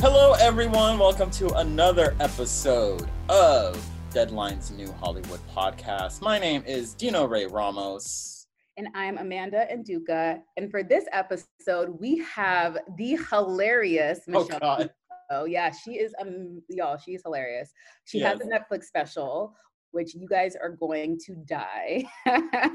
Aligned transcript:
Hello, 0.00 0.34
everyone. 0.34 0.98
Welcome 0.98 1.30
to 1.32 1.54
another 1.54 2.14
episode 2.20 3.08
of 3.30 3.82
Deadline's 4.10 4.70
New 4.70 4.92
Hollywood 4.92 5.40
podcast. 5.54 6.20
My 6.20 6.38
name 6.38 6.62
is 6.66 6.92
Dino 6.92 7.24
Ray 7.24 7.46
Ramos. 7.46 8.46
And 8.76 8.88
I'm 8.94 9.16
Amanda 9.16 9.66
N'Duka. 9.72 10.40
And 10.58 10.70
for 10.70 10.82
this 10.82 11.06
episode, 11.12 11.98
we 11.98 12.18
have 12.18 12.76
the 12.98 13.18
hilarious 13.30 14.20
Michelle. 14.26 14.48
Oh, 14.52 14.58
God. 14.58 14.90
Oh, 15.30 15.44
yeah. 15.46 15.72
She 15.72 15.92
is, 15.92 16.14
um, 16.20 16.60
y'all, 16.68 16.98
she's 16.98 17.22
hilarious. 17.24 17.72
She 18.04 18.20
has 18.20 18.38
a 18.40 18.44
Netflix 18.44 18.84
special, 18.84 19.54
which 19.92 20.14
you 20.14 20.28
guys 20.28 20.56
are 20.56 20.70
going 20.70 21.18
to 21.24 21.34
die. 21.46 22.04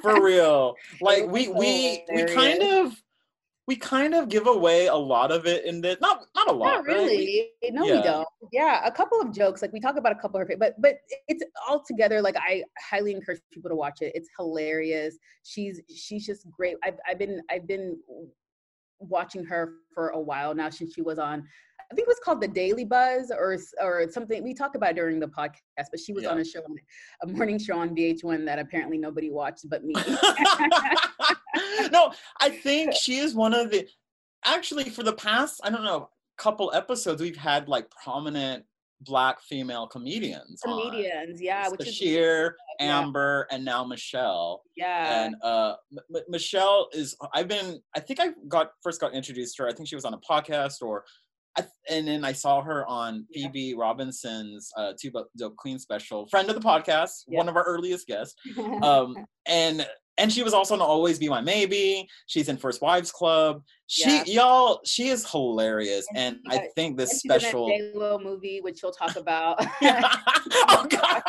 For 0.02 0.24
real. 0.24 0.74
Like 1.02 1.28
we 1.28 1.50
we 1.50 2.04
we 2.12 2.26
kind 2.26 2.64
of 2.64 3.00
we 3.68 3.76
kind 3.76 4.14
of 4.16 4.28
give 4.28 4.48
away 4.48 4.88
a 4.88 4.96
lot 4.96 5.32
of 5.32 5.46
it 5.46 5.66
in 5.66 5.82
this. 5.82 5.98
Not 6.02 6.26
not 6.36 6.50
a 6.50 6.52
lot. 6.52 6.66
Not 6.78 6.88
right? 6.88 6.96
really. 6.98 7.50
No, 7.70 7.86
Yeah. 7.86 7.96
we 7.98 8.02
don't. 8.02 8.28
Yeah, 8.52 8.82
a 8.86 8.92
couple 8.92 9.22
of 9.22 9.32
jokes. 9.32 9.62
Like 9.62 9.72
we 9.72 9.80
talk 9.80 9.98
about 9.98 10.12
a 10.12 10.16
couple 10.16 10.42
of 10.42 10.48
her, 10.48 10.58
but 10.58 10.74
but 10.82 10.96
it's 11.28 11.44
all 11.68 11.84
together. 11.84 12.22
Like 12.22 12.36
I 12.38 12.64
highly 12.80 13.12
encourage 13.14 13.40
people 13.52 13.70
to 13.70 13.76
watch 13.76 14.02
it. 14.02 14.12
It's 14.16 14.30
hilarious. 14.38 15.18
She's 15.44 15.80
she's 15.96 16.26
just 16.26 16.50
great. 16.50 16.76
I've 16.84 16.98
I've 17.08 17.20
been 17.20 17.42
I've 17.50 17.68
been 17.68 17.98
watching 19.00 19.44
her 19.46 19.74
for 19.94 20.10
a 20.10 20.20
while 20.20 20.54
now 20.54 20.70
since 20.70 20.94
she 20.94 21.02
was 21.02 21.20
on. 21.20 21.48
I 21.92 21.94
think 21.94 22.08
it 22.08 22.08
was 22.08 22.20
called 22.24 22.40
the 22.40 22.48
Daily 22.48 22.86
Buzz 22.86 23.32
or 23.32 23.58
or 23.82 24.08
something. 24.10 24.42
We 24.44 24.54
talked 24.54 24.76
about 24.78 24.96
during 24.96 25.20
the 25.20 25.28
podcast, 25.28 25.88
but 25.92 26.00
she 26.00 26.14
was 26.14 26.26
on 26.26 26.40
a 26.40 26.46
show, 26.46 26.62
a 27.22 27.28
morning 27.28 27.60
show 27.60 27.78
on 27.78 27.96
VH1 27.96 28.46
that 28.46 28.60
apparently 28.60 28.98
nobody 28.98 29.30
watched 29.30 29.70
but 29.70 29.84
me. 29.84 29.94
no, 31.92 32.14
I 32.40 32.50
think 32.50 32.94
she 32.94 33.18
is 33.18 33.36
one 33.36 33.54
of 33.54 33.72
the 33.72 33.88
actually 34.46 34.90
for 34.90 35.04
the 35.04 35.14
past, 35.14 35.60
I 35.64 35.70
don't 35.70 35.84
know, 35.84 36.10
couple 36.38 36.72
episodes 36.74 37.22
we've 37.22 37.36
had 37.36 37.68
like 37.68 37.88
prominent 38.04 38.64
black 39.02 39.42
female 39.42 39.88
comedians. 39.88 40.62
on. 40.66 40.80
Comedians, 40.80 41.42
yeah, 41.42 41.68
which 41.70 41.88
is 41.88 42.00
Sasheer, 42.00 42.52
yeah. 42.80 43.00
Amber, 43.00 43.48
and 43.52 43.66
now 43.66 43.84
Michelle. 43.84 44.62
yeah. 44.76 45.26
and 45.26 45.36
uh 45.44 45.76
M- 45.92 46.22
michelle 46.30 46.88
is 46.94 47.16
i've 47.34 47.48
been 47.48 47.82
i 47.96 48.00
think 48.00 48.20
i 48.20 48.30
got 48.48 48.72
first 48.82 49.02
got 49.02 49.14
introduced 49.14 49.56
to 49.58 49.64
her 49.64 49.70
i 49.70 49.74
think 49.74 49.88
she 49.88 49.96
was 49.96 50.06
on 50.06 50.14
a 50.14 50.20
podcast 50.20 50.82
or 50.82 51.04
I, 51.58 51.64
and 51.90 52.08
then 52.08 52.24
i 52.24 52.32
saw 52.32 52.62
her 52.62 52.86
on 52.88 53.26
Yeah. 53.30 53.48
phoebe 53.48 53.76
robinson's 53.76 54.72
uh 54.78 54.94
two 55.00 55.12
dope 55.38 55.56
queen 55.58 55.80
special 55.80 56.28
friend 56.28 56.50
of 56.50 56.56
the 56.56 56.62
podcast 56.62 57.24
Yeah. 57.28 57.38
one 57.40 57.50
of 57.50 57.56
our 57.56 57.64
earliest 57.64 58.08
guests 58.08 58.36
um 58.82 59.16
and 59.46 59.86
and 60.18 60.32
she 60.32 60.44
was 60.44 60.54
also 60.54 60.76
on 60.76 60.82
always 60.82 61.18
be 61.20 61.30
my 61.30 61.42
maybe 61.42 62.08
she's 62.28 62.48
in 62.48 62.58
first 62.58 62.82
wives 62.82 63.12
club 63.12 63.64
she 63.88 64.10
Yeah. 64.10 64.24
y'all 64.28 64.80
she 64.86 65.10
is 65.10 65.30
hilarious 65.30 66.06
and, 66.16 66.38
And 66.46 66.54
i 66.54 66.68
think 66.76 66.98
this 66.98 67.12
And 67.12 67.20
she's 67.22 67.24
in 67.26 67.30
that 67.30 67.42
special 67.42 67.68
J-Lo 67.70 68.20
movie, 68.24 68.62
which 68.62 68.80
we'll 68.84 68.92
talk 68.94 69.16
about. 69.18 69.58
oh 69.84 70.88
god 70.90 71.22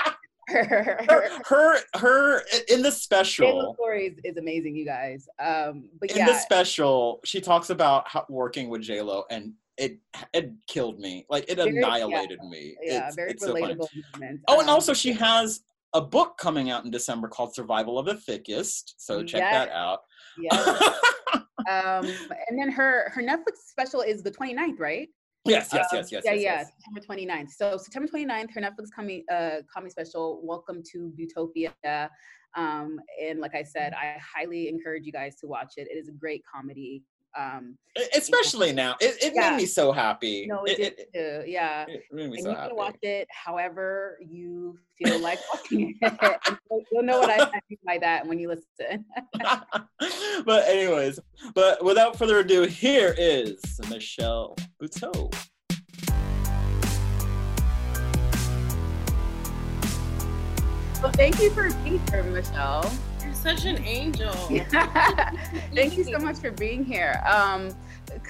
her, 0.49 1.31
her 1.47 1.79
her 1.97 2.39
in 2.69 2.83
the 2.83 2.91
J-Lo 2.91 2.91
special 2.91 3.75
story 3.75 4.07
is, 4.09 4.19
is 4.25 4.37
amazing, 4.37 4.77
you 4.77 4.85
guys. 4.85 5.27
Um, 5.39 5.89
but 5.99 6.11
in 6.11 6.19
yeah, 6.19 6.27
the 6.27 6.35
special, 6.35 7.21
she 7.25 7.41
talks 7.41 7.71
about 7.71 8.07
how, 8.09 8.27
working 8.29 8.69
with 8.69 8.83
J 8.83 9.01
Lo, 9.01 9.25
and 9.31 9.53
it 9.77 9.99
it 10.33 10.53
killed 10.67 10.99
me. 10.99 11.27
Like 11.29 11.45
it 11.49 11.57
Very- 11.57 11.75
yeah, 11.75 11.79
annihilated 11.87 12.41
me. 12.45 12.77
yeah, 12.83 13.07
it's, 13.07 13.17
very 13.17 13.31
it's 13.31 13.45
so 13.45 13.55
relatable 13.55 13.89
moments. 14.15 14.45
Oh, 14.49 14.61
and 14.61 14.69
Um, 14.69 14.75
also 14.75 14.93
she 14.93 15.13
has 15.13 15.61
a 15.95 16.01
book 16.01 16.37
coming 16.39 16.71
out 16.71 16.85
in 16.85 16.91
December 16.91 17.29
called 17.29 17.55
Survival 17.55 17.99
of 17.99 18.07
the 18.07 18.17
Thickest. 18.17 18.95
So 18.99 19.23
check 19.23 19.41
that 19.41 19.69
out. 19.71 20.01
yes. 20.39 20.99
um, 21.35 22.07
and 22.49 22.59
then 22.59 22.71
her 22.71 23.11
her 23.11 23.23
Netflix 23.23 23.57
special 23.71 24.01
is 24.03 24.23
the 24.23 24.31
29th, 24.31 24.79
right? 24.79 25.09
yes, 25.45 25.71
yes, 25.73 25.87
Um, 25.93 25.99
yes, 25.99 26.13
yes, 26.13 26.23
yeah, 26.25 26.33
yes, 26.33 26.43
yeah, 26.43 26.59
yes. 26.59 26.71
September 26.85 27.23
29th. 27.23 27.51
So 27.51 27.77
September 27.77 28.09
29th, 28.09 28.55
her 28.55 28.61
Netflix 28.61 28.89
comedy 28.95 29.25
uh 29.31 29.57
comedy 29.73 29.91
special, 29.91 30.41
Welcome 30.45 30.83
to 30.93 31.13
Utopia. 31.17 31.75
Um, 32.55 33.01
and 33.21 33.41
like 33.41 33.55
I 33.55 33.63
said, 33.63 33.95
I 33.95 34.19
highly 34.21 34.69
encourage 34.69 35.07
you 35.07 35.13
guys 35.13 35.37
to 35.37 35.47
watch 35.47 35.75
it. 35.79 35.89
It 35.91 35.97
is 35.97 36.09
a 36.09 36.13
great 36.13 36.43
comedy. 36.53 37.03
Um, 37.39 37.79
Especially 38.15 38.73
now, 38.73 38.97
it, 39.01 39.23
it 39.23 39.33
Yeah. 39.35 39.51
made 39.51 39.57
me 39.59 39.67
so 39.67 39.91
happy. 39.93 40.47
no, 40.47 40.65
it, 40.65 40.79
it, 40.79 41.09
it. 41.15 41.49
Yeah. 41.49 41.87
it 41.89 42.03
made 42.11 42.31
me 42.31 42.37
and 42.37 42.45
so 42.45 42.51
you 42.51 42.57
happy. 42.57 42.69
can 42.69 42.77
watch 42.77 42.97
it 43.03 43.27
however 43.31 44.19
you 44.21 44.79
feel 44.99 45.19
like 45.19 45.39
watching 45.55 45.97
it. 46.01 46.41
You'll- 46.91 47.03
know 47.03 47.19
what 47.21 47.31
I 47.31 47.45
I 47.45 47.61
mean 47.69 47.79
by 47.87 47.99
that 47.99 48.27
when 48.27 48.39
you 48.39 48.49
listen. 48.49 49.05
but 50.45 50.69
anyways, 50.69 51.19
but 51.55 51.83
without 51.85 52.17
further 52.19 52.39
ado, 52.41 52.63
here 52.65 53.15
is 53.19 53.61
Michelle 53.91 54.57
Buteau. 54.81 55.33
well, 61.03 61.13
thank 61.13 61.41
you 61.41 61.51
for 61.51 61.69
being 61.83 62.01
here, 62.11 62.23
Michelle. 62.25 62.91
Such 63.43 63.65
an 63.65 63.85
angel. 63.85 64.31
thank 65.75 65.97
you 65.97 66.05
so 66.05 66.19
much 66.19 66.37
for 66.37 66.53
being 66.53 66.85
here. 66.85 67.21
Um, 67.29 67.75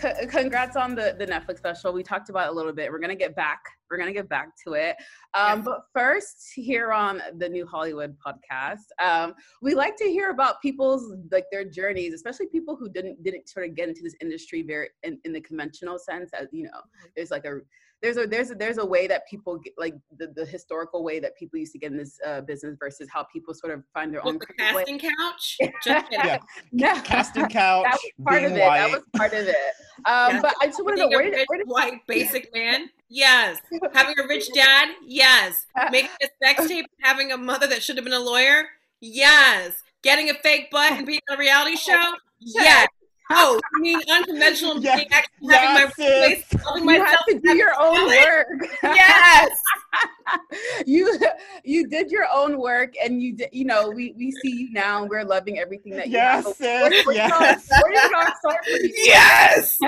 c- 0.00 0.26
congrats 0.26 0.74
on 0.74 0.94
the, 0.94 1.14
the 1.18 1.26
Netflix 1.26 1.58
special. 1.58 1.92
We 1.92 2.02
talked 2.02 2.30
about 2.30 2.46
it 2.46 2.52
a 2.52 2.54
little 2.54 2.72
bit. 2.72 2.90
We're 2.90 2.98
gonna 2.98 3.14
get 3.14 3.36
back. 3.36 3.60
We're 3.90 3.98
gonna 3.98 4.14
get 4.14 4.26
back 4.30 4.52
to 4.66 4.72
it. 4.72 4.96
Um, 5.34 5.58
Yes. 5.58 5.64
But 5.66 5.80
first, 5.92 6.52
here 6.54 6.92
on 6.92 7.20
the 7.36 7.46
New 7.46 7.66
Hollywood 7.66 8.16
podcast, 8.26 8.86
um, 9.04 9.34
we 9.60 9.74
like 9.74 9.96
to 9.96 10.04
hear 10.04 10.30
about 10.30 10.62
people's 10.62 11.14
like 11.30 11.44
their 11.52 11.66
journeys, 11.66 12.14
especially 12.14 12.46
people 12.46 12.74
who 12.74 12.88
didn't 12.88 13.22
didn't 13.22 13.50
sort 13.50 13.68
of 13.68 13.76
get 13.76 13.90
into 13.90 14.00
this 14.02 14.16
industry 14.22 14.62
very 14.62 14.88
in, 15.02 15.18
in 15.26 15.34
the 15.34 15.42
conventional 15.42 15.98
sense. 15.98 16.30
As 16.32 16.48
you 16.52 16.62
know, 16.62 16.80
there's 17.14 17.30
like 17.30 17.44
a 17.44 17.58
there's 18.02 18.16
a 18.16 18.26
there's 18.26 18.50
a, 18.50 18.54
there's 18.56 18.78
a 18.78 18.84
way 18.84 19.06
that 19.06 19.28
people 19.28 19.56
get 19.58 19.72
like 19.78 19.94
the, 20.18 20.26
the 20.34 20.44
historical 20.44 21.04
way 21.04 21.20
that 21.20 21.36
people 21.36 21.58
used 21.58 21.72
to 21.72 21.78
get 21.78 21.92
in 21.92 21.96
this 21.96 22.18
uh, 22.26 22.40
business 22.40 22.76
versus 22.78 23.08
how 23.12 23.22
people 23.32 23.54
sort 23.54 23.72
of 23.72 23.84
find 23.94 24.12
their 24.12 24.26
own 24.26 24.38
the 24.38 24.46
creative 24.46 24.74
way. 24.76 24.82
casting 24.82 24.98
couch. 24.98 25.58
Just. 25.84 26.06
Yeah. 26.10 26.38
Yeah. 26.72 27.00
Casting 27.04 27.46
couch, 27.48 27.84
that 27.84 27.92
was 27.92 28.12
part 28.24 28.40
being 28.40 28.52
of 28.52 28.56
it. 28.58 28.60
That 28.60 28.90
was 28.90 29.02
part 29.16 29.32
of 29.32 29.46
it. 29.46 29.56
Um, 30.04 30.32
Yes. 30.32 30.42
But 30.42 30.54
I 30.60 30.66
just 30.66 30.82
want 30.84 30.96
to 30.96 31.02
Being 31.02 31.10
know 31.10 31.16
a 31.16 31.20
where 31.20 31.30
did, 31.30 31.46
where 31.46 31.58
did 31.58 31.68
white 31.68 32.06
basic 32.08 32.52
man. 32.54 32.90
Yes. 33.08 33.60
Having 33.92 34.18
a 34.18 34.26
rich 34.26 34.48
dad. 34.52 34.88
Yes. 35.06 35.66
Making 35.90 36.10
a 36.22 36.26
sex 36.44 36.66
tape. 36.66 36.86
Having 37.00 37.32
a 37.32 37.36
mother 37.36 37.66
that 37.68 37.82
should 37.82 37.96
have 37.96 38.04
been 38.04 38.14
a 38.14 38.20
lawyer. 38.20 38.64
Yes. 39.00 39.74
Getting 40.02 40.30
a 40.30 40.34
fake 40.34 40.70
butt 40.70 40.92
and 40.92 41.06
being 41.06 41.20
on 41.30 41.36
a 41.36 41.38
reality 41.38 41.76
show. 41.76 42.14
Yes. 42.40 42.88
Oh, 43.34 43.60
you 43.76 43.80
mean 43.82 44.00
unconventional? 44.10 44.78
Yes, 44.82 44.96
being 44.96 45.08
actually 45.12 45.48
yes, 45.48 45.60
having 45.60 45.84
my 45.86 45.92
place, 45.92 46.44
sis. 46.50 46.60
helping 46.62 46.84
You 46.84 46.90
had 46.90 46.98
myself 47.02 47.24
to 47.28 47.40
do 47.40 47.56
your 47.56 47.72
own 47.80 48.06
work. 48.06 48.46
Yes. 48.82 49.50
you 50.86 51.18
you 51.64 51.88
did 51.88 52.10
your 52.10 52.26
own 52.32 52.58
work, 52.58 52.94
and 53.02 53.22
you 53.22 53.34
did. 53.36 53.48
You 53.52 53.64
know, 53.64 53.90
we 53.90 54.12
we 54.16 54.30
see 54.32 54.50
you 54.50 54.72
now, 54.72 55.02
and 55.02 55.10
we're 55.10 55.24
loving 55.24 55.58
everything 55.58 55.92
that 55.96 56.06
you 56.08 56.12
Yes, 56.14 56.44
have. 56.44 56.54
sis, 56.56 57.04
Where, 57.04 57.04
where, 57.04 57.14
did 57.14 57.24
it 57.26 57.32
all- 57.32 57.40
yes. 57.42 57.68
where 57.70 57.90
did 57.92 58.04
it 58.04 58.14
all 58.14 58.34
start 58.40 58.64
for 58.64 58.70
you? 58.78 58.92
Yes. 58.96 59.78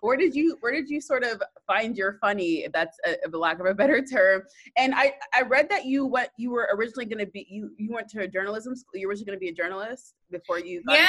where 0.00 0.16
did 0.16 0.34
you 0.34 0.56
where 0.60 0.72
did 0.72 0.88
you 0.88 1.00
sort 1.00 1.24
of 1.24 1.42
find 1.66 1.96
your 1.96 2.14
funny 2.20 2.64
if 2.64 2.72
that's 2.72 2.98
a, 3.06 3.16
a 3.26 3.36
lack 3.36 3.60
of 3.60 3.66
a 3.66 3.74
better 3.74 4.02
term 4.02 4.42
and 4.76 4.94
i 4.94 5.12
i 5.34 5.42
read 5.42 5.68
that 5.68 5.84
you 5.84 6.04
went 6.06 6.28
you 6.36 6.50
were 6.50 6.68
originally 6.74 7.04
going 7.04 7.18
to 7.24 7.30
be 7.30 7.46
you 7.48 7.70
you 7.78 7.92
went 7.92 8.08
to 8.08 8.20
a 8.20 8.28
journalism 8.28 8.74
school 8.74 8.98
you 8.98 9.06
were 9.06 9.10
originally 9.10 9.26
going 9.26 9.36
to 9.38 9.40
be 9.40 9.48
a 9.48 9.54
journalist 9.54 10.14
before 10.32 10.58
you 10.58 10.82
Yeah. 10.88 11.04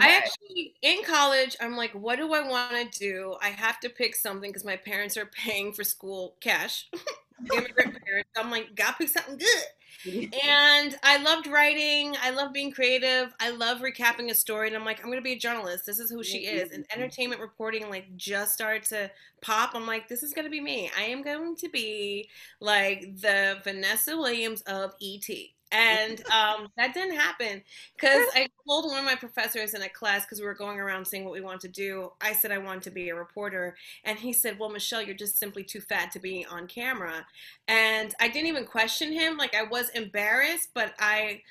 I 0.00 0.16
actually 0.16 0.74
in 0.82 1.02
college. 1.04 1.56
I'm 1.60 1.76
like, 1.76 1.92
what 1.92 2.16
do 2.16 2.32
I 2.32 2.46
want 2.46 2.92
to 2.92 2.98
do? 2.98 3.36
I 3.40 3.48
have 3.48 3.78
to 3.80 3.88
pick 3.88 4.16
something 4.16 4.50
because 4.50 4.64
my 4.64 4.76
parents 4.76 5.16
are 5.16 5.26
paying 5.26 5.72
for 5.72 5.84
school 5.84 6.36
cash. 6.40 6.88
Immigrant 7.52 8.02
parents. 8.04 8.30
I'm 8.36 8.50
like, 8.50 8.74
gotta 8.74 8.96
pick 8.98 9.08
something 9.08 9.38
good. 9.38 9.64
And 10.44 10.96
I 11.02 11.16
loved 11.22 11.48
writing. 11.48 12.14
I 12.22 12.30
love 12.30 12.52
being 12.52 12.70
creative. 12.70 13.34
I 13.40 13.50
love 13.50 13.78
recapping 13.78 14.30
a 14.30 14.34
story. 14.34 14.68
And 14.68 14.76
I'm 14.76 14.84
like, 14.84 15.02
I'm 15.02 15.10
gonna 15.10 15.20
be 15.20 15.32
a 15.32 15.38
journalist. 15.38 15.84
This 15.84 15.98
is 15.98 16.10
who 16.10 16.22
she 16.22 16.46
is. 16.46 16.70
And 16.70 16.86
entertainment 16.94 17.40
reporting 17.40 17.88
like 17.90 18.16
just 18.16 18.52
started 18.54 18.84
to 18.90 19.10
pop. 19.40 19.74
I'm 19.74 19.86
like, 19.86 20.06
this 20.06 20.22
is 20.22 20.32
gonna 20.32 20.50
be 20.50 20.60
me. 20.60 20.90
I 20.96 21.04
am 21.04 21.22
going 21.22 21.56
to 21.56 21.68
be 21.70 22.28
like 22.60 23.20
the 23.20 23.58
Vanessa 23.64 24.16
Williams 24.16 24.62
of 24.62 24.94
ET. 25.02 25.28
And 25.72 26.20
um, 26.30 26.68
that 26.76 26.94
didn't 26.94 27.16
happen 27.16 27.62
because 27.96 28.24
I 28.34 28.48
told 28.66 28.86
one 28.86 29.00
of 29.00 29.04
my 29.04 29.16
professors 29.16 29.74
in 29.74 29.82
a 29.82 29.88
class 29.88 30.24
because 30.24 30.38
we 30.40 30.46
were 30.46 30.54
going 30.54 30.78
around 30.78 31.06
saying 31.06 31.24
what 31.24 31.32
we 31.32 31.40
want 31.40 31.60
to 31.62 31.68
do. 31.68 32.12
I 32.20 32.34
said 32.34 32.52
I 32.52 32.58
want 32.58 32.82
to 32.84 32.90
be 32.90 33.08
a 33.08 33.16
reporter, 33.16 33.76
and 34.04 34.18
he 34.18 34.32
said, 34.32 34.58
"Well, 34.58 34.70
Michelle, 34.70 35.02
you're 35.02 35.16
just 35.16 35.38
simply 35.38 35.64
too 35.64 35.80
fat 35.80 36.12
to 36.12 36.20
be 36.20 36.46
on 36.48 36.68
camera." 36.68 37.26
And 37.66 38.14
I 38.20 38.28
didn't 38.28 38.46
even 38.48 38.64
question 38.64 39.12
him. 39.12 39.36
Like 39.36 39.54
I 39.56 39.64
was 39.64 39.88
embarrassed, 39.90 40.70
but 40.72 40.94
I, 41.00 41.42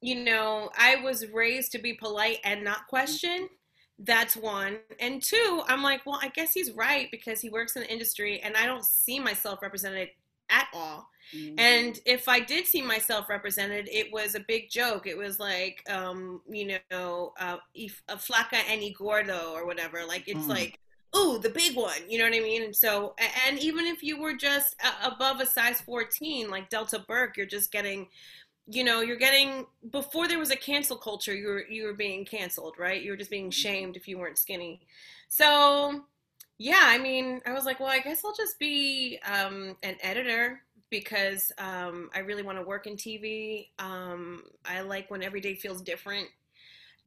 you 0.00 0.16
know, 0.24 0.70
I 0.78 0.96
was 0.96 1.26
raised 1.28 1.72
to 1.72 1.78
be 1.78 1.94
polite 1.94 2.38
and 2.44 2.64
not 2.64 2.86
question. 2.88 3.48
That's 3.98 4.34
one. 4.36 4.78
And 4.98 5.22
two, 5.22 5.62
I'm 5.68 5.82
like, 5.82 6.06
well, 6.06 6.18
I 6.22 6.28
guess 6.28 6.52
he's 6.54 6.72
right 6.72 7.08
because 7.10 7.42
he 7.42 7.50
works 7.50 7.76
in 7.76 7.82
the 7.82 7.92
industry, 7.92 8.40
and 8.40 8.56
I 8.56 8.64
don't 8.64 8.84
see 8.84 9.20
myself 9.20 9.60
represented 9.60 10.08
at 10.50 10.68
all. 10.74 11.08
Mm-hmm. 11.34 11.58
And 11.58 12.00
if 12.06 12.28
I 12.28 12.40
did 12.40 12.66
see 12.66 12.82
myself 12.82 13.28
represented, 13.28 13.88
it 13.90 14.12
was 14.12 14.34
a 14.34 14.40
big 14.40 14.68
joke. 14.68 15.06
It 15.06 15.16
was 15.16 15.38
like, 15.38 15.82
um, 15.88 16.40
you 16.48 16.78
know, 16.90 17.32
uh, 17.38 17.58
if- 17.74 18.02
flaca 18.08 18.60
any 18.68 18.92
gordo 18.92 19.52
or 19.52 19.64
whatever. 19.66 20.04
Like 20.04 20.24
it's 20.26 20.46
Mm. 20.46 20.48
like, 20.48 20.80
ooh, 21.16 21.38
the 21.38 21.50
big 21.50 21.76
one. 21.76 22.08
You 22.08 22.18
know 22.18 22.24
what 22.24 22.34
I 22.34 22.40
mean? 22.40 22.62
And 22.64 22.74
so, 22.74 23.14
and 23.46 23.58
even 23.60 23.86
if 23.86 24.02
you 24.02 24.20
were 24.20 24.34
just 24.34 24.74
uh, 24.82 25.10
above 25.12 25.40
a 25.40 25.46
size 25.46 25.80
14, 25.80 26.50
like 26.50 26.68
Delta 26.68 26.98
Burke, 26.98 27.36
you're 27.36 27.46
just 27.46 27.70
getting, 27.70 28.08
you 28.66 28.82
know, 28.82 29.00
you're 29.00 29.16
getting 29.16 29.66
before 29.90 30.26
there 30.26 30.38
was 30.38 30.50
a 30.50 30.56
cancel 30.56 30.96
culture. 30.96 31.34
You 31.34 31.48
were 31.48 31.64
you 31.68 31.84
were 31.84 31.94
being 31.94 32.24
canceled, 32.24 32.74
right? 32.78 33.00
You 33.02 33.12
were 33.12 33.16
just 33.16 33.30
being 33.30 33.50
shamed 33.50 33.96
if 33.96 34.08
you 34.08 34.18
weren't 34.18 34.38
skinny. 34.38 34.80
So. 35.28 36.04
Yeah, 36.62 36.82
I 36.82 36.98
mean, 36.98 37.40
I 37.46 37.54
was 37.54 37.64
like, 37.64 37.80
well, 37.80 37.88
I 37.88 38.00
guess 38.00 38.22
I'll 38.22 38.34
just 38.34 38.58
be 38.58 39.18
um, 39.24 39.78
an 39.82 39.96
editor 40.02 40.60
because 40.90 41.50
um, 41.56 42.10
I 42.14 42.18
really 42.18 42.42
want 42.42 42.58
to 42.58 42.62
work 42.62 42.86
in 42.86 42.96
TV. 42.96 43.68
Um, 43.78 44.42
I 44.66 44.82
like 44.82 45.10
when 45.10 45.22
every 45.22 45.40
day 45.40 45.54
feels 45.54 45.80
different. 45.80 46.28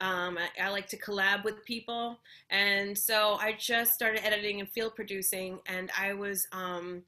Um, 0.02 0.40
I, 0.40 0.66
I 0.66 0.70
like 0.70 0.88
to 0.88 0.98
collab 0.98 1.44
with 1.44 1.64
people. 1.66 2.20
And 2.50 2.98
so 2.98 3.36
I 3.40 3.56
just 3.60 3.94
started 3.94 4.26
editing 4.26 4.60
and 4.60 4.68
field 4.68 4.96
producing, 4.96 5.60
and 5.68 5.92
I 5.96 6.14
was 6.14 6.48
um, 6.52 7.04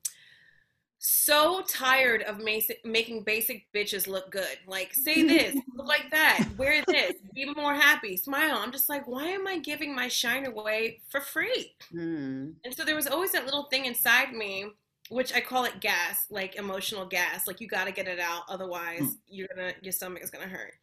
so 1.07 1.61
tired 1.67 2.23
of 2.23 2.43
mas- 2.43 2.71
making 2.83 3.23
basic 3.23 3.65
bitches 3.73 4.07
look 4.07 4.31
good. 4.31 4.57
Like, 4.67 4.93
say 4.93 5.23
this, 5.27 5.55
look 5.75 5.87
like 5.87 6.09
that, 6.11 6.47
wear 6.57 6.83
this, 6.87 7.13
be 7.33 7.45
more 7.53 7.75
happy, 7.75 8.17
smile. 8.17 8.57
I'm 8.57 8.71
just 8.71 8.89
like, 8.89 9.07
why 9.07 9.27
am 9.27 9.47
I 9.47 9.59
giving 9.59 9.95
my 9.95 10.07
shine 10.07 10.45
away 10.45 11.01
for 11.09 11.21
free? 11.21 11.73
Mm. 11.93 12.53
And 12.63 12.75
so 12.75 12.83
there 12.83 12.95
was 12.95 13.07
always 13.07 13.31
that 13.33 13.45
little 13.45 13.63
thing 13.63 13.85
inside 13.85 14.33
me, 14.33 14.65
which 15.09 15.33
I 15.33 15.41
call 15.41 15.65
it 15.65 15.79
gas, 15.79 16.25
like 16.29 16.55
emotional 16.55 17.05
gas. 17.05 17.47
Like 17.47 17.61
you 17.61 17.67
got 17.67 17.85
to 17.85 17.91
get 17.91 18.07
it 18.07 18.19
out, 18.19 18.43
otherwise 18.49 19.17
you're 19.27 19.47
gonna 19.55 19.73
your 19.81 19.91
stomach 19.91 20.23
is 20.23 20.31
gonna 20.31 20.47
hurt. 20.47 20.73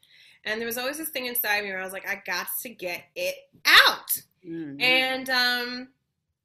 And 0.44 0.60
there 0.60 0.66
was 0.66 0.78
always 0.78 0.98
this 0.98 1.08
thing 1.08 1.26
inside 1.26 1.62
me 1.62 1.70
where 1.70 1.80
I 1.80 1.84
was 1.84 1.92
like, 1.92 2.08
I 2.08 2.22
got 2.24 2.46
to 2.62 2.68
get 2.68 3.04
it 3.14 3.34
out. 3.64 4.10
Mm. 4.46 4.82
And 4.82 5.30
um, 5.30 5.88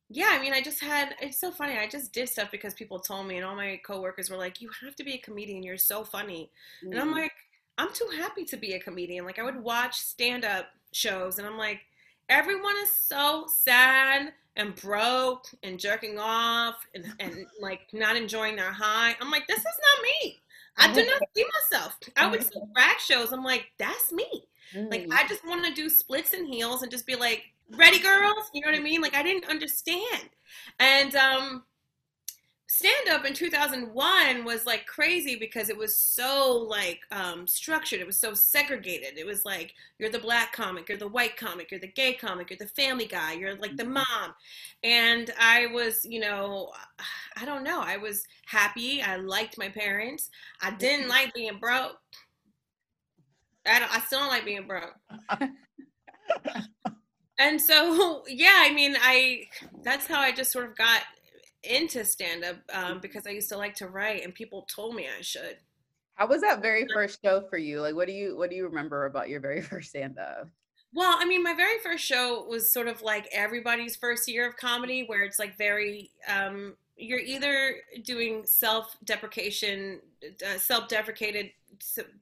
yeah, 0.09 0.29
I 0.31 0.39
mean, 0.39 0.53
I 0.53 0.61
just 0.61 0.79
had. 0.79 1.15
It's 1.21 1.39
so 1.39 1.51
funny. 1.51 1.77
I 1.77 1.87
just 1.87 2.13
did 2.13 2.29
stuff 2.29 2.49
because 2.51 2.73
people 2.73 2.99
told 2.99 3.27
me, 3.27 3.37
and 3.37 3.45
all 3.45 3.55
my 3.55 3.79
coworkers 3.85 4.29
were 4.29 4.37
like, 4.37 4.61
"You 4.61 4.69
have 4.83 4.95
to 4.95 5.03
be 5.03 5.13
a 5.15 5.17
comedian. 5.17 5.63
You're 5.63 5.77
so 5.77 6.03
funny." 6.03 6.49
And 6.91 6.99
I'm 6.99 7.09
Mm. 7.09 7.13
like, 7.13 7.33
I'm 7.77 7.93
too 7.93 8.09
happy 8.17 8.45
to 8.45 8.57
be 8.57 8.73
a 8.73 8.79
comedian. 8.79 9.25
Like 9.25 9.39
I 9.39 9.43
would 9.43 9.61
watch 9.61 9.95
stand 9.95 10.43
up 10.45 10.67
shows 10.93 11.37
and 11.37 11.47
I'm 11.47 11.57
like, 11.57 11.81
everyone 12.29 12.75
is 12.77 12.91
so 12.91 13.45
sad 13.47 14.33
and 14.55 14.75
broke 14.75 15.45
and 15.63 15.79
jerking 15.79 16.17
off 16.19 16.75
and, 16.95 17.05
and 17.19 17.45
like 17.61 17.81
not 17.93 18.15
enjoying 18.15 18.55
their 18.55 18.71
high. 18.71 19.15
I'm 19.21 19.29
like, 19.29 19.47
this 19.47 19.59
is 19.59 19.65
not 19.65 20.03
me. 20.03 20.41
I 20.77 20.91
do 20.93 21.05
not 21.05 21.21
see 21.35 21.45
myself. 21.71 21.97
I 22.15 22.27
would 22.27 22.43
see 22.43 22.59
drag 22.73 22.99
shows. 22.99 23.31
I'm 23.31 23.43
like, 23.43 23.67
that's 23.77 24.11
me. 24.11 24.25
Like 24.91 25.07
Mm. 25.07 25.13
I 25.13 25.25
just 25.27 25.45
want 25.45 25.65
to 25.65 25.73
do 25.73 25.89
splits 25.89 26.33
and 26.33 26.47
heels 26.47 26.81
and 26.81 26.91
just 26.91 27.05
be 27.05 27.15
like, 27.15 27.43
ready 27.71 27.99
girls? 27.99 28.49
You 28.53 28.61
know 28.61 28.71
what 28.71 28.79
I 28.79 28.83
mean? 28.83 29.01
Like 29.01 29.15
I 29.15 29.23
didn't 29.23 29.49
understand. 29.49 30.29
And 30.79 31.15
um 31.15 31.63
stand 32.69 33.07
up 33.09 33.25
in 33.25 33.33
2001 33.33 34.43
was 34.43 34.65
like 34.65 34.85
crazy 34.85 35.37
because 35.37 35.69
it 35.69 35.77
was 35.77 35.97
so 35.97 36.65
like 36.69 36.99
um 37.11 37.47
structured. 37.47 37.99
It 38.01 38.05
was 38.07 38.19
so 38.19 38.33
segregated. 38.33 39.17
It 39.17 39.25
was 39.25 39.45
like 39.45 39.73
you're 39.99 40.09
the 40.09 40.19
black 40.19 40.51
comic, 40.53 40.89
you're 40.89 40.97
the 40.97 41.07
white 41.07 41.37
comic, 41.37 41.71
you're 41.71 41.79
the 41.79 41.87
gay 41.87 42.13
comic, 42.13 42.49
you're 42.49 42.57
the 42.59 42.67
family 42.67 43.05
guy, 43.05 43.33
you're 43.33 43.55
like 43.55 43.77
the 43.77 43.85
mom. 43.85 44.33
And 44.83 45.31
I 45.39 45.67
was, 45.67 46.03
you 46.05 46.19
know, 46.19 46.71
I 47.37 47.45
don't 47.45 47.63
know. 47.63 47.79
I 47.81 47.97
was 47.97 48.25
happy. 48.45 49.01
I 49.01 49.15
liked 49.17 49.57
my 49.57 49.69
parents. 49.69 50.29
I 50.61 50.71
didn't 50.71 51.07
like 51.07 51.33
being 51.33 51.59
broke. 51.59 51.97
I, 53.65 53.87
I 53.91 53.99
still 54.01 54.19
don't 54.19 54.29
like 54.29 54.45
being 54.45 54.67
broke. 54.67 54.93
and 57.39 57.61
so, 57.61 58.23
yeah, 58.27 58.57
I 58.57 58.73
mean, 58.73 58.95
I 59.01 59.47
that's 59.83 60.07
how 60.07 60.19
I 60.19 60.31
just 60.31 60.51
sort 60.51 60.65
of 60.65 60.75
got 60.75 61.01
into 61.63 62.05
stand 62.05 62.43
up 62.43 62.57
um, 62.73 62.99
because 62.99 63.27
I 63.27 63.31
used 63.31 63.49
to 63.49 63.57
like 63.57 63.75
to 63.75 63.87
write, 63.87 64.23
and 64.23 64.33
people 64.33 64.67
told 64.73 64.95
me 64.95 65.07
I 65.07 65.21
should. 65.21 65.57
How 66.15 66.27
was 66.27 66.41
that 66.41 66.61
very 66.61 66.87
first 66.93 67.19
show 67.23 67.43
for 67.49 67.57
you? 67.57 67.81
Like, 67.81 67.95
what 67.95 68.07
do 68.07 68.13
you 68.13 68.37
what 68.37 68.49
do 68.49 68.55
you 68.55 68.65
remember 68.65 69.05
about 69.05 69.29
your 69.29 69.39
very 69.39 69.61
first 69.63 69.89
stand 69.89 70.17
up? 70.17 70.49
Well, 70.93 71.15
I 71.19 71.25
mean, 71.25 71.43
my 71.43 71.53
very 71.53 71.79
first 71.79 72.03
show 72.03 72.45
was 72.49 72.71
sort 72.71 72.87
of 72.87 73.01
like 73.01 73.27
everybody's 73.31 73.95
first 73.95 74.27
year 74.27 74.47
of 74.47 74.57
comedy, 74.57 75.03
where 75.05 75.23
it's 75.23 75.37
like 75.37 75.57
very, 75.57 76.11
um, 76.27 76.75
you're 76.95 77.19
either 77.19 77.75
doing 78.03 78.43
self 78.45 78.95
deprecation, 79.03 79.99
uh, 80.23 80.57
self 80.57 80.87
deprecated, 80.87 81.51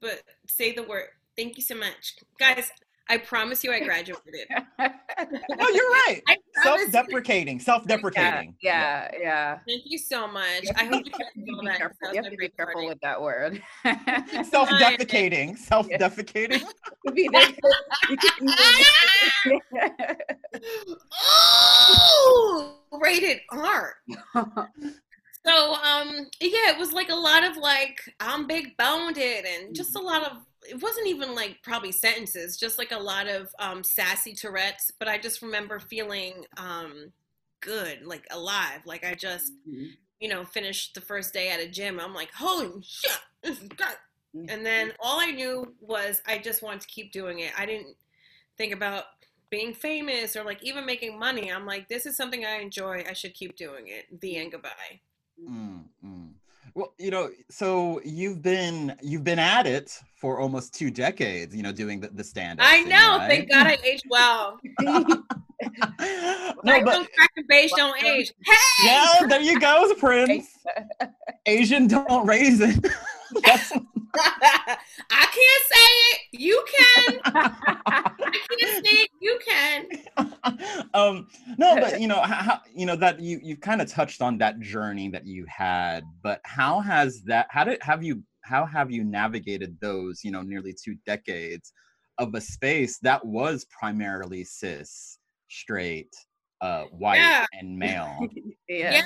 but 0.00 0.22
say 0.46 0.74
the 0.74 0.82
word. 0.82 1.08
Thank 1.36 1.56
you 1.56 1.62
so 1.62 1.74
much. 1.74 2.16
Guys, 2.38 2.70
I 3.08 3.18
promise 3.18 3.62
you 3.62 3.72
I 3.72 3.80
graduated. 3.84 4.48
No, 4.50 5.68
you're 5.68 5.90
right. 5.90 6.20
I. 6.28 6.36
Self-deprecating. 6.62 7.60
Self-deprecating. 7.60 8.56
yeah, 8.62 9.10
yeah. 9.20 9.58
Thank 9.68 9.82
you 9.84 9.98
so 9.98 10.26
much. 10.26 10.64
I 10.76 10.84
hope 10.86 11.04
you 11.04 11.12
guys 11.12 11.20
you 11.36 11.52
know 11.54 11.60
be 11.60 11.66
that. 11.68 11.76
careful- 11.78 11.96
because 12.00 12.14
you 12.16 12.22
have 12.22 12.30
to 12.32 12.36
be 12.36 12.48
careful 12.48 12.66
recording. 12.66 12.88
with 12.88 13.00
that 13.02 13.20
word. 13.22 13.62
Self-defecating. 14.50 15.56
Self-defecating. 15.58 16.62
Could 17.06 17.14
be 17.14 17.28
there- 17.32 17.48
you 18.10 18.16
could 18.16 18.32
either- 18.48 20.18
oh, 21.12 22.74
rated 23.00 23.40
R. 23.50 23.94
So 25.46 25.74
um 25.74 26.26
yeah, 26.40 26.70
it 26.72 26.78
was 26.78 26.92
like 26.92 27.08
a 27.10 27.14
lot 27.14 27.44
of 27.44 27.56
like 27.56 28.00
I'm 28.20 28.46
big 28.46 28.76
boned 28.76 29.16
and 29.18 29.74
just 29.74 29.94
a 29.94 30.00
lot 30.00 30.24
of 30.24 30.38
it 30.68 30.82
wasn't 30.82 31.06
even 31.06 31.34
like 31.34 31.58
probably 31.62 31.92
sentences, 31.92 32.56
just 32.56 32.78
like 32.78 32.92
a 32.92 32.98
lot 32.98 33.28
of 33.28 33.48
um 33.58 33.82
sassy 33.84 34.34
Tourette's, 34.34 34.90
but 34.98 35.08
I 35.08 35.18
just 35.18 35.42
remember 35.42 35.78
feeling 35.78 36.44
um 36.56 37.12
good, 37.60 38.04
like 38.04 38.26
alive. 38.30 38.80
Like 38.84 39.04
I 39.04 39.14
just, 39.14 39.52
you 40.20 40.28
know, 40.28 40.44
finished 40.44 40.94
the 40.94 41.00
first 41.00 41.32
day 41.32 41.50
at 41.50 41.60
a 41.60 41.68
gym. 41.68 42.00
I'm 42.00 42.14
like, 42.14 42.32
holy 42.32 42.82
shit, 42.82 43.18
this 43.42 43.60
is 43.60 43.68
good. 43.68 43.96
And 44.50 44.66
then 44.66 44.92
all 45.00 45.18
I 45.18 45.30
knew 45.30 45.74
was 45.80 46.20
I 46.26 46.38
just 46.38 46.62
wanted 46.62 46.82
to 46.82 46.88
keep 46.88 47.10
doing 47.10 47.38
it. 47.38 47.52
I 47.58 47.64
didn't 47.64 47.96
think 48.58 48.74
about 48.74 49.04
being 49.48 49.72
famous 49.72 50.36
or 50.36 50.44
like 50.44 50.62
even 50.62 50.84
making 50.84 51.18
money. 51.18 51.50
I'm 51.50 51.64
like, 51.66 51.88
this 51.88 52.04
is 52.04 52.16
something 52.16 52.44
I 52.44 52.60
enjoy. 52.60 53.04
I 53.08 53.14
should 53.14 53.34
keep 53.34 53.56
doing 53.56 53.88
it. 53.88 54.20
The 54.20 54.36
end. 54.36 54.52
Goodbye. 54.52 55.00
Mm, 55.42 55.84
mm. 56.04 56.32
Well, 56.76 56.92
you 56.98 57.10
know, 57.10 57.30
so 57.48 58.02
you've 58.04 58.42
been 58.42 58.94
you've 59.00 59.24
been 59.24 59.38
at 59.38 59.66
it 59.66 59.98
for 60.14 60.38
almost 60.38 60.74
two 60.74 60.90
decades. 60.90 61.56
You 61.56 61.62
know, 61.62 61.72
doing 61.72 62.00
the, 62.00 62.08
the 62.08 62.22
stand. 62.22 62.60
I 62.60 62.82
know. 62.82 63.16
Thank 63.26 63.50
God 63.50 63.66
I 63.66 63.78
aged 63.82 64.04
well. 64.10 64.60
no, 64.82 66.52
Like, 66.64 66.84
but 66.84 66.92
don't 66.92 67.12
crack 67.14 67.30
and 67.38 67.46
beige 67.48 67.72
don't 67.74 68.04
age. 68.04 68.30
Hey! 68.44 68.54
yeah, 68.84 69.26
there 69.26 69.40
you 69.40 69.58
go, 69.58 69.94
Prince. 69.98 70.50
Asian 71.46 71.86
don't 71.86 72.26
raise 72.26 72.60
it. 72.60 72.86
That's, 73.42 73.72
I 74.18 75.26
can't 75.36 75.64
say 75.72 75.92
it. 76.10 76.20
You 76.32 76.64
can. 76.76 77.20
I 77.86 78.40
can't 78.58 78.86
say 78.86 78.92
it. 78.92 79.10
You 79.20 79.38
can. 79.46 79.86
um, 80.94 81.28
no, 81.58 81.76
but 81.76 82.00
you 82.00 82.08
know, 82.08 82.20
how, 82.20 82.60
you 82.74 82.86
know 82.86 82.96
that 82.96 83.20
you 83.20 83.40
you've 83.42 83.60
kind 83.60 83.80
of 83.80 83.90
touched 83.90 84.22
on 84.22 84.38
that 84.38 84.60
journey 84.60 85.08
that 85.10 85.26
you 85.26 85.44
had, 85.48 86.04
but 86.22 86.40
how 86.44 86.80
has 86.80 87.22
that? 87.22 87.46
How 87.50 87.64
did 87.64 87.82
have 87.82 88.02
you? 88.02 88.22
How 88.42 88.64
have 88.64 88.90
you 88.90 89.04
navigated 89.04 89.76
those? 89.80 90.22
You 90.24 90.30
know, 90.30 90.42
nearly 90.42 90.74
two 90.74 90.96
decades 91.06 91.72
of 92.18 92.34
a 92.34 92.40
space 92.40 92.98
that 93.00 93.24
was 93.24 93.66
primarily 93.78 94.44
cis, 94.44 95.18
straight, 95.48 96.14
uh, 96.60 96.84
white, 96.84 97.18
Yeah. 97.18 97.44
and 97.52 97.78
male. 97.78 98.18
yeah. 98.68 98.92
Yeah. 98.92 99.02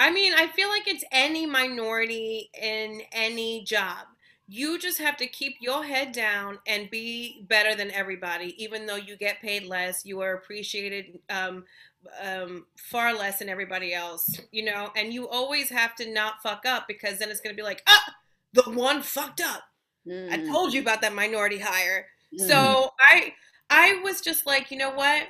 I 0.00 0.10
mean, 0.10 0.32
I 0.34 0.48
feel 0.48 0.68
like 0.68 0.88
it's 0.88 1.04
any 1.12 1.46
minority 1.46 2.50
in 2.60 3.00
any 3.12 3.62
job. 3.64 4.06
You 4.46 4.78
just 4.78 4.98
have 4.98 5.16
to 5.18 5.26
keep 5.26 5.56
your 5.60 5.84
head 5.84 6.12
down 6.12 6.58
and 6.66 6.90
be 6.90 7.46
better 7.48 7.74
than 7.74 7.90
everybody, 7.90 8.54
even 8.62 8.84
though 8.86 8.96
you 8.96 9.16
get 9.16 9.40
paid 9.40 9.64
less. 9.64 10.04
You 10.04 10.20
are 10.20 10.34
appreciated 10.34 11.18
um, 11.30 11.64
um, 12.22 12.66
far 12.76 13.14
less 13.14 13.38
than 13.38 13.48
everybody 13.48 13.94
else, 13.94 14.38
you 14.52 14.64
know. 14.64 14.90
And 14.96 15.14
you 15.14 15.28
always 15.28 15.70
have 15.70 15.94
to 15.96 16.12
not 16.12 16.42
fuck 16.42 16.66
up 16.66 16.86
because 16.86 17.18
then 17.18 17.30
it's 17.30 17.40
gonna 17.40 17.54
be 17.56 17.62
like, 17.62 17.82
ah, 17.88 18.14
the 18.52 18.62
one 18.64 19.00
fucked 19.02 19.40
up. 19.40 19.64
I 20.30 20.38
Mm, 20.38 20.50
told 20.50 20.72
you 20.74 20.80
about 20.80 21.02
that 21.02 21.14
minority 21.14 21.58
hire. 21.58 22.06
mm. 22.32 22.76
So 22.76 22.90
I 23.00 23.34
I 23.70 24.00
was 24.04 24.20
just 24.20 24.46
like, 24.46 24.70
you 24.70 24.78
know 24.78 24.90
what? 24.94 25.26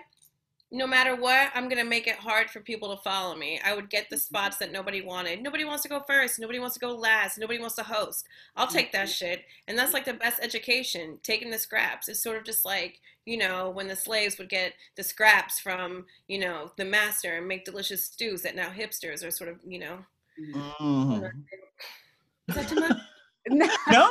No 0.75 0.89
matter 0.89 1.15
what, 1.15 1.53
I'm 1.55 1.69
gonna 1.69 1.85
make 1.85 2.09
it 2.09 2.17
hard 2.17 2.51
for 2.51 2.59
people 2.59 2.95
to 2.95 3.01
follow 3.03 3.37
me. 3.37 3.61
I 3.65 3.77
would 3.77 3.89
get 3.89 4.11
the 4.11 4.17
spots 4.17 4.57
that 4.57 4.73
nobody 4.73 5.03
wanted. 5.03 5.41
Nobody 5.41 5.65
wants 5.65 5.85
to 5.85 5.89
go 5.89 6.01
first. 6.01 6.41
Nobody 6.41 6.59
wants 6.59 6.75
to 6.75 6.81
go 6.81 6.93
last. 6.93 7.39
Nobody 7.39 7.61
wants 7.61 7.77
to 7.77 7.85
host. 7.85 8.27
I'll 8.57 8.67
take 8.67 8.91
that 8.91 9.09
shit. 9.09 9.45
And 9.69 9.79
that's 9.79 9.93
like 9.93 10.05
the 10.05 10.15
best 10.15 10.41
education. 10.43 11.21
Taking 11.23 11.51
the 11.51 11.61
scraps. 11.61 12.09
It's 12.09 12.21
sort 12.21 12.37
of 12.39 12.45
just 12.45 12.65
like 12.65 13.01
you 13.25 13.37
know 13.39 13.71
when 13.71 13.87
the 13.87 13.95
slaves 13.95 14.37
would 14.39 14.49
get 14.49 14.73
the 14.97 15.05
scraps 15.05 15.61
from 15.61 16.07
you 16.27 16.41
know 16.41 16.73
the 16.77 16.85
master 16.85 17.37
and 17.37 17.47
make 17.47 17.65
delicious 17.65 18.05
stews 18.05 18.43
that 18.43 18.57
now 18.57 18.69
hipsters 18.69 19.25
are 19.25 19.31
sort 19.31 19.51
of 19.51 19.59
you 19.65 19.79
know. 19.79 19.99
Mhm. 20.81 21.31
Is 22.49 22.55
that 22.57 22.69
too 22.69 22.81
much? 22.81 22.99
No. 23.49 23.69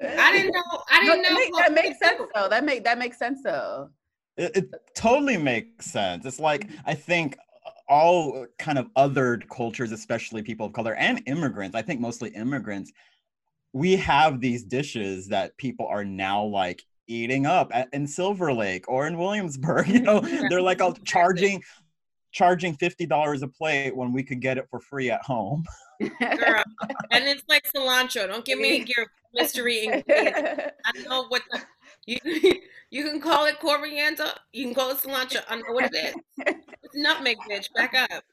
I 0.00 0.32
didn't 0.32 0.52
know. 0.52 0.82
I 0.90 1.00
didn't 1.04 1.22
that, 1.22 1.50
know. 1.52 1.58
that 1.58 1.74
makes 1.74 1.98
sense 1.98 2.18
do. 2.18 2.28
though. 2.34 2.48
That 2.48 2.64
make 2.64 2.84
that 2.84 2.98
makes 2.98 3.18
sense 3.18 3.42
though. 3.42 3.90
It, 4.36 4.56
it 4.56 4.70
totally 4.94 5.36
makes 5.36 5.86
sense. 5.86 6.24
It's 6.24 6.40
like 6.40 6.66
mm-hmm. 6.66 6.80
I 6.86 6.94
think 6.94 7.36
all 7.88 8.46
kind 8.58 8.78
of 8.78 8.86
othered 8.96 9.48
cultures, 9.48 9.92
especially 9.92 10.42
people 10.42 10.66
of 10.66 10.72
color 10.72 10.94
and 10.94 11.22
immigrants, 11.26 11.76
I 11.76 11.82
think 11.82 12.00
mostly 12.00 12.30
immigrants, 12.30 12.92
we 13.72 13.96
have 13.96 14.40
these 14.40 14.64
dishes 14.64 15.28
that 15.28 15.56
people 15.56 15.86
are 15.86 16.04
now 16.04 16.42
like 16.44 16.82
eating 17.06 17.46
up 17.46 17.70
at, 17.72 17.88
in 17.92 18.06
Silver 18.06 18.52
Lake 18.52 18.88
or 18.88 19.06
in 19.06 19.18
Williamsburg. 19.18 19.88
You 19.92 20.00
know, 20.00 20.20
they're 20.20 20.62
like 20.62 20.80
all 20.80 20.92
charging 21.04 21.62
charging 22.32 22.74
fifty 22.76 23.04
dollars 23.04 23.42
a 23.42 23.48
plate 23.48 23.94
when 23.94 24.12
we 24.12 24.22
could 24.22 24.40
get 24.40 24.56
it 24.56 24.66
for 24.70 24.80
free 24.80 25.10
at 25.10 25.22
home. 25.22 25.64
Girl. 26.00 26.62
And 27.10 27.24
it's 27.24 27.44
like 27.48 27.70
cilantro. 27.72 28.26
Don't 28.26 28.44
give 28.44 28.58
me 28.58 28.84
your 28.86 29.06
mystery 29.34 29.84
ingredients. 29.84 30.72
I 30.84 30.98
know 31.06 31.26
what 31.28 31.42
the, 31.50 31.60
you 32.06 32.18
you 32.90 33.04
can 33.04 33.20
call 33.20 33.46
it 33.46 33.58
coriander, 33.60 34.32
you 34.52 34.64
can 34.64 34.74
call 34.74 34.90
it 34.90 34.98
cilantro. 34.98 35.42
I 35.48 35.56
know 35.56 35.62
what 35.72 35.84
it 35.84 35.94
is. 35.94 36.14
It's 36.82 36.94
nutmeg, 36.96 37.38
bitch. 37.50 37.66
Back 37.74 37.94
up. 37.94 38.24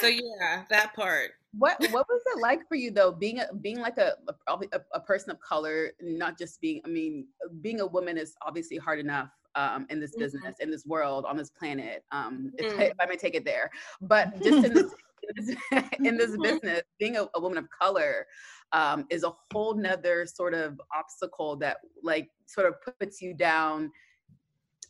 So 0.00 0.06
yeah, 0.08 0.64
that 0.70 0.94
part. 0.94 1.30
what 1.58 1.78
what 1.90 2.06
was 2.08 2.22
it 2.34 2.40
like 2.40 2.66
for 2.68 2.74
you 2.76 2.90
though 2.90 3.10
being 3.10 3.40
a 3.40 3.52
being 3.54 3.78
like 3.80 3.98
a 3.98 4.14
a, 4.46 4.80
a 4.94 5.00
person 5.00 5.30
of 5.30 5.40
color 5.40 5.90
not 6.00 6.38
just 6.38 6.60
being 6.60 6.80
i 6.84 6.88
mean 6.88 7.26
being 7.60 7.80
a 7.80 7.86
woman 7.86 8.16
is 8.16 8.34
obviously 8.46 8.76
hard 8.76 9.00
enough 9.00 9.30
um, 9.56 9.84
in 9.90 9.98
this 9.98 10.14
Mhm. 10.14 10.20
business 10.20 10.54
in 10.60 10.70
this 10.70 10.86
world 10.86 11.24
on 11.24 11.36
this 11.36 11.50
planet 11.50 12.04
um, 12.12 12.52
if, 12.58 12.68
Mhm. 12.68 12.82
if 12.90 12.92
i 13.00 13.06
may 13.06 13.16
take 13.16 13.34
it 13.34 13.44
there 13.44 13.68
but 14.00 14.26
just 14.44 14.64
in 14.64 14.72
this 14.74 14.94
in 15.28 15.44
this, 15.46 15.56
in 16.04 16.16
this 16.16 16.36
Mhm. 16.36 16.42
business 16.42 16.82
being 16.98 17.16
a, 17.16 17.26
a 17.34 17.40
woman 17.40 17.58
of 17.58 17.68
color 17.70 18.26
um, 18.72 19.06
is 19.10 19.24
a 19.24 19.32
whole 19.52 19.74
nother 19.74 20.26
sort 20.26 20.54
of 20.54 20.80
obstacle 20.94 21.56
that 21.56 21.78
like 22.02 22.28
sort 22.46 22.66
of 22.66 22.74
puts 22.98 23.20
you 23.20 23.34
down 23.34 23.90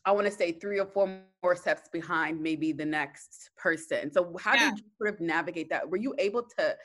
I 0.06 0.12
want 0.12 0.26
to 0.26 0.32
say 0.32 0.52
three 0.52 0.80
or 0.80 0.87
four 0.87 1.20
more 1.42 1.54
steps 1.54 1.88
behind 1.92 2.40
maybe 2.42 2.72
the 2.72 2.87
next 2.87 3.50
person. 3.56 4.10
So 4.12 4.34
how 4.40 4.52
Yeah. 4.54 4.70
did 4.70 4.78
you 4.78 4.84
sort 4.99 5.14
of 5.14 5.20
navigate 5.20 5.68
that? 5.70 5.88
Were 5.88 5.99
you 5.99 6.14
able 6.18 6.42
to 6.58 6.76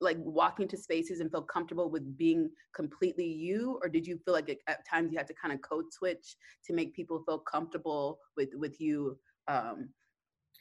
like 0.00 0.16
walk 0.20 0.60
into 0.60 0.76
spaces 0.76 1.20
and 1.20 1.30
feel 1.30 1.42
comfortable 1.42 1.90
with 1.90 2.16
being 2.18 2.50
completely 2.74 3.26
you 3.26 3.78
or 3.82 3.88
did 3.88 4.06
you 4.06 4.18
feel 4.24 4.34
like 4.34 4.58
at 4.66 4.86
times 4.88 5.10
you 5.12 5.18
had 5.18 5.26
to 5.26 5.34
kind 5.34 5.54
of 5.54 5.60
code 5.62 5.86
switch 5.90 6.36
to 6.64 6.74
make 6.74 6.94
people 6.94 7.22
feel 7.24 7.38
comfortable 7.38 8.18
with 8.36 8.50
with 8.54 8.78
you 8.78 9.18
um 9.48 9.88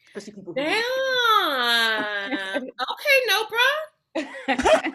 especially 0.08 0.34
people 0.34 0.54
who 0.54 0.62
Damn. 0.62 2.64
okay, 2.64 3.18
no, 3.28 3.46
bro. 3.50 4.94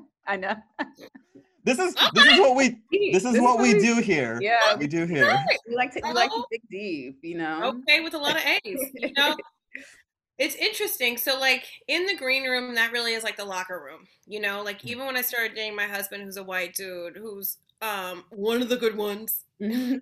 I 0.26 0.36
know. 0.36 0.54
This 1.64 1.78
is 1.78 1.94
this 2.14 2.26
is 2.26 2.38
what 2.40 2.56
we 2.56 2.78
this 3.12 3.24
is 3.24 3.40
what 3.40 3.58
we 3.60 3.74
what 3.74 3.82
do 3.82 4.00
here. 4.00 4.38
Yeah, 4.40 4.74
We 4.76 4.86
do 4.86 5.06
here. 5.06 5.36
we 5.68 5.74
like 5.74 5.92
to 5.92 6.00
we 6.02 6.12
like 6.12 6.30
to 6.30 6.44
dig 6.50 6.62
deep, 6.70 7.18
you 7.22 7.36
know. 7.36 7.74
Okay, 7.88 8.00
with 8.00 8.14
a 8.14 8.18
lot 8.18 8.36
of 8.36 8.42
A's. 8.42 8.80
You 8.94 9.12
know, 9.16 9.36
it's 10.38 10.54
interesting. 10.54 11.16
So, 11.18 11.38
like 11.38 11.64
in 11.88 12.06
the 12.06 12.16
green 12.16 12.44
room, 12.44 12.74
that 12.76 12.92
really 12.92 13.12
is 13.12 13.24
like 13.24 13.36
the 13.36 13.44
locker 13.44 13.82
room. 13.84 14.06
You 14.26 14.40
know, 14.40 14.62
like 14.62 14.84
even 14.84 15.06
when 15.06 15.16
I 15.16 15.22
started 15.22 15.54
dating 15.54 15.76
my 15.76 15.86
husband, 15.86 16.22
who's 16.22 16.36
a 16.36 16.44
white 16.44 16.74
dude, 16.74 17.16
who's 17.16 17.58
um 17.82 18.24
one 18.30 18.62
of 18.62 18.68
the 18.68 18.76
good 18.76 18.96
ones. 18.96 19.44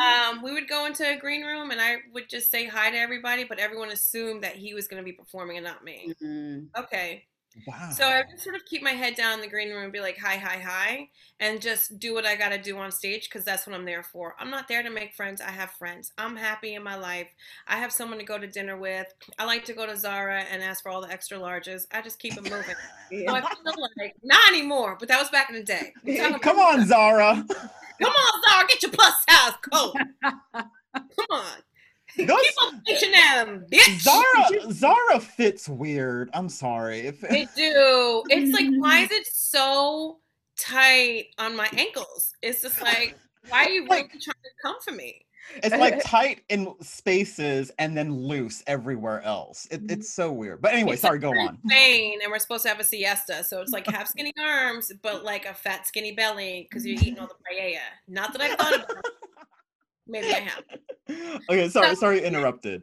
Um, 0.00 0.42
we 0.42 0.52
would 0.52 0.68
go 0.68 0.86
into 0.86 1.04
a 1.08 1.16
green 1.16 1.44
room 1.44 1.70
and 1.70 1.80
I 1.80 1.96
would 2.12 2.28
just 2.28 2.50
say 2.50 2.66
hi 2.66 2.90
to 2.90 2.96
everybody, 2.96 3.44
but 3.44 3.58
everyone 3.58 3.90
assumed 3.90 4.42
that 4.44 4.56
he 4.56 4.74
was 4.74 4.88
going 4.88 5.00
to 5.02 5.04
be 5.04 5.12
performing 5.12 5.56
and 5.58 5.64
not 5.66 5.84
me. 5.84 6.14
Mhm. 6.22 6.66
Okay. 6.78 7.24
Wow. 7.66 7.90
So 7.92 8.04
I 8.04 8.22
would 8.30 8.38
sort 8.40 8.54
of 8.54 8.64
keep 8.64 8.80
my 8.80 8.92
head 8.92 9.16
down 9.16 9.34
in 9.34 9.40
the 9.40 9.48
green 9.48 9.70
room 9.70 9.82
and 9.82 9.92
be 9.92 9.98
like, 10.00 10.16
hi, 10.16 10.36
hi, 10.36 10.58
hi, 10.64 11.08
and 11.40 11.60
just 11.60 11.98
do 11.98 12.14
what 12.14 12.24
I 12.24 12.36
got 12.36 12.50
to 12.50 12.58
do 12.58 12.78
on 12.78 12.92
stage 12.92 13.28
because 13.28 13.44
that's 13.44 13.66
what 13.66 13.74
I'm 13.74 13.84
there 13.84 14.04
for. 14.04 14.36
I'm 14.38 14.50
not 14.50 14.68
there 14.68 14.84
to 14.84 14.88
make 14.90 15.14
friends. 15.14 15.40
I 15.40 15.50
have 15.50 15.72
friends. 15.72 16.12
I'm 16.16 16.36
happy 16.36 16.74
in 16.76 16.84
my 16.84 16.94
life. 16.94 17.26
I 17.66 17.76
have 17.76 17.90
someone 17.92 18.18
to 18.18 18.24
go 18.24 18.38
to 18.38 18.46
dinner 18.46 18.76
with. 18.76 19.12
I 19.36 19.46
like 19.46 19.64
to 19.64 19.72
go 19.72 19.84
to 19.84 19.96
Zara 19.96 20.42
and 20.50 20.62
ask 20.62 20.84
for 20.84 20.90
all 20.90 21.00
the 21.00 21.10
extra 21.10 21.38
larges. 21.38 21.86
I 21.92 22.02
just 22.02 22.20
keep 22.20 22.34
it 22.34 22.44
moving. 22.44 22.60
So 23.10 23.16
Yeah. 23.16 23.32
I 23.32 23.40
feel 23.40 23.88
like, 23.98 24.14
not 24.22 24.46
anymore, 24.48 24.96
but 24.98 25.08
that 25.08 25.18
was 25.18 25.28
back 25.30 25.50
in 25.50 25.56
the 25.56 25.64
day. 25.64 25.92
I'm 26.06 26.14
talking 26.16 26.26
about- 26.28 26.42
Come 26.42 26.58
on, 26.60 26.86
Zara. 26.86 27.44
Come 28.00 28.12
on, 28.12 28.42
Zara, 28.42 28.66
get 28.68 28.82
your 28.82 28.92
plus 28.92 29.14
size 29.28 29.52
coat. 29.72 29.94
Come 30.94 31.26
on. 31.30 31.44
Those, 32.16 32.26
Keep 32.26 32.62
on 32.66 32.82
fixing 32.86 33.12
them, 33.12 33.66
bitch. 33.70 34.00
Zara 34.00 34.72
Zara 34.72 35.20
fits 35.20 35.68
weird. 35.68 36.28
I'm 36.34 36.48
sorry. 36.48 37.00
If 37.00 37.20
They 37.20 37.46
do. 37.56 38.24
It's 38.28 38.52
like, 38.52 38.68
why 38.78 39.00
is 39.00 39.10
it 39.12 39.26
so 39.32 40.18
tight 40.58 41.26
on 41.38 41.56
my 41.56 41.68
ankles? 41.76 42.32
It's 42.42 42.62
just 42.62 42.82
like, 42.82 43.16
why 43.48 43.64
are 43.64 43.70
you 43.70 43.82
really 43.84 44.08
trying 44.08 44.18
to 44.20 44.50
come 44.62 44.76
for 44.82 44.92
me? 44.92 45.24
It's 45.62 45.76
like 45.76 46.02
tight 46.04 46.42
in 46.48 46.74
spaces 46.80 47.70
and 47.78 47.96
then 47.96 48.14
loose 48.14 48.62
everywhere 48.66 49.22
else. 49.22 49.66
It, 49.70 49.82
mm-hmm. 49.82 49.90
it's 49.90 50.12
so 50.12 50.32
weird. 50.32 50.62
But 50.62 50.72
anyway, 50.72 50.94
It's 50.94 51.02
sorry, 51.02 51.18
go 51.18 51.30
on. 51.30 51.58
Spain, 51.66 52.20
and 52.22 52.30
we're 52.30 52.38
supposed 52.38 52.62
to 52.64 52.68
have 52.68 52.80
a 52.80 52.84
siesta, 52.84 53.44
so 53.44 53.60
it's 53.60 53.72
like 53.72 53.86
have 53.86 54.08
skinny 54.08 54.32
arms, 54.38 54.92
but 55.02 55.24
like 55.24 55.46
a 55.46 55.54
fat 55.54 55.86
skinny 55.86 56.12
belly 56.12 56.66
because 56.68 56.86
you're 56.86 56.96
eating 56.96 57.18
all 57.18 57.28
the 57.28 57.34
paella. 57.34 57.78
Not 58.08 58.32
that 58.32 58.42
I've 58.42 58.58
thought 58.58 58.74
about. 58.74 58.90
it. 58.90 59.12
Maybe 60.06 60.28
I 60.28 60.40
have. 60.40 60.64
Okay, 61.48 61.68
sorry, 61.68 61.88
So- 61.88 61.94
sorry, 61.94 62.22
interrupted. 62.22 62.82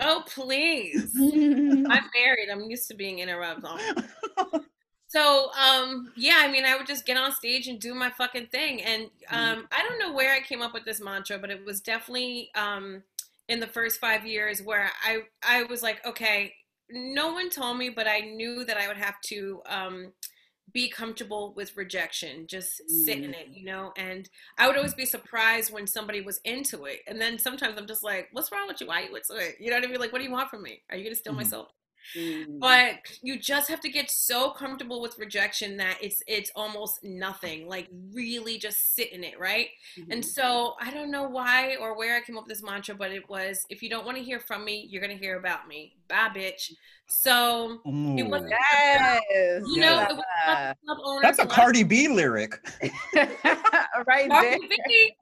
Oh 0.00 0.22
please. 0.26 1.12
I'm 1.18 1.84
married. 1.86 2.48
I'm 2.50 2.62
used 2.62 2.88
to 2.88 2.94
being 2.94 3.20
interrupted. 3.20 4.04
So, 5.10 5.50
um, 5.54 6.12
yeah, 6.16 6.38
I 6.40 6.50
mean, 6.50 6.64
I 6.64 6.76
would 6.76 6.86
just 6.86 7.04
get 7.04 7.16
on 7.16 7.32
stage 7.32 7.66
and 7.66 7.80
do 7.80 7.94
my 7.94 8.10
fucking 8.10 8.46
thing. 8.46 8.80
And 8.82 9.04
um, 9.28 9.66
I 9.72 9.82
don't 9.82 9.98
know 9.98 10.14
where 10.14 10.32
I 10.32 10.40
came 10.40 10.62
up 10.62 10.72
with 10.72 10.84
this 10.84 11.00
mantra, 11.00 11.38
but 11.38 11.50
it 11.50 11.64
was 11.66 11.80
definitely 11.80 12.50
um, 12.54 13.02
in 13.48 13.58
the 13.58 13.66
first 13.66 14.00
five 14.00 14.24
years 14.24 14.62
where 14.62 14.90
I 15.04 15.22
I 15.42 15.64
was 15.64 15.82
like, 15.82 16.04
okay, 16.06 16.54
no 16.90 17.32
one 17.32 17.50
told 17.50 17.76
me, 17.78 17.90
but 17.90 18.06
I 18.06 18.20
knew 18.20 18.64
that 18.64 18.76
I 18.76 18.86
would 18.86 18.98
have 18.98 19.20
to 19.22 19.62
um, 19.66 20.12
be 20.72 20.88
comfortable 20.90 21.54
with 21.56 21.76
rejection, 21.76 22.46
just 22.46 22.82
sit 22.90 23.24
in 23.24 23.34
it, 23.34 23.48
you 23.50 23.64
know. 23.64 23.92
And 23.96 24.28
I 24.58 24.68
would 24.68 24.76
always 24.76 24.94
be 24.94 25.06
surprised 25.06 25.72
when 25.72 25.86
somebody 25.88 26.20
was 26.20 26.40
into 26.44 26.84
it, 26.86 27.00
and 27.08 27.20
then 27.20 27.38
sometimes 27.38 27.78
I'm 27.78 27.86
just 27.88 28.04
like, 28.04 28.28
what's 28.32 28.52
wrong 28.52 28.68
with 28.68 28.80
you? 28.80 28.88
Why 28.88 29.02
are 29.02 29.06
you 29.06 29.16
into 29.16 29.36
it? 29.36 29.56
You 29.60 29.70
know 29.70 29.76
what 29.76 29.84
I 29.86 29.88
mean? 29.88 30.00
Like, 30.00 30.12
what 30.12 30.18
do 30.18 30.24
you 30.24 30.32
want 30.32 30.50
from 30.50 30.62
me? 30.62 30.82
Are 30.90 30.96
you 30.96 31.04
gonna 31.04 31.16
steal 31.16 31.34
my 31.34 31.42
Mhm. 31.42 31.44
soul? 31.44 31.68
Mm. 32.16 32.58
but 32.58 32.96
you 33.22 33.38
just 33.38 33.68
have 33.68 33.80
to 33.80 33.88
get 33.88 34.10
so 34.10 34.50
comfortable 34.50 35.00
with 35.00 35.18
rejection 35.18 35.76
that 35.76 35.98
it's 36.00 36.22
it's 36.26 36.50
almost 36.56 36.98
nothing 37.04 37.68
like 37.68 37.88
really 38.12 38.58
just 38.58 38.94
sit 38.96 39.12
in 39.12 39.22
it 39.22 39.38
right 39.38 39.68
and 40.10 40.22
Mhm. 40.22 40.24
so 40.24 40.74
i 40.80 40.90
don't 40.90 41.10
know 41.10 41.28
why 41.28 41.76
or 41.76 41.96
where 41.96 42.16
i 42.16 42.20
came 42.20 42.36
up 42.36 42.44
with 42.46 42.54
this 42.56 42.62
mantra 42.64 42.94
but 42.94 43.12
it 43.12 43.28
was 43.28 43.60
if 43.68 43.82
you 43.82 43.88
don't 43.90 44.04
want 44.04 44.16
to 44.16 44.22
hear 44.24 44.40
from 44.40 44.64
me 44.64 44.86
you're 44.90 45.02
gonna 45.02 45.14
hear 45.14 45.38
about 45.38 45.68
me 45.68 45.94
bye 46.08 46.30
bitch 46.34 46.72
so 47.06 47.80
it 47.84 48.22
wasn't 48.26 48.50
yes. 48.72 49.62
you 49.74 49.80
know 49.80 50.00
it 50.02 50.16
was 50.16 50.24
Yeah. 50.46 50.74
club 50.84 50.98
owners 51.04 51.22
That's 51.22 51.38
a 51.38 51.46
Cardi 51.46 51.82
B 51.84 52.08
lyric. 52.08 52.54
right 54.06 54.28
there. 54.28 54.58
B, 54.58 55.12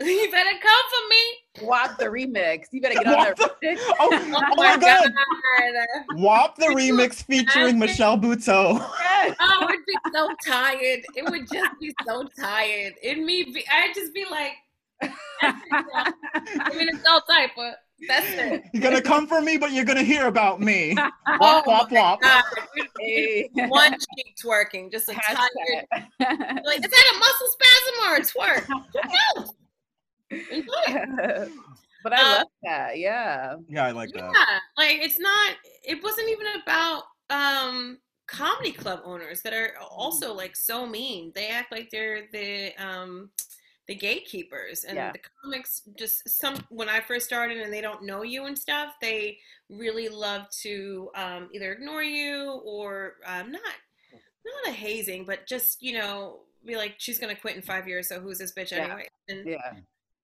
you 0.00 0.30
better 0.30 0.50
come 0.50 0.84
for 0.92 1.08
me 1.10 1.22
WAP 1.62 1.98
the 1.98 2.06
remix. 2.06 2.64
You 2.72 2.80
better 2.80 2.94
get 2.94 3.06
on 3.06 3.14
WAP 3.14 3.36
that. 3.38 3.50
remix. 3.62 3.78
Oh, 4.00 4.08
oh, 4.12 4.42
oh 4.52 4.56
my 4.56 4.76
god. 4.76 5.12
God. 5.12 5.86
WAP 6.12 6.56
the 6.56 6.66
remix 6.66 7.22
featuring 7.24 7.78
Nasty. 7.78 7.92
Michelle 7.92 8.18
Buteau. 8.18 8.78
Yes. 9.00 9.36
Oh, 9.40 9.62
I 9.62 9.64
would 9.66 9.84
be 9.86 9.98
so 10.14 10.34
tired. 10.46 11.00
It 11.14 11.28
would 11.28 11.48
just 11.50 11.70
be 11.80 11.94
so 12.06 12.28
tired. 12.40 12.94
And 13.04 13.24
me, 13.24 13.44
be, 13.44 13.64
I'd 13.70 13.92
just 13.94 14.14
be 14.14 14.24
like, 14.30 14.52
I 15.42 15.52
mean, 16.76 16.88
it's 16.88 17.04
all 17.08 17.20
type, 17.22 17.50
but 17.56 17.76
that's 18.08 18.26
it. 18.32 18.62
You're 18.72 18.82
gonna 18.82 19.02
come 19.02 19.26
for 19.26 19.40
me, 19.40 19.56
but 19.56 19.72
you're 19.72 19.84
gonna 19.84 20.02
hear 20.02 20.26
about 20.26 20.60
me. 20.60 20.96
Oh 20.98 21.36
Wop, 21.40 21.66
wop, 21.66 21.88
oh 21.90 21.94
wop. 21.94 22.20
God. 22.20 22.42
You'd 22.74 22.86
Hey. 22.98 23.50
be 23.54 23.62
One 23.62 23.92
cheek 23.92 24.34
twerking, 24.44 24.90
just 24.90 25.08
a 25.08 25.14
tired. 25.14 25.86
Like, 26.20 26.84
is 26.84 26.90
that 26.90 27.12
a 27.14 27.18
muscle 27.18 27.48
spasm 27.50 27.94
or 28.04 28.16
a 28.16 28.20
twerk? 28.20 28.66
Who 28.68 29.00
knows? 29.40 29.52
Enjoy 30.30 30.64
it. 30.86 31.52
but 32.02 32.12
I 32.12 32.22
Uh, 32.22 32.38
love 32.38 32.46
that. 32.62 32.98
Yeah. 32.98 33.56
Yeah, 33.68 33.84
I 33.86 33.90
like 33.92 34.12
Yeah, 34.14 34.20
that. 34.30 34.60
like 34.76 34.98
it's 35.02 35.18
not. 35.18 35.56
It 35.84 36.02
wasn't 36.02 36.28
even 36.30 36.46
about 36.62 37.04
um 37.30 37.98
comedy 38.26 38.72
club 38.72 39.00
owners 39.04 39.42
that 39.42 39.52
are 39.54 39.72
also 39.90 40.32
like 40.34 40.56
so 40.56 40.86
mean. 40.86 41.32
They 41.34 41.48
act 41.48 41.72
like 41.72 41.90
they're 41.90 42.28
the 42.32 42.72
um 42.82 43.30
the 43.86 43.94
gatekeepers 43.94 44.84
and 44.84 44.96
Yeah. 44.96 45.12
the 45.12 45.20
comics 45.42 45.82
just 45.98 46.28
some 46.28 46.56
when 46.68 46.88
I 46.90 47.00
first 47.00 47.26
started 47.26 47.58
and 47.58 47.72
they 47.72 47.80
don't 47.80 48.04
know 48.04 48.22
you 48.22 48.44
and 48.44 48.58
stuff, 48.58 48.94
they 49.00 49.38
really 49.70 50.08
love 50.08 50.48
to 50.62 51.10
um 51.14 51.48
either 51.52 51.72
ignore 51.72 52.02
you 52.02 52.60
or 52.64 53.14
um 53.26 53.50
not 53.52 53.62
not 54.44 54.68
a 54.68 54.72
hazing, 54.76 55.24
but 55.24 55.46
just, 55.46 55.82
you 55.82 55.92
know, 55.98 56.40
be 56.64 56.76
like, 56.76 56.94
she's 56.98 57.18
gonna 57.18 57.36
quit 57.36 57.56
in 57.56 57.62
five 57.62 57.88
years, 57.88 58.08
so 58.08 58.20
who's 58.20 58.38
this 58.38 58.52
bitch 58.52 58.72
Yeah. 58.72 58.84
anyway? 58.84 59.08
And 59.28 59.46
Yeah. 59.46 59.72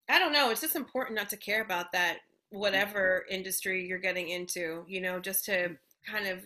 I 0.08 0.18
don't 0.18 0.32
know. 0.32 0.50
It's 0.50 0.60
just 0.60 0.76
important 0.76 1.16
not 1.16 1.30
to 1.30 1.36
care 1.36 1.62
about 1.62 1.92
that, 1.92 2.18
whatever 2.50 3.24
industry 3.30 3.86
you're 3.86 3.98
getting 3.98 4.28
into, 4.28 4.84
you 4.86 5.00
know, 5.00 5.18
just 5.18 5.44
to 5.46 5.52
mm-hmm. 5.52 6.14
kind 6.14 6.26
of 6.26 6.40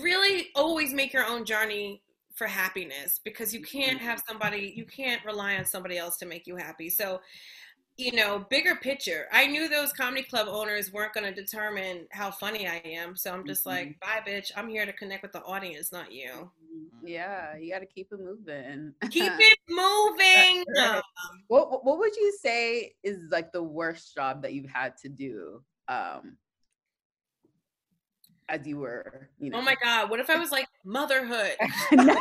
really 0.00 0.48
always 0.54 0.92
make 0.92 1.12
your 1.12 1.26
own 1.26 1.44
journey 1.44 2.02
for 2.34 2.46
happiness 2.46 3.20
because 3.24 3.52
you 3.52 3.60
can't 3.62 3.98
mm-hmm. 3.98 4.06
have 4.06 4.22
somebody, 4.26 4.72
you 4.76 4.84
can't 4.84 5.24
rely 5.24 5.56
on 5.56 5.64
somebody 5.64 5.98
else 5.98 6.16
to 6.18 6.26
make 6.26 6.46
you 6.46 6.56
happy. 6.56 6.88
So, 6.88 7.20
you 7.98 8.12
know, 8.12 8.46
bigger 8.48 8.76
picture. 8.76 9.26
I 9.32 9.46
knew 9.48 9.68
those 9.68 9.92
comedy 9.92 10.22
club 10.22 10.46
owners 10.48 10.92
weren't 10.92 11.12
going 11.12 11.26
to 11.26 11.34
determine 11.34 12.06
how 12.12 12.30
funny 12.30 12.68
I 12.68 12.80
am. 12.84 13.16
So 13.16 13.32
I'm 13.32 13.44
just 13.44 13.66
like, 13.66 13.98
bye, 14.00 14.20
bitch. 14.26 14.52
I'm 14.56 14.68
here 14.68 14.86
to 14.86 14.92
connect 14.92 15.22
with 15.24 15.32
the 15.32 15.42
audience, 15.42 15.90
not 15.90 16.12
you. 16.12 16.48
Yeah. 17.04 17.56
You 17.56 17.72
got 17.72 17.80
to 17.80 17.86
keep 17.86 18.06
it 18.12 18.20
moving. 18.20 18.94
Keep 19.10 19.32
it 19.38 19.58
moving. 19.68 20.64
What 21.48 21.70
what- 21.72 21.84
What 21.84 21.98
would 21.98 22.14
you 22.14 22.32
say 22.40 22.94
is 23.02 23.18
like 23.32 23.50
the 23.52 23.62
worst 23.64 24.14
job 24.14 24.42
that 24.42 24.52
you've 24.54 24.70
had 24.70 24.96
to 24.98 25.08
do? 25.08 25.62
Um, 25.88 26.36
as 28.48 28.64
you 28.64 28.78
were, 28.78 29.28
you 29.40 29.50
know. 29.50 29.58
Oh 29.58 29.62
my 29.62 29.74
God. 29.82 30.08
What 30.08 30.20
if 30.20 30.30
I 30.30 30.38
was 30.38 30.52
like 30.52 30.66
motherhood? 30.84 31.56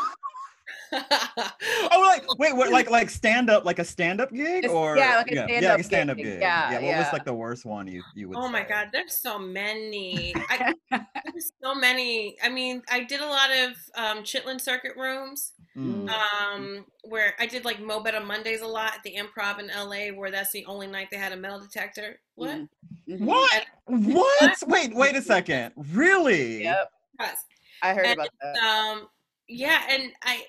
Oh, 0.94 2.01
like 2.01 2.38
wait, 2.38 2.56
what, 2.56 2.72
like 2.72 2.89
like 2.89 3.10
stand 3.10 3.50
up, 3.50 3.65
like 3.65 3.79
a 3.79 3.86
stand 3.86 4.22
up 4.22 4.32
gig, 4.32 4.67
or 4.67 4.98
yeah, 4.98 5.17
like 5.17 5.32
a 5.32 5.36
yeah, 5.36 5.46
stand-up 5.48 5.72
like 5.72 5.79
a 5.79 5.84
stand 5.84 6.10
up 6.12 6.17
gig. 6.17 6.25
gig. 6.25 6.39
Yeah, 6.41 6.74
What 6.74 6.98
was 6.98 7.13
like 7.13 7.25
the 7.25 7.34
worst 7.34 7.65
one 7.65 7.88
you 7.88 8.03
you 8.15 8.29
would? 8.29 8.38
Oh 8.38 8.48
my? 8.50 8.63
God, 8.63 8.89
there's 8.91 9.17
so 9.17 9.38
many. 9.39 10.34
I, 10.50 10.74
there's 10.91 11.51
so 11.62 11.75
many. 11.75 12.38
I 12.44 12.50
mean, 12.50 12.82
I 12.89 13.03
did 13.03 13.22
a 13.22 13.25
lot 13.25 13.50
of 13.51 13.70
um, 13.96 14.24
Chitlin 14.24 14.60
circuit 14.62 14.94
rooms, 14.98 15.53
Mm. 15.77 16.10
um, 16.10 16.86
where 17.03 17.36
I 17.39 17.46
did 17.46 17.63
like 17.63 17.79
Mo 17.79 18.00
Better 18.00 18.20
Mondays 18.20 18.62
a 18.62 18.67
lot 18.67 18.96
at 18.96 19.03
the 19.03 19.15
Improv 19.15 19.60
in 19.60 19.67
LA, 19.67 20.08
where 20.17 20.32
that's 20.32 20.51
the 20.51 20.65
only 20.65 20.88
night 20.88 21.10
they 21.12 21.17
had 21.17 21.34
a 21.34 21.38
metal 21.38 21.60
detector. 21.60 22.20
What? 22.34 22.50
Mhm. 22.50 22.67
Mhm. 23.08 23.20
What? 23.20 23.65
What? 23.86 24.58
Wait, 24.67 24.96
wait 24.96 25.15
a 25.15 25.22
second. 25.22 25.74
Really? 25.94 26.63
Yep. 26.63 26.89
Yes. 27.20 27.38
I 27.84 27.94
heard 27.94 28.06
And, 28.08 28.13
about 28.20 28.29
that. 28.41 28.58
Um, 28.58 29.08
yeah, 29.48 29.82
and 29.89 30.12
I 30.24 30.46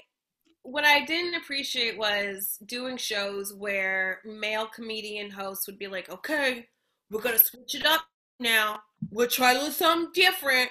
what 0.71 0.85
I 0.85 1.05
didn't 1.05 1.35
appreciate 1.35 1.97
was 1.97 2.59
doing 2.67 2.97
shows 2.97 3.55
where 3.55 4.21
male 4.25 4.67
comedian 4.67 5.31
hosts 5.31 5.67
would 5.67 5.79
be 5.79 5.87
like, 5.87 6.11
"Okay, 6.11 6.69
we're 7.11 7.23
gonna 7.23 7.39
switch 7.39 7.75
it 7.75 7.87
up 7.87 8.03
now. 8.39 8.83
We'll 9.11 9.29
try 9.29 9.53
a 9.53 9.55
little 9.55 9.71
something 9.71 10.13
different. 10.13 10.71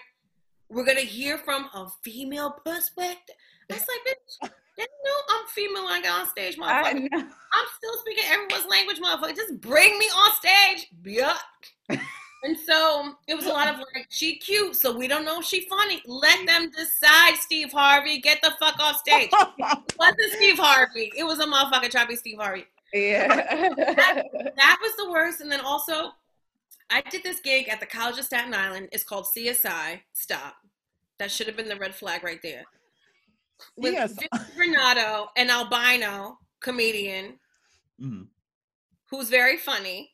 We're 0.70 0.86
gonna 0.86 1.02
hear 1.02 1.38
from 1.38 1.70
a 1.74 1.90
female 2.04 2.52
perspective." 2.64 3.36
I 3.70 3.74
was 3.74 3.88
like, 3.88 4.16
"Bitch, 4.16 4.52
you 4.78 4.86
know 4.86 5.36
I'm 5.36 5.48
female 5.48 5.86
when 5.86 5.94
I 5.94 6.02
get 6.02 6.12
on 6.12 6.28
stage, 6.30 6.58
motherfucker. 6.58 7.10
I'm 7.14 7.68
still 7.78 7.98
speaking 8.00 8.26
everyone's 8.28 8.66
language, 8.66 9.00
motherfucker. 9.00 9.36
Just 9.36 9.60
bring 9.60 9.98
me 9.98 10.06
on 10.06 10.32
stage, 10.34 10.88
yeah." 11.04 11.38
And 12.44 12.58
so 12.58 13.14
it 13.28 13.36
was 13.36 13.46
a 13.46 13.50
lot 13.50 13.68
of 13.68 13.80
like, 13.96 14.08
she 14.10 14.36
cute, 14.38 14.76
so 14.76 14.96
we 14.96 15.08
don't 15.08 15.26
know 15.26 15.40
if 15.40 15.46
she 15.46 15.62
funny. 15.68 16.02
Let 16.06 16.46
them 16.46 16.70
decide, 16.70 17.36
Steve 17.36 17.72
Harvey. 17.72 18.20
Get 18.20 18.42
the 18.42 18.54
fuck 18.60 18.80
off 18.80 19.00
stage. 19.00 19.32
Wasn't 20.00 20.34
Steve 20.34 20.58
Harvey. 20.60 21.12
It 21.18 21.24
was 21.24 21.40
a 21.40 21.46
motherfucking 21.46 22.08
be 22.08 22.16
Steve 22.16 22.38
Harvey. 22.38 22.66
Yeah. 22.94 23.28
That 24.56 24.78
was 24.82 24.96
the 24.98 25.10
worst. 25.12 25.42
And 25.42 25.52
then 25.52 25.62
also, 25.62 26.12
I 26.90 27.02
did 27.10 27.24
this 27.24 27.40
gig 27.40 27.70
at 27.70 27.80
the 27.80 27.86
College 27.86 28.20
of 28.20 28.26
Staten 28.26 28.54
Island. 28.54 28.90
It's 28.92 29.04
called 29.04 29.26
CSI. 29.36 30.02
Stop. 30.14 30.56
That 31.20 31.32
should 31.32 31.48
have 31.48 31.58
been 31.58 31.68
the 31.68 31.76
red 31.76 31.96
flag 31.96 32.24
right 32.24 32.42
there. 32.44 32.64
With 33.76 33.94
Yes. 33.94 34.14
Renato, 34.56 35.30
an 35.36 35.50
albino 35.50 36.38
comedian 36.60 37.40
Mhm. 38.00 38.28
who's 39.10 39.30
very 39.30 39.58
funny. 39.58 40.14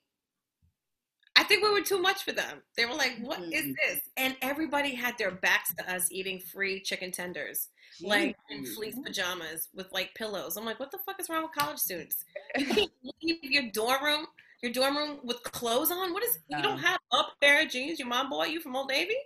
Think 1.53 1.65
we 1.65 1.71
were 1.71 1.85
too 1.85 1.99
much 1.99 2.23
for 2.23 2.31
them. 2.31 2.63
They 2.75 2.85
were 2.87 2.95
like, 2.95 3.15
"What 3.19 3.39
is 3.53 3.65
Mhm. 3.65 3.75
this?" 3.75 4.09
And 4.17 4.35
everybody 4.41 4.95
had 4.95 5.15
their 5.19 5.29
backs 5.29 5.71
to 5.75 5.87
us 5.93 6.11
eating 6.11 6.39
free 6.39 6.81
chicken 6.81 7.11
tenders, 7.11 7.69
like 8.01 8.35
in 8.49 8.65
fleece 8.65 8.95
pajamas 9.05 9.69
with 9.71 9.91
like 9.91 10.15
pillows. 10.15 10.57
I'm 10.57 10.65
like, 10.65 10.79
"What 10.79 10.89
the 10.89 10.97
fuck 11.05 11.19
is 11.19 11.29
wrong 11.29 11.43
with 11.43 11.51
college 11.51 11.77
students? 11.77 12.25
You 12.57 12.65
can't 12.65 12.91
leave 13.21 13.43
your 13.43 13.69
dorm 13.69 14.03
room, 14.03 14.25
your 14.63 14.71
dorm 14.71 14.97
room 14.97 15.19
with 15.23 15.43
clothes 15.43 15.91
on. 15.91 16.11
What 16.11 16.23
is? 16.23 16.39
You 16.47 16.63
don't 16.63 16.79
have 16.79 16.99
up 17.11 17.39
pair 17.39 17.61
of 17.61 17.69
jeans. 17.69 17.99
Your 17.99 18.07
mom 18.07 18.31
bought 18.31 18.49
you 18.49 18.59
from 18.59 18.75
Old 18.75 18.87
Navy." 18.87 19.17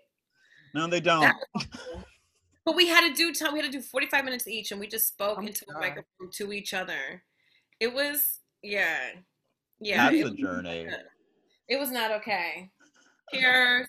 No, 0.73 0.87
they 0.87 0.99
don't. 0.99 1.33
But 2.65 2.75
we 2.75 2.87
had 2.87 3.07
to 3.07 3.13
do 3.13 3.33
time. 3.33 3.53
We 3.53 3.59
had 3.61 3.71
to 3.71 3.77
do 3.77 3.81
45 3.81 4.25
minutes 4.25 4.45
each, 4.45 4.71
and 4.71 4.79
we 4.81 4.87
just 4.87 5.07
spoke 5.07 5.37
Oh 5.41 5.45
into 5.47 5.63
a 5.69 5.71
God. 5.71 5.79
microphone 5.79 6.29
to 6.33 6.51
each 6.51 6.73
other. 6.73 7.23
It 7.79 7.93
was, 7.93 8.41
yeah, 8.61 9.11
yeah. 9.79 10.11
That's 10.11 10.31
a 10.31 10.35
journey. 10.35 10.89
It 11.69 11.79
was 11.79 11.91
not 11.91 12.11
okay. 12.11 12.69
Cheers. 13.33 13.87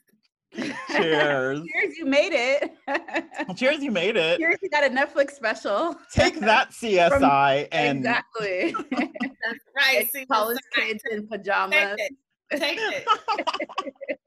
Cheers. 0.91 1.61
Cheers, 1.73 1.97
you 1.97 2.07
made 2.07 2.33
it. 2.33 3.57
Cheers, 3.57 3.83
you 3.83 3.91
made 3.91 4.17
it. 4.17 4.39
Cheers, 4.39 4.57
you 4.63 4.71
got 4.71 4.85
a 4.85 4.89
Netflix 4.89 5.33
special. 5.33 5.95
Take 6.13 6.41
that, 6.41 6.71
CSI, 6.83 7.69
and 7.71 7.99
exactly. 7.99 8.75
That's 8.91 9.65
right. 9.77 10.03
It's 10.03 10.13
See, 10.13 10.27
college 10.27 10.59
kids 10.75 11.03
in 11.11 11.29
Take 11.29 12.11
it. 12.51 12.59
Take 12.59 12.79
it. 12.81 14.18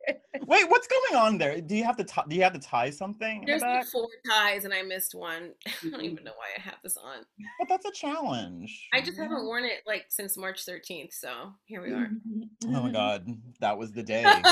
Wait, 0.48 0.70
what's 0.70 0.88
going 0.88 1.22
on 1.22 1.38
there? 1.38 1.62
Do 1.62 1.76
you 1.76 1.84
have 1.84 1.98
to 1.98 2.04
tie, 2.04 2.24
do 2.28 2.36
you 2.36 2.44
have 2.44 2.54
to 2.54 2.60
tie 2.60 2.90
something? 2.90 3.38
in 3.38 3.42
the 3.42 3.46
There's 3.46 3.62
like 3.62 3.86
four 3.86 4.08
ties, 4.30 4.66
and 4.66 4.74
I 4.74 4.82
missed 4.82 5.16
one. 5.16 5.52
I 5.68 5.90
don't 5.90 6.02
even 6.02 6.18
mm-hmm. 6.18 6.26
know 6.26 6.32
why 6.36 6.48
I 6.58 6.62
have 6.62 6.78
this 6.84 6.98
on. 6.98 7.26
But 7.60 7.70
that's 7.70 7.86
a 7.86 7.92
challenge. 7.92 8.88
I 8.94 9.02
just 9.02 9.18
haven't 9.18 9.46
worn 9.46 9.66
it 9.66 9.82
like 9.86 10.06
since 10.10 10.38
March 10.38 10.66
13th, 10.66 11.14
so 11.14 11.54
here 11.66 11.82
we 11.82 11.92
are. 11.92 12.08
Mm-hmm. 12.08 12.42
Oh 12.66 12.70
my 12.70 12.80
mm-hmm. 12.80 12.92
god, 12.92 13.28
that 13.60 13.78
was 13.78 13.92
the 13.92 14.04
day. 14.04 14.24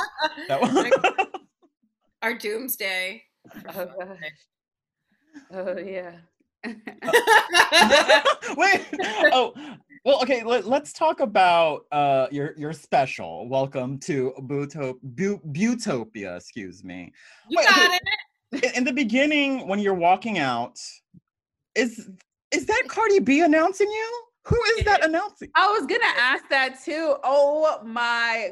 That 0.47 0.61
was. 0.61 1.25
Our 2.21 2.37
doomsday. 2.37 3.23
Oh 3.55 3.61
gosh. 3.63 4.17
Oh 5.51 5.77
yeah. 5.77 6.17
Wait. 8.57 8.85
Oh, 9.31 9.53
well. 10.03 10.21
Okay. 10.21 10.43
Let, 10.43 10.65
us 10.65 10.91
talk 10.91 11.21
about 11.21 11.85
uh 11.91 12.27
your 12.31 12.53
your 12.57 12.73
special. 12.73 13.47
Welcome 13.47 13.97
to 13.99 14.33
Buto- 14.41 14.99
Bu- 15.01 15.39
Buteaupia. 15.39 16.35
Excuse 16.35 16.83
me. 16.83 17.13
You 17.49 17.59
Wait, 17.59 17.67
got 17.67 17.85
okay. 17.85 17.99
it. 18.51 18.63
In, 18.65 18.71
in 18.77 18.83
the 18.83 18.91
beginning, 18.91 19.67
when 19.67 19.79
you're 19.79 19.93
walking 19.93 20.37
out, 20.37 20.77
is 21.75 22.09
is 22.51 22.65
that 22.65 22.83
Cardi 22.87 23.19
B 23.19 23.41
announcing 23.41 23.89
you? 23.89 24.23
Who 24.45 24.61
is 24.77 24.85
that 24.85 25.05
announcing? 25.05 25.49
I 25.55 25.67
was 25.67 25.85
gonna 25.85 26.13
ask 26.17 26.43
that 26.49 26.83
too. 26.83 27.15
Oh 27.23 27.79
my! 27.85 28.51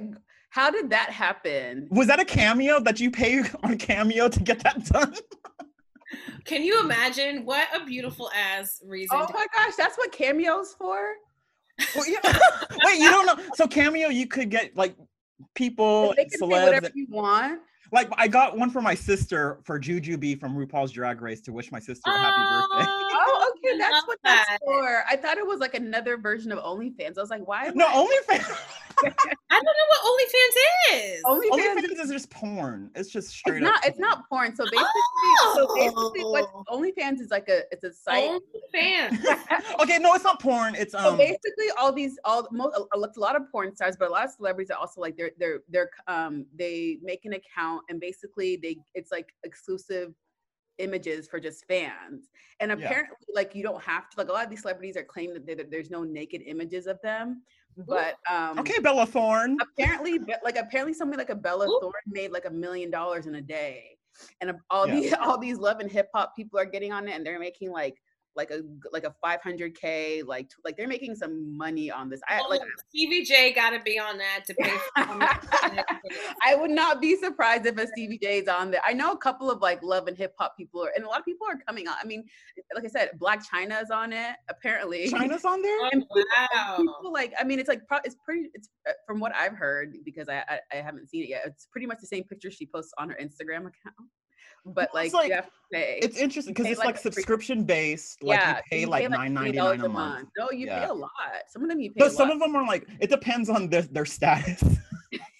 How 0.50 0.70
did 0.72 0.89
that 0.91 1.10
happen? 1.10 1.88
Was 1.91 2.08
that 2.08 2.20
a 2.20 2.26
cameo 2.26 2.80
that 2.82 3.00
you 3.00 3.12
pay 3.12 3.43
on 3.63 3.78
Cameo 3.78 4.30
to 4.30 4.39
get 4.39 4.60
that 4.63 4.86
done? 4.86 5.13
Can 6.46 6.63
you 6.63 6.80
imagine 6.80 7.46
what 7.46 7.67
a 7.76 7.86
beautiful 7.86 8.30
ass 8.36 8.82
reason? 8.86 9.17
Oh 9.20 9.28
my 9.34 9.46
gosh, 9.54 9.74
that's 9.78 9.98
what 9.98 10.12
cameos 10.12 10.74
for? 10.78 11.13
Well, 11.96 12.10
yeah. 12.10 12.20
Wait, 12.84 13.00
you 13.00 13.10
don't 13.10 13.26
know? 13.26 13.43
So 13.56 13.67
Cameo, 13.67 14.10
you 14.10 14.28
could 14.28 14.50
get 14.50 14.76
like 14.76 14.96
people, 15.54 16.13
They 16.15 16.24
can 16.24 16.32
say 16.32 16.38
celebs. 16.39 16.65
whatever 16.65 16.89
you 16.96 17.08
want. 17.10 17.60
Like 17.91 18.10
I 18.17 18.28
got 18.28 18.58
one 18.58 18.69
for 18.69 18.82
my 18.82 18.93
sister 18.95 19.60
for 19.63 19.80
Jujubee 19.80 20.39
from 20.39 20.56
RuPaul's 20.56 20.91
Drag 20.91 21.21
Race 21.21 21.41
to 21.41 21.54
wish 21.54 21.71
my 21.71 21.80
sister 21.80 22.10
a 22.12 22.17
happy 22.17 22.41
birthday. 22.41 22.89
Oh, 22.89 23.54
okay, 23.65 23.78
that's 23.78 23.93
love 23.93 24.04
what 24.08 24.19
that's 24.23 24.50
that. 24.50 24.60
for. 24.63 25.04
I 25.10 25.15
thought 25.15 25.38
it 25.38 25.45
was 25.47 25.60
like 25.60 25.73
another 25.73 26.17
version 26.17 26.52
of 26.52 26.60
OnlyFans. 26.60 27.17
I 27.17 27.21
was 27.21 27.30
like, 27.30 27.47
why? 27.47 27.71
No, 27.76 27.86
I- 27.88 27.93
OnlyFans. 27.93 28.58
I 29.00 29.62
don't 29.62 29.63
know 29.63 29.88
what 29.89 30.02
OnlyFans 30.08 30.95
is. 30.95 31.23
OnlyFans. 31.23 31.86
OnlyFans 31.86 32.02
is 32.02 32.10
just 32.10 32.30
porn. 32.32 32.89
It's 32.95 33.10
just 33.10 33.30
straight 33.30 33.58
It's 33.58 33.63
not. 33.63 33.76
up. 33.78 33.86
It's 33.86 34.00
not 34.00 34.30
porn. 34.30 34.56
So 34.56 34.63
basically, 34.65 35.02
so 35.54 35.67
basically, 35.76 36.23
what 36.23 36.45
Oh. 36.54 36.63
OnlyFans 36.80 37.19
is 37.21 37.30
like 37.30 37.47
a 37.47 37.62
it's 37.71 37.84
a 37.84 37.93
site. 37.93 38.30
OnlyFans. 38.73 39.23
Okay, 39.80 40.00
no, 40.00 40.13
it's 40.13 40.23
not 40.23 40.41
porn. 40.41 40.73
It's 40.76 40.93
So 40.93 41.12
um. 41.12 41.17
basically, 41.17 41.67
all 41.80 41.91
these, 41.93 42.17
all 42.26 42.47
most, 42.52 42.76
a, 42.76 42.97
a 42.97 43.19
lot 43.19 43.36
of 43.36 43.43
porn 43.52 43.76
stars, 43.76 43.95
but 43.97 44.08
a 44.10 44.12
lot 44.12 44.26
of 44.26 44.32
celebrities 44.32 44.71
are 44.71 44.78
also 44.80 45.00
like 45.02 45.15
they're 45.15 45.32
they're 45.38 45.60
they're 45.69 45.89
um 46.08 46.45
they 46.56 46.97
make 47.04 47.26
an 47.26 47.34
account 47.34 47.77
and 47.90 48.00
basically 48.00 48.56
they 48.58 48.78
it's 48.94 49.12
like 49.12 49.34
exclusive 49.44 50.13
images 50.80 51.28
for 51.28 51.40
just 51.40 51.66
fans. 51.66 52.30
And 52.60 52.70
Yeah. 52.70 52.78
apparently, 52.86 53.16
like 53.34 53.56
you 53.56 53.63
don't 53.63 53.82
have 53.82 54.10
to 54.10 54.18
like 54.18 54.30
a 54.30 54.32
lot 54.32 54.44
of 54.44 54.50
these 54.50 54.62
celebrities 54.62 54.96
are 54.96 55.04
claiming 55.04 55.34
that, 55.34 55.46
there- 55.46 55.56
that 55.56 55.72
there's 55.72 55.90
no 55.90 56.04
naked 56.04 56.42
images 56.46 56.86
of 56.88 57.02
them, 57.02 57.42
but 57.88 58.16
um 58.30 58.60
Okay, 58.60 58.80
Bella 58.80 59.06
Thorne. 59.08 59.58
apparently 59.62 60.20
like 60.44 60.58
apparently 60.58 60.94
somebody 60.94 61.18
like 61.18 61.30
a 61.32 61.36
Bella 61.36 61.68
Ooh. 61.68 61.80
Thorne 61.82 61.94
made 62.08 62.32
like 62.32 62.46
a 62.46 62.52
million 62.52 62.92
dollars 62.92 63.26
in 63.26 63.36
a 63.36 63.42
day. 63.42 63.98
And 64.42 64.54
all 64.70 64.88
Yeah. 64.88 64.96
these 65.00 65.13
all 65.20 65.38
these 65.40 65.58
love 65.58 65.80
and 65.80 65.92
hip 65.92 66.10
hop 66.13 66.36
people 66.36 66.60
are 66.60 66.66
getting 66.66 66.92
on 66.92 67.08
it 67.08 67.13
and 67.16 67.26
they're 67.26 67.40
making 67.40 67.72
like 67.72 68.00
like 68.38 68.52
a 68.52 68.62
like 68.93 69.04
a 69.04 69.13
500k 69.26 70.26
like 70.26 70.50
like 70.63 70.78
they're 70.78 70.88
making 70.88 71.15
some 71.15 71.58
money 71.58 71.91
on 71.91 72.10
this. 72.10 72.21
I 72.30 72.39
like 72.47 72.62
Oh, 72.63 72.67
Stevie 72.89 73.23
J 73.26 73.52
got 73.52 73.71
to 73.71 73.80
be 73.82 74.00
on 74.00 74.17
that 74.19 74.45
to 74.45 74.54
pay 74.54 74.69
for 74.69 74.84
I 76.43 76.56
would 76.56 76.71
not 76.71 77.02
be 77.02 77.15
surprised 77.17 77.65
if 77.65 77.78
a 77.78 77.88
Stevie 77.88 78.19
J 78.19 78.39
is 78.39 78.47
on 78.47 78.71
there. 78.71 78.82
I 78.86 78.93
know 78.93 79.12
a 79.12 79.17
couple 79.17 79.50
of 79.52 79.62
like 79.62 79.82
love 79.84 80.08
and 80.08 80.15
hip 80.17 80.34
hop 80.39 80.56
people 80.56 80.84
are, 80.86 80.91
and 80.95 81.04
a 81.04 81.08
lot 81.08 81.19
of 81.19 81.26
people 81.26 81.47
are 81.47 81.58
coming 81.67 81.88
on. 81.88 81.95
I 82.02 82.06
mean, 82.06 82.23
like 82.73 82.86
I 82.86 82.88
said, 82.88 83.12
Blac 83.19 83.43
Chyna 83.52 83.82
is 83.82 83.91
on 83.91 84.13
it 84.13 84.36
apparently. 84.50 85.10
Chyna's 85.10 85.43
on 85.45 85.62
there. 85.62 85.78
And 85.91 86.02
people, 86.04 86.17
and 86.17 86.26
Wow. 86.54 86.78
people 86.78 87.12
like 87.13 87.34
I 87.39 87.43
mean, 87.43 87.60
it's 87.60 87.69
like 87.69 87.86
pro- 87.88 88.00
it's 88.04 88.15
pretty. 88.23 88.50
It's 88.54 88.69
uh, 88.88 88.91
from 89.06 89.19
what 89.19 89.34
I've 89.36 89.54
heard 89.56 89.95
because 90.06 90.30
I, 90.30 90.43
I 90.47 90.60
I 90.73 90.76
haven't 90.78 91.10
seen 91.10 91.23
it 91.23 91.30
yet. 91.30 91.43
It's 91.45 91.67
pretty 91.71 91.88
much 91.88 92.00
the 92.02 92.08
same 92.08 92.23
picture 92.26 92.52
she 92.52 92.65
posts 92.65 92.93
on 92.97 93.10
her 93.10 93.17
Instagram 93.21 93.62
account, 93.62 94.08
but 94.73 94.93
like, 94.93 95.06
it's 95.08 95.13
like- 95.13 95.30
you 95.30 95.36
have 95.36 95.45
to 95.45 95.51
pay. 95.71 95.99
It's 96.01 96.17
interesting 96.17 96.53
because 96.53 96.69
it's 96.69 96.77
like 96.80 96.86
like 96.88 96.95
a 96.95 96.99
free- 96.99 97.12
subscription 97.12 97.63
based. 97.63 98.21
Like 98.23 98.39
yeah, 98.39 98.49
you 98.49 98.56
so 98.56 98.62
pay 98.71 98.86
like 98.86 99.10
nine 99.10 99.34
ninety 99.34 99.58
$20 99.58 99.84
a 99.84 99.89
month. 99.89 100.30
No, 100.38 100.49
you 100.51 100.67
pay 100.67 100.84
a 100.86 100.93
lot. 100.93 101.12
Some 101.49 101.63
of 101.63 101.69
them 101.69 101.80
you 101.80 101.89
pay. 101.91 101.99
But 101.99 102.08
a 102.08 102.12
some 102.12 102.30
of 102.30 102.39
them 102.39 102.56
are 102.56 102.65
like 102.65 102.88
it 102.99 103.10
depends 103.10 103.49
on 103.49 103.69
their, 103.69 103.82
their 103.84 104.06
status. 104.06 104.63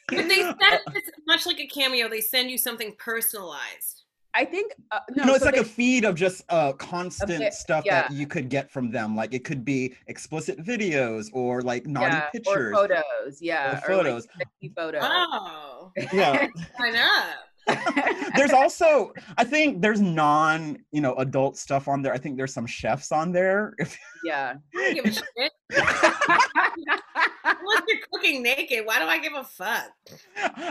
But 0.10 0.30
they 0.30 0.36
send 0.42 0.58
it's 0.96 1.10
much 1.28 1.46
like 1.46 1.60
a 1.60 1.68
cameo. 1.68 2.08
They 2.08 2.22
send 2.22 2.50
you 2.50 2.58
something 2.58 2.96
personalized. 2.98 4.04
I 4.34 4.46
think 4.46 4.72
uh, 4.92 5.00
no, 5.16 5.26
No, 5.26 5.34
it's 5.34 5.40
so 5.40 5.48
like 5.48 5.56
they- 5.56 5.62
a 5.62 5.66
feed 5.66 6.06
of 6.06 6.16
just 6.16 6.44
uh 6.50 6.72
constant 6.74 7.40
bit- 7.40 7.54
stuff 7.54 7.84
yeah. 7.86 8.04
that 8.04 8.12
you 8.12 8.26
could 8.26 8.48
get 8.50 8.72
from 8.72 8.90
them. 8.90 9.18
Like 9.18 9.34
it 9.34 9.44
could 9.44 9.66
be 9.66 9.96
explicit 10.08 10.64
videos 10.64 11.28
or 11.34 11.62
like 11.62 11.86
naughty 11.88 12.16
yeah, 12.16 12.30
pictures. 12.30 12.56
or 12.56 12.74
photos. 12.74 13.42
Yeah, 13.42 13.70
Or 13.70 13.74
like 13.74 13.84
photos. 13.86 14.28
sexy 14.38 14.74
photos. 14.78 15.02
Oh, 15.04 15.92
Yeah. 16.14 16.48
why 16.78 16.90
not? 16.92 17.26
there's 18.36 18.52
also 18.52 19.14
I 19.38 19.44
think 19.44 19.82
there's 19.82 20.02
non, 20.02 20.78
you 20.92 21.02
know, 21.02 21.16
adult 21.16 21.58
stuff 21.58 21.88
on 21.88 22.02
there. 22.02 22.14
I 22.14 22.18
think 22.18 22.38
there's 22.38 22.54
some 22.54 22.66
chefs 22.66 23.12
on 23.12 23.32
there. 23.32 23.74
If 23.78 23.98
yeah. 24.24 24.56
I 24.76 24.94
don't 24.94 24.96
give 24.96 25.06
a 25.06 25.12
shit. 25.14 25.52
Unless 27.44 27.84
you're 27.88 28.00
cooking 28.12 28.44
naked, 28.44 28.86
why 28.86 29.00
do 29.00 29.06
I 29.06 29.20
give 29.20 29.34
a 29.34 29.44
fuck? 29.44 29.90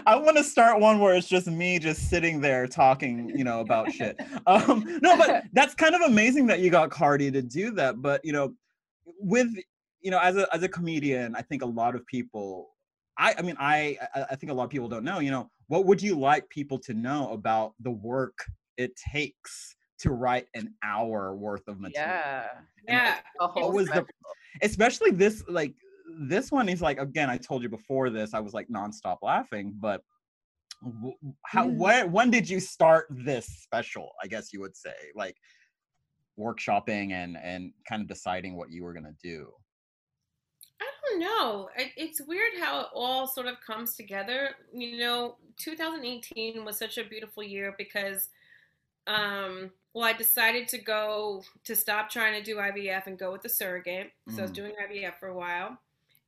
I 0.06 0.16
want 0.16 0.36
to 0.36 0.44
start 0.44 0.80
one 0.80 0.98
where 0.98 1.14
it's 1.14 1.28
just 1.28 1.46
me 1.46 1.78
just 1.78 2.08
sitting 2.08 2.40
there 2.40 2.66
talking, 2.66 3.30
you 3.34 3.44
know, 3.44 3.60
about 3.60 3.92
shit. 3.92 4.20
Um, 4.46 4.98
no, 5.02 5.16
but 5.16 5.44
that's 5.52 5.74
kind 5.74 5.94
of 5.94 6.02
amazing 6.02 6.46
that 6.46 6.60
you 6.60 6.70
got 6.70 6.90
Cardi 6.90 7.30
to 7.30 7.42
do 7.42 7.70
that. 7.72 8.00
But 8.02 8.24
you 8.24 8.32
know, 8.32 8.54
with 9.20 9.48
you 10.00 10.10
know, 10.10 10.18
as 10.18 10.36
a 10.36 10.46
as 10.54 10.62
a 10.62 10.68
comedian, 10.68 11.34
I 11.34 11.42
think 11.42 11.62
a 11.62 11.66
lot 11.66 11.94
of 11.94 12.06
people. 12.06 12.70
I, 13.18 13.34
I 13.38 13.42
mean, 13.42 13.56
I 13.58 13.98
I 14.14 14.22
I 14.30 14.36
think 14.36 14.52
a 14.52 14.54
lot 14.54 14.64
of 14.64 14.70
people 14.70 14.88
don't 14.88 15.04
know. 15.04 15.20
You 15.20 15.30
know, 15.30 15.50
what 15.68 15.84
would 15.86 16.00
you 16.02 16.18
like 16.18 16.48
people 16.48 16.78
to 16.80 16.94
know 16.94 17.32
about 17.32 17.72
the 17.80 17.90
work 17.90 18.38
it 18.76 18.92
takes 18.96 19.74
to 19.98 20.10
write 20.10 20.46
an 20.54 20.74
hour 20.84 21.34
worth 21.34 21.66
of 21.68 21.80
material? 21.80 22.08
yeah. 22.10 22.46
Yeah. 22.88 23.18
A 23.40 23.46
whole 23.48 23.72
was 23.72 23.88
the- 23.88 24.06
especially 24.62 25.10
this 25.10 25.42
like 25.48 25.74
this 26.20 26.52
one 26.52 26.68
is 26.68 26.80
like 26.80 26.98
again 27.00 27.28
i 27.28 27.36
told 27.36 27.62
you 27.62 27.68
before 27.68 28.10
this 28.10 28.32
i 28.32 28.38
was 28.40 28.54
like 28.54 28.68
nonstop 28.68 29.18
laughing 29.22 29.74
but 29.80 30.00
how 31.44 31.66
Mm. 31.66 31.76
where 31.78 32.06
when 32.06 32.30
did 32.30 32.48
you 32.48 32.60
start 32.60 33.06
this 33.10 33.46
special 33.46 34.12
i 34.22 34.26
guess 34.28 34.52
you 34.52 34.60
would 34.60 34.76
say 34.76 34.94
like 35.16 35.36
workshopping 36.38 37.12
and 37.12 37.36
and 37.42 37.72
kind 37.88 38.02
of 38.02 38.08
deciding 38.08 38.56
what 38.56 38.70
you 38.70 38.84
were 38.84 38.92
going 38.92 39.04
to 39.04 39.16
do 39.22 39.50
don't 41.10 41.20
know. 41.20 41.68
It, 41.76 41.92
it's 41.96 42.20
weird 42.20 42.52
how 42.60 42.80
it 42.80 42.86
all 42.94 43.26
sort 43.26 43.46
of 43.46 43.60
comes 43.60 43.94
together. 43.96 44.50
You 44.72 44.98
know, 44.98 45.36
2018 45.58 46.64
was 46.64 46.78
such 46.78 46.98
a 46.98 47.04
beautiful 47.04 47.42
year 47.42 47.74
because, 47.78 48.28
um, 49.06 49.70
well, 49.94 50.04
I 50.04 50.12
decided 50.12 50.68
to 50.68 50.78
go 50.78 51.42
to 51.64 51.76
stop 51.76 52.10
trying 52.10 52.34
to 52.34 52.42
do 52.42 52.56
IVF 52.56 53.06
and 53.06 53.18
go 53.18 53.32
with 53.32 53.42
the 53.42 53.48
surrogate. 53.48 54.12
So 54.28 54.42
I 54.42 54.42
was 54.42 54.50
Mm. 54.50 54.54
doing 54.54 54.72
IVF 54.80 55.18
for 55.18 55.28
a 55.28 55.34
while. 55.34 55.78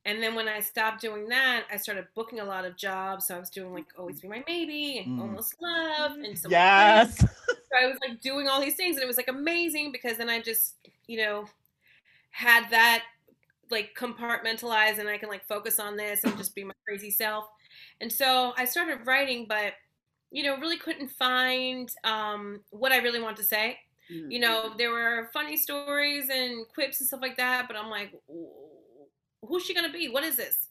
And 0.05 0.23
then 0.23 0.33
when 0.33 0.47
I 0.47 0.59
stopped 0.61 1.01
doing 1.01 1.27
that, 1.29 1.65
I 1.71 1.77
started 1.77 2.07
booking 2.15 2.39
a 2.39 2.45
lot 2.45 2.65
of 2.65 2.77
jobs. 2.77 3.27
So 3.27 3.35
I 3.35 3.39
was 3.39 3.49
doing 3.49 3.73
like 3.73 3.87
Always 3.97 4.21
Be 4.21 4.27
My 4.27 4.43
Maybe 4.47 4.99
and 4.99 5.19
Mm. 5.19 5.21
Almost 5.21 5.61
Love 5.61 6.13
and 6.13 6.37
some 6.39 6.51
yes 6.51 7.19
so 7.19 7.77
I 7.79 7.85
was 7.87 7.97
like 8.07 8.21
doing 8.21 8.47
all 8.47 8.59
these 8.61 8.75
things 8.75 8.95
and 8.95 9.03
it 9.03 9.07
was 9.07 9.17
like 9.17 9.27
amazing 9.27 9.91
because 9.91 10.17
then 10.17 10.29
I 10.29 10.41
just, 10.41 10.75
you 11.07 11.17
know, 11.17 11.47
had 12.31 12.69
that 12.71 13.03
like 13.71 13.95
compartmentalize 13.97 14.99
and 14.99 15.07
I 15.07 15.17
can 15.17 15.29
like 15.29 15.45
focus 15.47 15.79
on 15.79 15.95
this 15.95 16.23
and 16.23 16.37
just 16.37 16.55
be 16.55 16.63
my 16.63 16.73
crazy 16.87 17.11
self. 17.11 17.45
And 18.01 18.11
so 18.11 18.53
I 18.57 18.65
started 18.65 19.05
writing, 19.05 19.45
but 19.47 19.73
you 20.31 20.43
know, 20.43 20.57
really 20.57 20.77
couldn't 20.77 21.11
find 21.11 21.89
um, 22.03 22.61
what 22.69 22.91
I 22.91 22.97
really 22.97 23.21
want 23.21 23.37
to 23.37 23.43
say. 23.43 23.77
Mm. 24.11 24.31
You 24.31 24.39
know, 24.39 24.73
there 24.77 24.91
were 24.91 25.29
funny 25.33 25.57
stories 25.57 26.29
and 26.29 26.67
quips 26.73 26.99
and 26.99 27.07
stuff 27.07 27.21
like 27.21 27.37
that, 27.37 27.67
but 27.67 27.75
I'm 27.75 27.89
like, 27.89 28.13
who's 29.47 29.63
she 29.63 29.73
gonna 29.73 29.91
be? 29.91 30.09
What 30.09 30.23
is 30.23 30.35
this? 30.35 30.67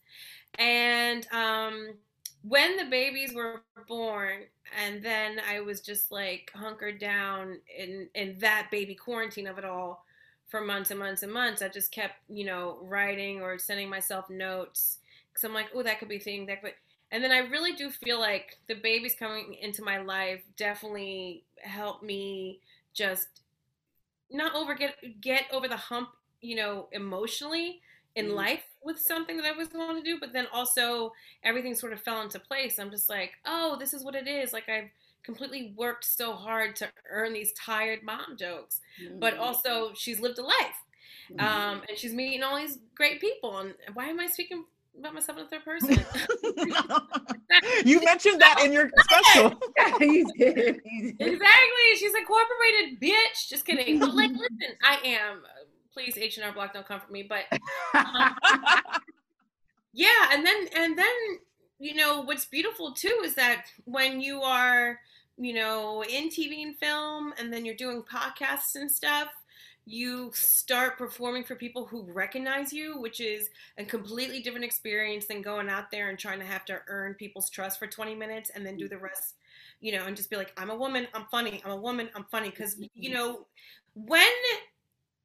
And 0.58 1.26
um, 1.32 1.94
when 2.42 2.76
the 2.76 2.84
babies 2.84 3.34
were 3.34 3.62
born, 3.88 4.44
and 4.84 5.02
then 5.02 5.40
I 5.48 5.60
was 5.60 5.80
just 5.80 6.12
like 6.12 6.50
hunkered 6.54 6.98
down 6.98 7.58
in 7.76 8.08
in 8.14 8.38
that 8.38 8.68
baby 8.70 8.94
quarantine 8.94 9.46
of 9.46 9.58
it 9.58 9.64
all 9.64 10.04
for 10.48 10.60
months 10.60 10.90
and 10.90 10.98
months 10.98 11.22
and 11.22 11.32
months. 11.32 11.62
I 11.62 11.68
just 11.68 11.92
kept, 11.92 12.14
you 12.28 12.44
know, 12.44 12.78
writing 12.82 13.42
or 13.42 13.58
sending 13.58 13.88
myself 13.90 14.30
notes 14.30 14.98
because 15.32 15.44
I'm 15.44 15.54
like, 15.54 15.68
oh, 15.74 15.82
that 15.82 15.98
could 15.98 16.08
be 16.08 16.16
a 16.16 16.20
thing. 16.20 16.46
That 16.46 16.62
could. 16.62 16.74
And 17.10 17.24
then 17.24 17.32
I 17.32 17.38
really 17.38 17.72
do 17.72 17.90
feel 17.90 18.20
like 18.20 18.58
the 18.68 18.74
babies 18.74 19.16
coming 19.18 19.54
into 19.60 19.82
my 19.82 19.98
life 19.98 20.42
definitely 20.56 21.44
helped 21.62 22.02
me 22.02 22.60
just 22.94 23.28
not 24.30 24.54
over 24.54 24.74
get 24.74 24.96
get 25.20 25.44
over 25.52 25.68
the 25.68 25.76
hump, 25.76 26.10
you 26.40 26.56
know, 26.56 26.88
emotionally 26.92 27.80
in 28.14 28.30
Mhm. 28.30 28.34
life 28.34 28.62
with 28.82 28.98
something 28.98 29.36
that 29.36 29.46
I 29.46 29.52
was 29.52 29.68
going 29.68 29.96
to 29.96 30.02
do, 30.02 30.18
but 30.18 30.32
then 30.32 30.46
also 30.52 31.12
everything 31.44 31.74
sort 31.74 31.92
of 31.92 32.00
fell 32.00 32.22
into 32.22 32.38
place. 32.40 32.78
I'm 32.78 32.90
just 32.90 33.08
like, 33.08 33.32
oh, 33.46 33.76
this 33.78 33.94
is 33.94 34.04
what 34.04 34.14
it 34.14 34.26
is. 34.26 34.52
Like 34.52 34.68
I've 34.68 34.90
completely 35.24 35.72
worked 35.76 36.04
so 36.04 36.32
hard 36.34 36.74
to 36.76 36.88
earn 37.10 37.32
these 37.32 37.52
tired 37.52 38.02
mom 38.02 38.36
jokes, 38.38 38.80
but 39.18 39.34
Mm. 39.34 39.40
also 39.40 39.92
she's 39.94 40.20
lived 40.20 40.38
a 40.38 40.42
life, 40.42 40.76
Mhm. 41.30 41.40
um, 41.40 41.82
and 41.88 41.98
she's 41.98 42.14
meeting 42.14 42.42
all 42.42 42.56
these 42.56 42.78
great 42.94 43.20
people. 43.20 43.58
And 43.58 43.74
why 43.94 44.06
am 44.06 44.18
I 44.20 44.26
speaking 44.26 44.64
about 44.98 45.14
myself 45.14 45.38
in 45.38 45.44
the 45.44 45.50
third 45.50 45.64
person? 45.64 45.90
you 47.84 48.02
mentioned 48.02 48.40
that 48.40 48.60
in 48.64 48.72
your 48.72 48.90
special 48.98 49.60
you 50.00 50.24
did. 50.36 50.80
You 50.84 51.12
did. 51.12 51.20
exactly. 51.20 51.96
She's 51.96 52.14
a 52.14 52.18
incorporated, 52.18 53.00
bitch. 53.00 53.48
Just 53.48 53.64
kidding. 53.66 53.98
But 53.98 54.14
like, 54.14 54.30
listen, 54.30 54.76
I 54.82 54.96
am. 55.04 55.42
Please, 55.92 56.16
H 56.16 56.36
and 56.36 56.46
R 56.46 56.52
Block, 56.52 56.72
don't 56.72 56.86
come 56.86 57.00
for 57.00 57.10
me. 57.12 57.24
But 57.24 57.44
um, 57.94 58.34
yeah, 59.92 60.28
and 60.32 60.46
then 60.46 60.68
and 60.74 60.96
then 60.98 61.06
you 61.78 61.94
know 61.94 62.22
what's 62.22 62.44
beautiful 62.46 62.92
too 62.92 63.22
is 63.24 63.34
that 63.34 63.66
when 63.84 64.20
you 64.20 64.42
are 64.42 65.00
you 65.38 65.54
know 65.54 66.02
in 66.04 66.28
TV 66.28 66.62
and 66.62 66.76
film, 66.76 67.32
and 67.38 67.52
then 67.52 67.64
you're 67.64 67.74
doing 67.74 68.02
podcasts 68.02 68.74
and 68.74 68.90
stuff, 68.90 69.28
you 69.88 70.30
start 70.34 70.98
performing 70.98 71.42
for 71.42 71.54
people 71.54 71.86
who 71.86 72.02
recognize 72.12 72.72
you, 72.72 73.00
which 73.00 73.20
is 73.20 73.48
a 73.78 73.84
completely 73.84 74.40
different 74.40 74.64
experience 74.64 75.24
than 75.24 75.40
going 75.40 75.68
out 75.70 75.90
there 75.90 76.10
and 76.10 76.18
trying 76.18 76.38
to 76.38 76.44
have 76.44 76.64
to 76.66 76.78
earn 76.88 77.14
people's 77.14 77.48
trust 77.48 77.78
for 77.78 77.86
20 77.86 78.14
minutes 78.14 78.50
and 78.54 78.66
then 78.66 78.76
do 78.76 78.86
the 78.86 78.96
mm-hmm. 78.96 79.04
rest, 79.04 79.36
you 79.80 79.92
know, 79.92 80.04
and 80.04 80.14
just 80.14 80.28
be 80.28 80.36
like, 80.36 80.52
I'm 80.58 80.68
a 80.68 80.76
woman, 80.76 81.08
I'm 81.14 81.24
funny, 81.30 81.62
I'm 81.64 81.70
a 81.70 81.76
woman, 81.76 82.10
I'm 82.14 82.26
funny. 82.30 82.50
Because, 82.50 82.74
mm-hmm. 82.74 82.84
you 82.94 83.14
know, 83.14 83.46
when, 83.94 84.28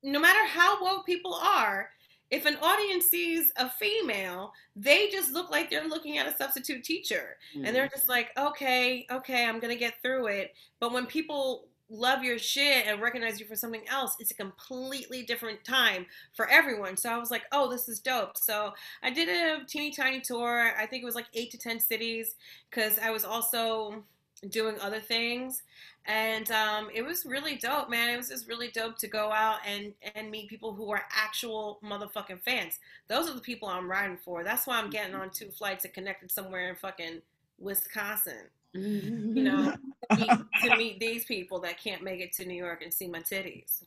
no 0.01 0.19
matter 0.19 0.47
how 0.47 0.81
woke 0.81 1.05
people 1.05 1.33
are, 1.33 1.89
if 2.33 2.47
an 2.47 2.57
audience 2.63 3.05
sees 3.05 3.53
a 3.57 3.69
female, 3.69 4.53
they 4.75 5.07
just 5.09 5.31
look 5.33 5.51
like 5.51 5.69
they're 5.69 5.87
looking 5.87 6.17
at 6.17 6.27
a 6.27 6.35
substitute 6.35 6.83
teacher. 6.83 7.37
And 7.53 7.75
they're 7.75 7.85
mm. 7.85 7.91
just 7.91 8.09
like, 8.09 8.31
okay, 8.35 9.05
okay, 9.11 9.45
I'm 9.45 9.59
going 9.59 9.71
to 9.71 9.79
get 9.79 10.01
through 10.01 10.27
it. 10.27 10.55
But 10.79 10.91
when 10.91 11.05
people 11.05 11.67
love 11.91 12.23
your 12.23 12.39
shit 12.39 12.87
and 12.87 12.99
recognize 12.99 13.39
you 13.39 13.45
for 13.45 13.55
something 13.55 13.83
else, 13.87 14.15
it's 14.19 14.31
a 14.31 14.33
completely 14.33 15.21
different 15.21 15.63
time 15.63 16.07
for 16.33 16.49
everyone. 16.49 16.97
So 16.97 17.11
I 17.11 17.19
was 17.19 17.29
like, 17.29 17.43
oh, 17.51 17.69
this 17.69 17.87
is 17.87 17.99
dope. 17.99 18.35
So 18.35 18.73
I 19.03 19.11
did 19.11 19.29
a 19.29 19.63
teeny 19.65 19.91
tiny 19.91 20.19
tour. 20.19 20.71
I 20.75 20.87
think 20.87 21.03
it 21.03 21.05
was 21.05 21.13
like 21.13 21.27
eight 21.35 21.51
to 21.51 21.59
10 21.59 21.79
cities 21.79 22.33
because 22.67 22.97
I 22.97 23.11
was 23.11 23.23
also 23.23 24.03
doing 24.49 24.75
other 24.81 24.99
things. 24.99 25.61
And 26.05 26.51
um, 26.51 26.89
it 26.93 27.01
was 27.01 27.25
really 27.25 27.55
dope, 27.55 27.89
man. 27.89 28.09
It 28.09 28.17
was 28.17 28.29
just 28.29 28.47
really 28.47 28.69
dope 28.69 28.97
to 28.97 29.07
go 29.07 29.31
out 29.31 29.59
and, 29.65 29.93
and 30.15 30.29
meet 30.29 30.49
people 30.49 30.73
who 30.73 30.91
are 30.91 31.05
actual 31.15 31.79
motherfucking 31.83 32.41
fans. 32.41 32.79
Those 33.07 33.29
are 33.29 33.33
the 33.33 33.41
people 33.41 33.69
I'm 33.69 33.89
riding 33.89 34.17
for. 34.17 34.43
That's 34.43 34.67
why 34.67 34.79
I'm 34.79 34.89
getting 34.89 35.15
on 35.15 35.29
two 35.29 35.49
flights 35.49 35.85
and 35.85 35.93
connected 35.93 36.31
somewhere 36.31 36.69
in 36.69 36.75
fucking 36.75 37.21
Wisconsin 37.59 38.49
you 38.73 39.43
know, 39.43 39.73
to 40.11 40.17
meet, 40.17 40.29
to 40.63 40.77
meet 40.77 40.99
these 40.99 41.25
people 41.25 41.59
that 41.59 41.79
can't 41.79 42.03
make 42.03 42.19
it 42.19 42.33
to 42.33 42.45
New 42.45 42.55
York 42.55 42.81
and 42.81 42.93
see 42.93 43.07
my 43.07 43.19
titties. 43.19 43.83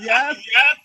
yes, 0.00 0.36
yes, 0.52 0.76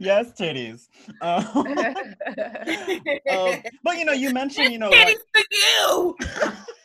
yes, 0.00 0.32
titties. 0.32 0.88
Um, 1.20 1.46
um, 3.30 3.62
but 3.82 3.96
you 3.98 4.04
know, 4.04 4.12
you 4.12 4.32
mentioned, 4.32 4.72
you 4.72 4.78
know, 4.78 4.90
like, 4.90 5.16
Titties 5.16 5.20
for 5.32 5.42
you. 5.50 6.16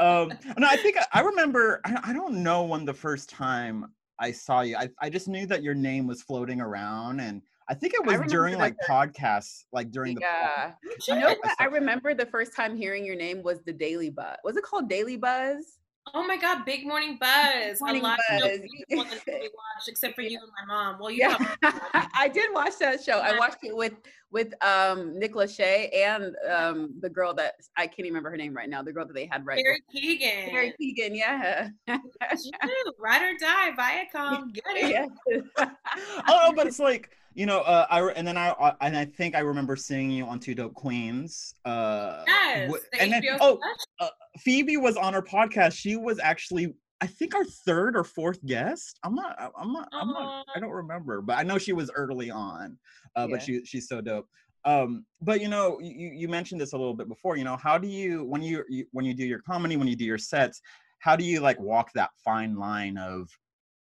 um, 0.00 0.32
no, 0.58 0.66
I 0.68 0.76
think 0.76 0.96
I, 0.98 1.06
I 1.12 1.20
remember. 1.20 1.80
I, 1.84 1.98
I 2.04 2.12
don't 2.12 2.42
know 2.42 2.64
when 2.64 2.84
the 2.84 2.94
first 2.94 3.28
time 3.28 3.92
I 4.18 4.32
saw 4.32 4.62
you. 4.62 4.76
I, 4.76 4.88
I 5.00 5.10
just 5.10 5.28
knew 5.28 5.46
that 5.46 5.62
your 5.62 5.74
name 5.74 6.06
was 6.06 6.22
floating 6.22 6.60
around, 6.60 7.20
and 7.20 7.42
I 7.68 7.74
think 7.74 7.94
it 7.94 8.04
was 8.04 8.14
remember 8.14 8.32
during 8.32 8.52
that 8.54 8.60
like 8.60 8.76
podcasts, 8.88 9.64
like 9.72 9.90
during 9.90 10.14
the 10.14 10.22
yeah. 10.22 10.72
You 11.08 11.20
know 11.20 11.28
what? 11.28 11.56
I 11.58 11.64
remember 11.64 12.14
the 12.14 12.26
first 12.26 12.54
time 12.54 12.76
hearing 12.76 13.04
your 13.04 13.16
name 13.16 13.42
was 13.42 13.60
the 13.64 13.72
Daily 13.72 14.10
Buzz. 14.10 14.36
Was 14.44 14.56
it 14.56 14.64
called 14.64 14.88
Daily 14.88 15.16
Buzz? 15.16 15.78
Oh 16.14 16.24
my 16.26 16.36
God, 16.36 16.64
Big 16.64 16.86
Morning 16.86 17.18
Buzz. 17.20 17.80
Morning 17.80 18.00
a 18.00 18.04
lot 18.04 18.18
of 18.30 18.40
Buzz. 18.40 18.48
shows 18.50 18.60
people 18.88 19.04
didn't 19.04 19.52
watch, 19.54 19.88
except 19.88 20.14
for 20.14 20.22
you 20.22 20.38
and 20.40 20.50
my 20.68 20.74
mom. 20.74 20.98
Well, 21.00 21.10
you 21.10 21.18
Yeah, 21.18 21.36
probably- 21.60 21.80
I 22.14 22.28
did 22.32 22.52
watch 22.52 22.78
that 22.78 23.02
show. 23.02 23.18
I 23.18 23.36
watched 23.38 23.58
it 23.64 23.76
with 23.76 23.94
with 24.30 24.54
um 24.64 25.18
Nick 25.18 25.34
Lachey 25.34 25.88
and 25.94 26.34
um 26.50 26.94
the 27.00 27.08
girl 27.10 27.34
that 27.34 27.54
I 27.76 27.86
can't 27.86 28.00
even 28.00 28.10
remember 28.12 28.30
her 28.30 28.36
name 28.36 28.54
right 28.54 28.68
now. 28.68 28.82
The 28.82 28.92
girl 28.92 29.04
that 29.06 29.14
they 29.14 29.26
had 29.26 29.44
right. 29.44 29.62
Carrie 29.62 29.82
before- 29.92 30.10
Keagan. 30.10 30.50
Carrie 30.50 30.74
Keagan, 30.80 31.16
yeah. 31.16 31.68
You, 31.88 32.92
ride 32.98 33.22
or 33.22 33.36
die, 33.38 33.72
Viacom. 34.14 34.52
Get 34.54 34.64
it. 34.68 35.10
yeah. 35.58 35.68
oh, 36.28 36.52
but 36.54 36.66
it's 36.66 36.78
like 36.78 37.10
you 37.36 37.44
know, 37.44 37.60
uh, 37.60 37.86
I 37.90 38.00
and 38.12 38.26
then 38.26 38.38
I 38.38 38.48
uh, 38.48 38.74
and 38.80 38.96
I 38.96 39.04
think 39.04 39.36
I 39.36 39.40
remember 39.40 39.76
seeing 39.76 40.10
you 40.10 40.24
on 40.26 40.40
Two 40.40 40.54
Dope 40.54 40.74
Queens. 40.74 41.54
Uh, 41.66 42.24
Yes. 42.26 42.66
w- 42.68 42.82
the 42.92 43.02
and 43.02 43.12
then 43.12 43.22
oh, 43.40 43.60
special. 43.98 44.12
Phoebe 44.40 44.78
was 44.78 44.96
on 44.96 45.14
our 45.14 45.22
podcast. 45.22 45.74
She 45.74 45.96
was 45.96 46.18
actually, 46.18 46.74
I 47.02 47.06
think, 47.06 47.34
our 47.34 47.44
third 47.44 47.94
or 47.94 48.04
fourth 48.04 48.44
guest. 48.46 48.98
I'm 49.04 49.14
not. 49.14 49.38
I- 49.38 49.50
I'm 49.58 49.70
not. 49.72 49.88
I'm 49.92 50.08
not. 50.08 50.46
I 50.54 50.58
don't 50.60 50.70
remember, 50.70 51.20
but 51.20 51.36
I 51.36 51.42
know 51.42 51.58
she 51.58 51.74
was 51.74 51.90
early 51.94 52.30
on. 52.30 52.78
Uh, 53.14 53.26
Yeah. 53.28 53.36
But 53.36 53.42
she 53.42 53.64
she's 53.66 53.86
so 53.86 54.00
dope. 54.00 54.26
Um, 54.64 55.04
but 55.20 55.42
you 55.42 55.48
know, 55.48 55.78
you 55.80 56.12
you 56.14 56.28
mentioned 56.28 56.58
this 56.60 56.72
a 56.72 56.78
little 56.78 56.94
bit 56.94 57.06
before. 57.06 57.36
You 57.36 57.44
know, 57.44 57.56
how 57.58 57.76
do 57.76 57.86
you 57.86 58.24
when 58.24 58.42
you, 58.42 58.64
you 58.70 58.86
when 58.92 59.04
you 59.04 59.12
do 59.12 59.26
your 59.26 59.40
comedy, 59.42 59.76
when 59.76 59.88
you 59.88 59.94
do 59.96 60.06
your 60.06 60.18
sets, 60.18 60.62
how 61.00 61.14
do 61.16 61.22
you 61.24 61.40
like 61.40 61.60
walk 61.60 61.92
that 61.94 62.10
fine 62.24 62.56
line 62.56 62.96
of 62.96 63.28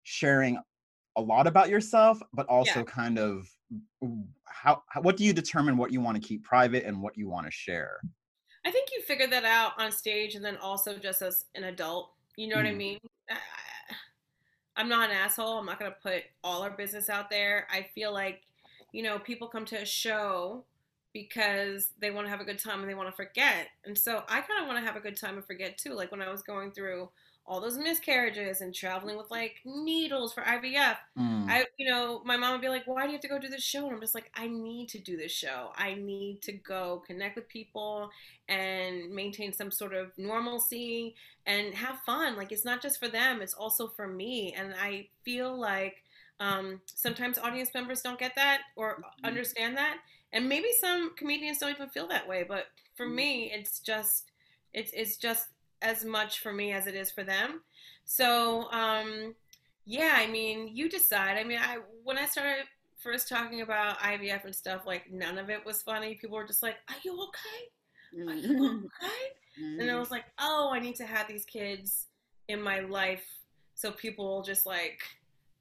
sharing 0.03 0.59
a 1.19 1.21
lot 1.21 1.47
about 1.47 1.69
yourself, 1.69 2.23
but 2.33 2.47
also 2.47 2.85
kind 2.85 3.19
of 3.19 3.49
how, 4.45 4.83
how 4.89 5.03
what 5.03 5.17
do 5.17 5.25
you 5.25 5.33
determine 5.33 5.77
what 5.77 5.93
you 5.93 6.01
want 6.01 6.21
to 6.21 6.27
keep 6.27 6.45
private 6.45 6.85
and 6.85 7.03
what 7.03 7.19
you 7.19 7.29
want 7.29 7.45
to 7.45 7.51
share? 7.51 7.99
I 8.65 8.71
think 8.71 8.91
you 8.93 9.03
figure 9.03 9.27
that 9.27 9.45
out 9.45 9.73
on 9.79 9.91
stage 9.91 10.37
and 10.37 10.45
then 10.45 10.57
also 10.57 10.97
just 10.97 11.21
as 11.23 11.47
an 11.55 11.65
adult. 11.65 12.13
You 12.37 12.49
know 12.49 12.57
what 12.57 12.67
I 12.67 12.71
Mm. 12.71 12.77
mean? 12.77 12.99
I'm 14.77 14.89
not 14.89 15.11
an 15.11 15.17
asshole. 15.17 15.59
I'm 15.59 15.67
not 15.67 15.81
going 15.81 15.91
to 15.91 15.99
put 16.01 16.23
all 16.45 16.63
our 16.63 16.71
business 16.71 17.11
out 17.11 17.31
there. 17.31 17.67
I 17.71 17.83
feel 17.95 18.13
like, 18.13 18.43
you 18.93 19.03
know, 19.03 19.19
people 19.19 19.49
come 19.49 19.65
to 19.67 19.83
a 19.83 19.85
show 19.85 20.65
because 21.13 21.95
they 21.99 22.13
want 22.13 22.27
to 22.27 22.31
have 22.31 22.41
a 22.41 22.45
good 22.45 22.61
time 22.61 22.81
and 22.81 22.89
they 22.89 22.95
want 22.95 23.09
to 23.09 23.17
forget. 23.17 23.69
And 23.85 23.99
so 23.99 24.23
I 24.29 24.41
kind 24.41 24.61
of 24.61 24.69
want 24.69 24.79
to 24.79 24.87
have 24.87 24.95
a 24.95 25.01
good 25.01 25.17
time 25.17 25.37
and 25.37 25.45
forget 25.45 25.79
too. 25.79 25.95
Like 25.95 26.13
when 26.13 26.23
I 26.23 26.31
was 26.31 26.43
going 26.43 26.71
through 26.71 27.11
all 27.49 27.61
those 27.61 27.79
miscarriages 27.79 28.61
and 28.61 28.75
traveling 28.75 29.17
with 29.17 29.31
like 29.31 29.57
needles 29.65 30.33
for 30.35 30.43
IVF, 30.43 30.99
Mm. 31.19 31.49
I, 31.51 31.65
you 31.79 31.91
know, 31.91 32.23
my 32.25 32.37
mom 32.37 32.53
would 32.53 32.61
be 32.61 32.69
like, 32.69 32.87
"Why 32.87 33.03
do 33.03 33.09
you 33.09 33.15
have 33.15 33.23
to 33.23 33.29
go 33.29 33.39
do 33.39 33.49
this 33.49 33.65
show?" 33.65 33.87
And 33.87 33.95
I'm 33.95 34.01
just 34.01 34.15
like, 34.15 34.31
"I 34.35 34.49
need 34.49 34.89
to 34.91 34.99
do 34.99 35.17
this 35.17 35.33
show. 35.33 35.73
I 35.77 35.95
need 35.95 36.43
to 36.43 36.53
go 36.53 37.03
connect 37.07 37.37
with 37.37 37.49
people 37.49 38.11
and 38.49 39.11
maintain 39.11 39.53
some 39.53 39.71
sort 39.71 39.95
of 39.95 40.17
normalcy 40.19 41.15
and 41.47 41.75
have 41.75 42.01
fun. 42.07 42.37
Like 42.37 42.53
it's 42.53 42.65
not 42.65 42.83
just 42.83 42.99
for 43.01 43.09
them; 43.09 43.41
it's 43.43 43.55
also 43.55 43.89
for 43.89 44.07
me. 44.07 44.53
And 44.57 44.75
I 44.81 45.09
feel 45.25 45.59
like 45.59 46.05
um, 46.41 46.81
sometimes 46.87 47.39
audience 47.39 47.73
members 47.75 48.03
don't 48.03 48.19
get 48.19 48.35
that 48.37 48.61
or 48.77 49.03
understand 49.25 49.77
that, 49.77 49.99
and 50.33 50.49
maybe 50.49 50.69
some 50.79 51.15
comedians 51.17 51.59
don't 51.59 51.71
even 51.71 51.89
feel 51.89 52.09
that 52.09 52.29
way. 52.29 52.45
But 52.47 52.67
for 52.97 53.07
me, 53.09 53.51
it's 53.53 53.81
just, 53.81 54.31
it's 54.73 54.93
it's 54.93 55.17
just 55.17 55.49
as 55.83 56.05
much 56.05 56.41
for 56.41 56.53
me 56.53 56.73
as 56.73 56.87
it 56.87 56.95
is 56.95 57.11
for 57.11 57.25
them. 57.25 57.63
So. 58.05 58.71
Um, 58.71 59.35
yeah, 59.91 60.17
I 60.17 60.27
mean, 60.27 60.69
you 60.75 60.91
decide. 60.91 61.39
I 61.39 61.45
mean, 61.45 61.59
I 61.59 61.79
when 62.05 62.19
I 62.19 62.27
started 62.27 62.67
first 62.99 63.27
talking 63.27 63.63
about 63.63 63.99
IVF 64.01 64.45
and 64.45 64.55
stuff, 64.55 64.83
like 64.87 65.11
none 65.11 65.39
of 65.39 65.49
it 65.49 65.65
was 65.65 65.81
funny. 65.81 66.15
People 66.15 66.37
were 66.37 66.47
just 66.47 66.63
like, 66.63 66.77
"Are 66.91 66.97
you 67.03 67.15
okay? 67.29 68.29
Are 68.31 68.35
you 68.35 68.85
okay?" 68.85 69.81
And 69.81 69.91
I 69.91 69.99
was 69.99 70.11
like, 70.11 70.27
"Oh, 70.39 70.71
I 70.75 70.79
need 70.79 70.95
to 70.97 71.07
have 71.07 71.27
these 71.27 71.47
kids 71.47 72.09
in 72.49 72.61
my 72.61 72.81
life 72.81 73.25
so 73.75 73.91
people 73.93 74.27
will 74.27 74.43
just 74.43 74.67
like, 74.67 75.01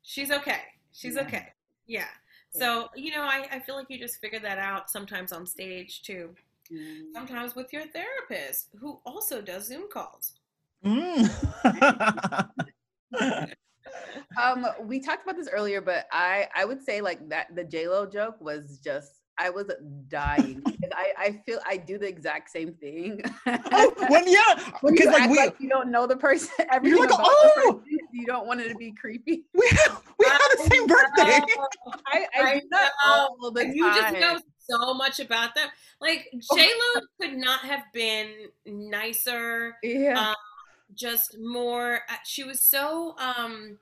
she's 0.02 0.30
okay. 0.30 0.62
She's 0.92 1.16
Yeah. 1.16 1.22
okay. 1.22 1.54
Yeah." 1.88 2.08
So 2.50 2.90
you 2.96 3.12
know, 3.12 3.22
I, 3.24 3.48
I 3.50 3.60
feel 3.60 3.76
like 3.76 3.90
you 3.90 3.98
just 3.98 4.20
figure 4.20 4.40
that 4.42 4.58
out 4.58 4.90
sometimes 4.90 5.32
on 5.32 5.46
stage 5.48 6.02
too. 6.02 6.36
Mm. 6.72 7.14
Sometimes 7.14 7.56
with 7.56 7.72
your 7.72 7.84
therapist, 7.88 8.70
who 8.80 9.00
also 9.06 9.42
does 9.42 9.68
Zoom 9.68 9.90
calls. 9.92 10.34
Mm. 10.86 12.50
Um, 14.42 14.68
we 14.84 15.00
talked 15.00 15.24
about 15.24 15.38
this 15.38 15.50
earlier, 15.52 15.82
but 15.82 16.08
I 16.12 16.48
I 16.56 16.66
would 16.66 16.84
say 16.84 17.02
like 17.02 17.28
that 17.30 17.56
the 17.56 17.64
J 17.64 17.88
Lo 17.88 18.06
joke 18.06 18.40
was 18.40 18.80
just 18.84 19.22
I 19.40 19.50
was 19.50 19.72
dying. 20.08 20.62
because 20.66 20.92
I 20.96 21.14
I 21.18 21.42
feel 21.46 21.60
I 21.66 21.78
do 21.78 21.98
the 21.98 22.08
exact 22.08 22.50
same 22.50 22.74
thing. 22.74 23.22
oh, 23.48 23.94
when 24.10 24.28
yeah, 24.28 24.42
you 24.84 24.92
because 24.92 25.08
like 25.08 25.30
we 25.30 25.38
like 25.38 25.56
you 25.60 25.70
don't 25.70 25.90
know 25.90 26.06
the 26.08 26.18
person, 26.18 26.50
everything 26.72 27.00
like, 27.00 27.10
"Oh!" 27.14 27.52
person, 27.56 28.00
you 28.12 28.26
don't 28.26 28.48
want 28.48 28.62
it 28.62 28.70
to 28.70 28.76
be 28.76 28.94
creepy. 29.00 29.46
we 29.54 29.68
have, 29.70 30.02
we 30.20 30.26
have 30.26 30.42
the 30.58 30.70
same 30.72 30.88
birthday. 30.88 31.40
I, 32.08 32.26
I, 32.36 32.42
I 32.42 32.60
do 32.60 32.68
know. 32.72 32.88
all 33.06 33.52
the 33.52 33.62
And 33.62 33.76
you 33.76 33.86
just 33.94 34.14
know 34.14 34.40
so 34.70 34.94
much 34.94 35.20
about 35.20 35.56
them. 35.56 35.70
Like 36.02 36.30
J 36.34 36.70
Lo 36.96 37.02
could 37.22 37.38
not 37.38 37.62
have 37.62 37.84
been 37.94 38.32
nicer, 38.66 39.76
yeah. 39.84 40.30
um, 40.30 40.36
just 40.96 41.38
more. 41.40 42.02
uh, 42.10 42.16
She 42.26 42.44
was 42.44 42.60
so 42.62 43.16
um, 43.20 43.78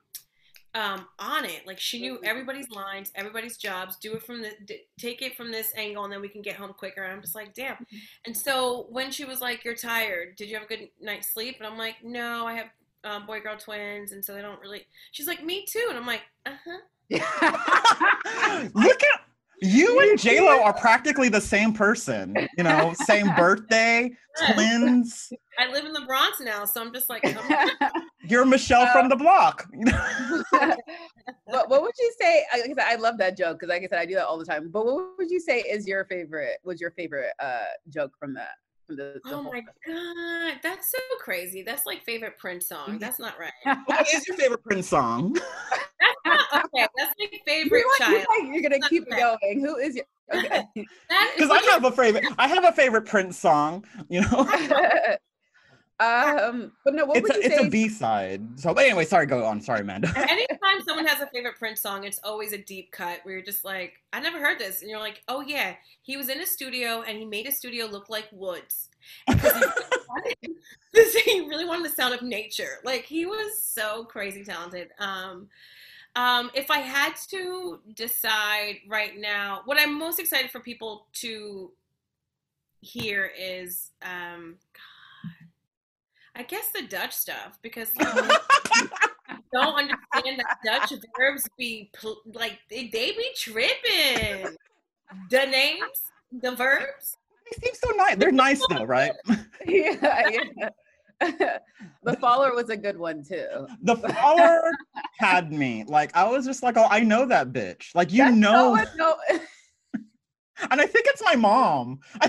um, 0.74 1.06
on 1.18 1.44
it. 1.44 1.66
Like 1.66 1.80
she 1.80 2.00
knew 2.00 2.18
everybody's 2.22 2.70
lines, 2.70 3.10
everybody's 3.14 3.56
jobs. 3.56 3.96
Do 3.96 4.14
it 4.14 4.22
from 4.22 4.42
the, 4.42 4.52
d- 4.66 4.82
take 4.98 5.22
it 5.22 5.36
from 5.36 5.50
this 5.50 5.72
angle, 5.76 6.04
and 6.04 6.12
then 6.12 6.20
we 6.20 6.28
can 6.28 6.42
get 6.42 6.56
home 6.56 6.72
quicker. 6.74 7.02
And 7.02 7.12
I'm 7.12 7.22
just 7.22 7.34
like, 7.34 7.54
damn. 7.54 7.86
And 8.26 8.36
so 8.36 8.86
when 8.90 9.10
she 9.10 9.24
was 9.24 9.40
like, 9.40 9.64
"You're 9.64 9.74
tired. 9.76 10.36
Did 10.36 10.48
you 10.48 10.54
have 10.56 10.64
a 10.64 10.68
good 10.68 10.88
night's 11.00 11.28
sleep?" 11.32 11.56
And 11.58 11.66
I'm 11.66 11.78
like, 11.78 11.96
"No, 12.04 12.46
I 12.46 12.54
have." 12.54 12.66
Um, 13.04 13.24
boy 13.24 13.38
girl 13.38 13.56
twins 13.56 14.10
and 14.10 14.24
so 14.24 14.34
they 14.34 14.42
don't 14.42 14.60
really 14.60 14.84
she's 15.12 15.28
like 15.28 15.44
me 15.44 15.64
too 15.64 15.86
and 15.90 15.96
i'm 15.96 16.06
like 16.08 16.22
uh-huh 16.44 16.78
Look 18.74 19.02
at 19.02 19.20
you 19.60 20.00
and 20.00 20.18
J 20.18 20.40
Lo 20.40 20.62
are 20.62 20.72
practically 20.72 21.28
the 21.28 21.40
same 21.40 21.72
person. 21.72 22.36
You 22.56 22.64
know, 22.64 22.94
same 23.04 23.34
birthday, 23.34 24.10
twins. 24.52 25.32
i 25.58 25.70
live 25.72 25.86
in 25.86 25.94
the 25.94 26.02
bronx 26.02 26.40
now 26.40 26.66
so 26.66 26.82
i'm 26.82 26.92
just 26.92 27.08
like 27.08 27.22
come 27.22 27.70
You're 28.28 28.44
Michelle 28.44 28.86
from 28.92 29.08
the 29.08 29.16
block. 29.16 29.68
what, 31.44 31.70
what 31.70 31.82
would 31.82 31.94
you 31.98 32.14
say? 32.20 32.44
I, 32.52 32.62
I 32.78 32.92
I 32.92 32.94
love 32.96 33.18
that 33.18 33.36
joke 33.36 33.58
because, 33.58 33.68
like 33.68 33.82
I 33.82 33.86
said, 33.86 33.98
I 34.00 34.06
do 34.06 34.14
that 34.14 34.26
all 34.26 34.38
the 34.38 34.44
time. 34.44 34.68
But 34.70 34.84
what 34.84 35.18
would 35.18 35.30
you 35.30 35.38
say 35.38 35.60
is 35.60 35.86
your 35.86 36.04
favorite? 36.06 36.58
Was 36.64 36.80
your 36.80 36.90
favorite 36.92 37.32
uh, 37.38 37.64
joke 37.88 38.12
from 38.18 38.34
that? 38.34 38.56
The, 38.88 38.94
the 38.94 39.20
Oh 39.26 39.42
my 39.42 39.62
god, 39.86 40.60
that's 40.62 40.90
so 40.90 40.98
crazy. 41.20 41.62
That's 41.62 41.86
like 41.86 42.04
favorite 42.04 42.38
Prince 42.38 42.68
song. 42.68 42.98
That's 42.98 43.18
not 43.18 43.34
right. 43.38 43.52
What 43.86 44.06
is 44.12 44.26
your 44.26 44.36
favorite 44.36 44.62
Prince 44.62 44.88
song? 44.88 45.34
That's 45.34 46.44
not 46.52 46.64
okay. 46.74 46.86
That's 46.96 47.14
my 47.18 47.26
favorite 47.46 47.84
like, 48.00 48.08
you're, 48.08 48.18
like, 48.18 48.52
you're 48.52 48.62
gonna 48.62 48.78
That's 48.80 48.88
keep 48.88 49.06
okay. 49.10 49.16
going. 49.16 49.60
Who 49.60 49.76
is 49.76 49.96
your 49.96 50.04
okay? 50.32 50.64
Because 51.36 51.50
I 51.50 51.60
have 51.70 51.84
a 51.84 51.92
favorite. 51.92 52.24
I 52.38 52.48
have 52.48 52.64
a 52.64 52.72
favorite 52.72 53.06
Prince 53.06 53.38
song. 53.38 53.84
You 54.08 54.22
know, 54.22 54.48
um, 55.98 56.72
but 56.84 56.94
no, 56.94 57.06
what 57.06 57.18
it's 57.18 57.28
would 57.28 57.36
a, 57.36 57.38
you 57.38 57.44
it's 57.46 57.56
say? 57.56 57.66
a 57.66 57.70
B 57.70 57.88
side. 57.88 58.42
So, 58.60 58.74
but 58.74 58.84
anyway, 58.84 59.04
sorry. 59.04 59.26
Go 59.26 59.44
on. 59.44 59.60
Sorry, 59.60 59.80
Amanda. 59.80 60.12
anytime 60.16 60.82
someone 60.86 61.06
has 61.06 61.20
a 61.22 61.26
favorite 61.28 61.56
Prince 61.56 61.80
song, 61.80 62.04
it's 62.04 62.20
always 62.22 62.52
a 62.52 62.58
deep 62.58 62.92
cut 62.92 63.20
where 63.22 63.34
you're 63.36 63.44
just 63.44 63.64
like, 63.64 63.94
I 64.12 64.20
never 64.20 64.38
heard 64.38 64.58
this. 64.58 64.82
And 64.82 64.90
you're 64.90 65.00
like, 65.00 65.22
oh 65.28 65.40
yeah, 65.40 65.74
he 66.02 66.16
was 66.16 66.28
in 66.28 66.40
a 66.40 66.46
studio 66.46 67.02
and 67.06 67.16
he 67.18 67.24
made 67.24 67.46
a 67.46 67.52
studio 67.52 67.86
look 67.86 68.10
like 68.10 68.28
woods. 68.32 68.88
Because 69.26 69.54
he, 70.42 70.48
this- 70.92 71.14
he 71.24 71.40
really 71.48 71.64
wanted 71.64 71.84
the 71.86 71.94
sound 71.94 72.14
of 72.14 72.22
nature. 72.22 72.78
Like 72.84 73.04
he 73.04 73.24
was 73.26 73.58
so 73.62 74.04
crazy 74.04 74.44
talented. 74.44 74.90
Um, 74.98 75.48
um, 76.14 76.50
if 76.54 76.70
I 76.70 76.78
had 76.78 77.14
to 77.28 77.80
decide 77.94 78.76
right 78.88 79.18
now, 79.18 79.62
what 79.66 79.78
I'm 79.78 79.98
most 79.98 80.18
excited 80.18 80.50
for 80.50 80.60
people 80.60 81.06
to 81.14 81.72
hear 82.80 83.30
is, 83.38 83.90
um, 84.02 84.56
God, 84.72 84.95
I 86.36 86.42
guess 86.42 86.68
the 86.74 86.82
Dutch 86.82 87.12
stuff 87.12 87.58
because 87.62 87.90
I 87.98 88.38
don't 89.52 89.74
understand 89.74 90.38
that 90.40 90.58
Dutch 90.64 90.92
verbs 91.18 91.48
be 91.58 91.90
pl- 91.94 92.20
like 92.34 92.58
they, 92.70 92.88
they 92.88 93.12
be 93.12 93.28
tripping. 93.34 94.54
The 95.30 95.46
names, 95.46 96.02
the 96.42 96.52
verbs. 96.54 97.16
they 97.60 97.66
seem 97.66 97.74
so 97.74 97.90
nice. 97.96 98.16
They're 98.16 98.32
nice 98.32 98.60
though, 98.68 98.84
right? 98.84 99.12
yeah, 99.66 100.28
yeah. 101.20 101.58
the 102.02 102.16
follower 102.20 102.54
was 102.54 102.68
a 102.70 102.76
good 102.76 102.98
one 102.98 103.24
too. 103.24 103.66
The 103.82 103.96
follower 103.96 104.70
had 105.18 105.52
me. 105.52 105.84
Like 105.86 106.14
I 106.14 106.28
was 106.28 106.44
just 106.44 106.62
like, 106.62 106.76
oh, 106.76 106.88
I 106.90 107.00
know 107.00 107.24
that 107.26 107.52
bitch. 107.52 107.94
Like 107.94 108.12
you 108.12 108.24
That's 108.24 108.36
know, 108.36 108.74
not 108.74 108.88
what- 108.96 108.96
no. 108.96 109.38
And 110.70 110.80
I 110.80 110.86
think 110.86 111.06
it's 111.08 111.22
my 111.24 111.36
mom. 111.36 112.00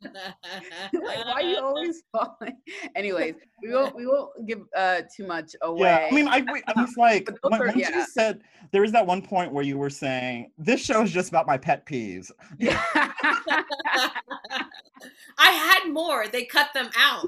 Like, 0.00 1.24
why 1.26 1.32
are 1.34 1.42
you 1.42 1.58
always 1.58 2.02
falling? 2.12 2.56
Anyways, 2.94 3.34
we 3.62 3.72
won't 3.74 3.94
we 3.96 4.06
won't 4.06 4.30
give 4.46 4.60
uh 4.76 5.02
too 5.14 5.26
much 5.26 5.54
away. 5.62 5.80
Yeah, 5.88 6.08
I 6.10 6.14
mean, 6.14 6.28
I, 6.28 6.44
I 6.68 6.80
was 6.80 6.96
like, 6.96 7.26
But 7.42 7.50
when, 7.50 7.60
are- 7.62 7.66
once 7.66 7.78
yeah. 7.78 7.96
you 7.96 8.04
said 8.06 8.40
there 8.72 8.82
was 8.82 8.92
that 8.92 9.04
one 9.06 9.22
point 9.22 9.52
where 9.52 9.64
you 9.64 9.76
were 9.76 9.90
saying 9.90 10.50
this 10.56 10.80
show 10.80 11.02
is 11.02 11.10
just 11.10 11.28
about 11.30 11.46
my 11.46 11.56
pet 11.58 11.84
peeves. 11.86 12.30
yeah. 12.58 12.80
I 15.38 15.50
had 15.50 15.92
more. 15.92 16.28
They 16.28 16.44
cut 16.44 16.68
them 16.74 16.90
out. 16.96 17.26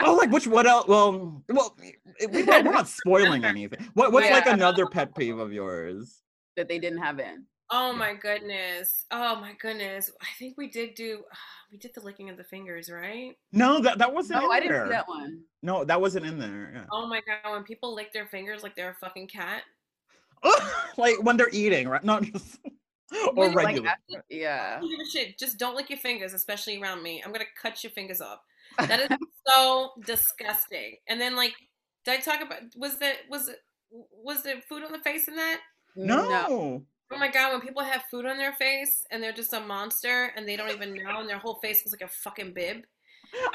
Oh, 0.00 0.14
like 0.14 0.30
which? 0.30 0.46
What 0.46 0.66
else? 0.66 0.86
Well, 0.86 1.42
well, 1.48 1.76
it- 2.18 2.30
we, 2.30 2.42
we're 2.44 2.62
not 2.62 2.88
spoiling 2.88 3.44
anything. 3.44 3.88
What, 3.94 4.12
what's 4.12 4.30
like 4.30 4.46
Yeah. 4.46 4.54
another 4.54 4.86
pet 4.86 5.14
peeve 5.16 5.38
of 5.38 5.52
yours? 5.52 6.22
that 6.56 6.68
they 6.68 6.78
didn't 6.78 7.02
have 7.02 7.18
in. 7.20 7.44
Oh 7.70 7.92
my 7.92 8.14
goodness. 8.14 9.06
Oh 9.10 9.36
my 9.40 9.52
goodness. 9.60 10.10
I 10.20 10.26
think 10.38 10.56
we 10.56 10.68
did 10.68 10.94
do. 10.94 11.24
Uh, 11.30 11.36
we 11.72 11.78
did 11.78 11.92
the 11.94 12.00
licking 12.00 12.30
of 12.30 12.36
the 12.36 12.44
fingers, 12.44 12.88
right? 12.90 13.36
No, 13.52 13.80
that 13.80 13.98
that 13.98 14.12
wasn't. 14.14 14.40
No, 14.40 14.46
in 14.50 14.52
I 14.56 14.60
didn't 14.60 14.72
there. 14.72 14.86
see 14.86 14.90
that 14.92 15.08
one. 15.08 15.40
No, 15.62 15.84
that 15.84 16.00
wasn't 16.00 16.26
in 16.26 16.38
there. 16.38 16.70
Yeah. 16.74 16.84
Oh 16.92 17.06
my 17.08 17.20
god. 17.26 17.52
When 17.52 17.64
people 17.64 17.94
lick 17.94 18.12
their 18.12 18.26
fingers 18.26 18.62
like 18.62 18.76
they're 18.76 18.90
a 18.90 18.94
fucking 18.94 19.26
cat. 19.28 19.62
like 20.96 21.16
when 21.22 21.36
they're 21.36 21.50
eating, 21.52 21.88
right? 21.88 22.04
Not 22.04 22.22
just 22.22 22.58
or 23.26 23.34
When, 23.34 23.52
like, 23.52 23.66
regular. 23.66 23.88
after- 23.88 24.24
yeah. 24.30 24.74
I 24.76 24.80
don't 24.80 24.90
give 24.90 25.00
a 25.00 25.10
shit. 25.10 25.38
Just 25.38 25.58
don't 25.58 25.74
lick 25.74 25.90
your 25.90 25.98
fingers, 25.98 26.34
especially 26.34 26.80
around 26.80 27.02
me. 27.02 27.22
I'm 27.24 27.32
gonna 27.32 27.44
cut 27.60 27.82
your 27.82 27.90
fingers 27.92 28.20
off. 28.20 28.38
That 28.78 29.00
is 29.00 29.08
so 29.46 29.90
disgusting. 30.04 30.96
And 31.08 31.20
then 31.20 31.34
like, 31.34 31.54
did 32.04 32.14
I 32.14 32.18
talk 32.22 32.40
about? 32.42 32.60
Was 32.76 32.98
that 32.98 33.16
was 33.28 33.48
it? 33.48 33.56
Was 33.90 34.42
there 34.44 34.60
food 34.68 34.84
on 34.84 34.92
the 34.92 34.98
face 34.98 35.26
in 35.26 35.34
that? 35.36 35.60
no. 35.96 36.84
Oh 37.12 37.18
my 37.18 37.28
god, 37.30 37.52
when 37.52 37.60
people 37.60 37.82
have 37.82 38.02
food 38.10 38.26
on 38.26 38.36
their 38.36 38.52
face 38.54 39.04
and 39.10 39.22
they're 39.22 39.32
just 39.32 39.52
a 39.52 39.60
monster 39.60 40.32
and 40.36 40.46
they 40.48 40.56
don't 40.56 40.70
even 40.70 40.92
know 40.94 41.20
and 41.20 41.28
their 41.28 41.38
whole 41.38 41.54
face 41.56 41.78
looks 41.84 41.92
like 41.92 42.08
a 42.08 42.12
fucking 42.12 42.52
bib. 42.52 42.82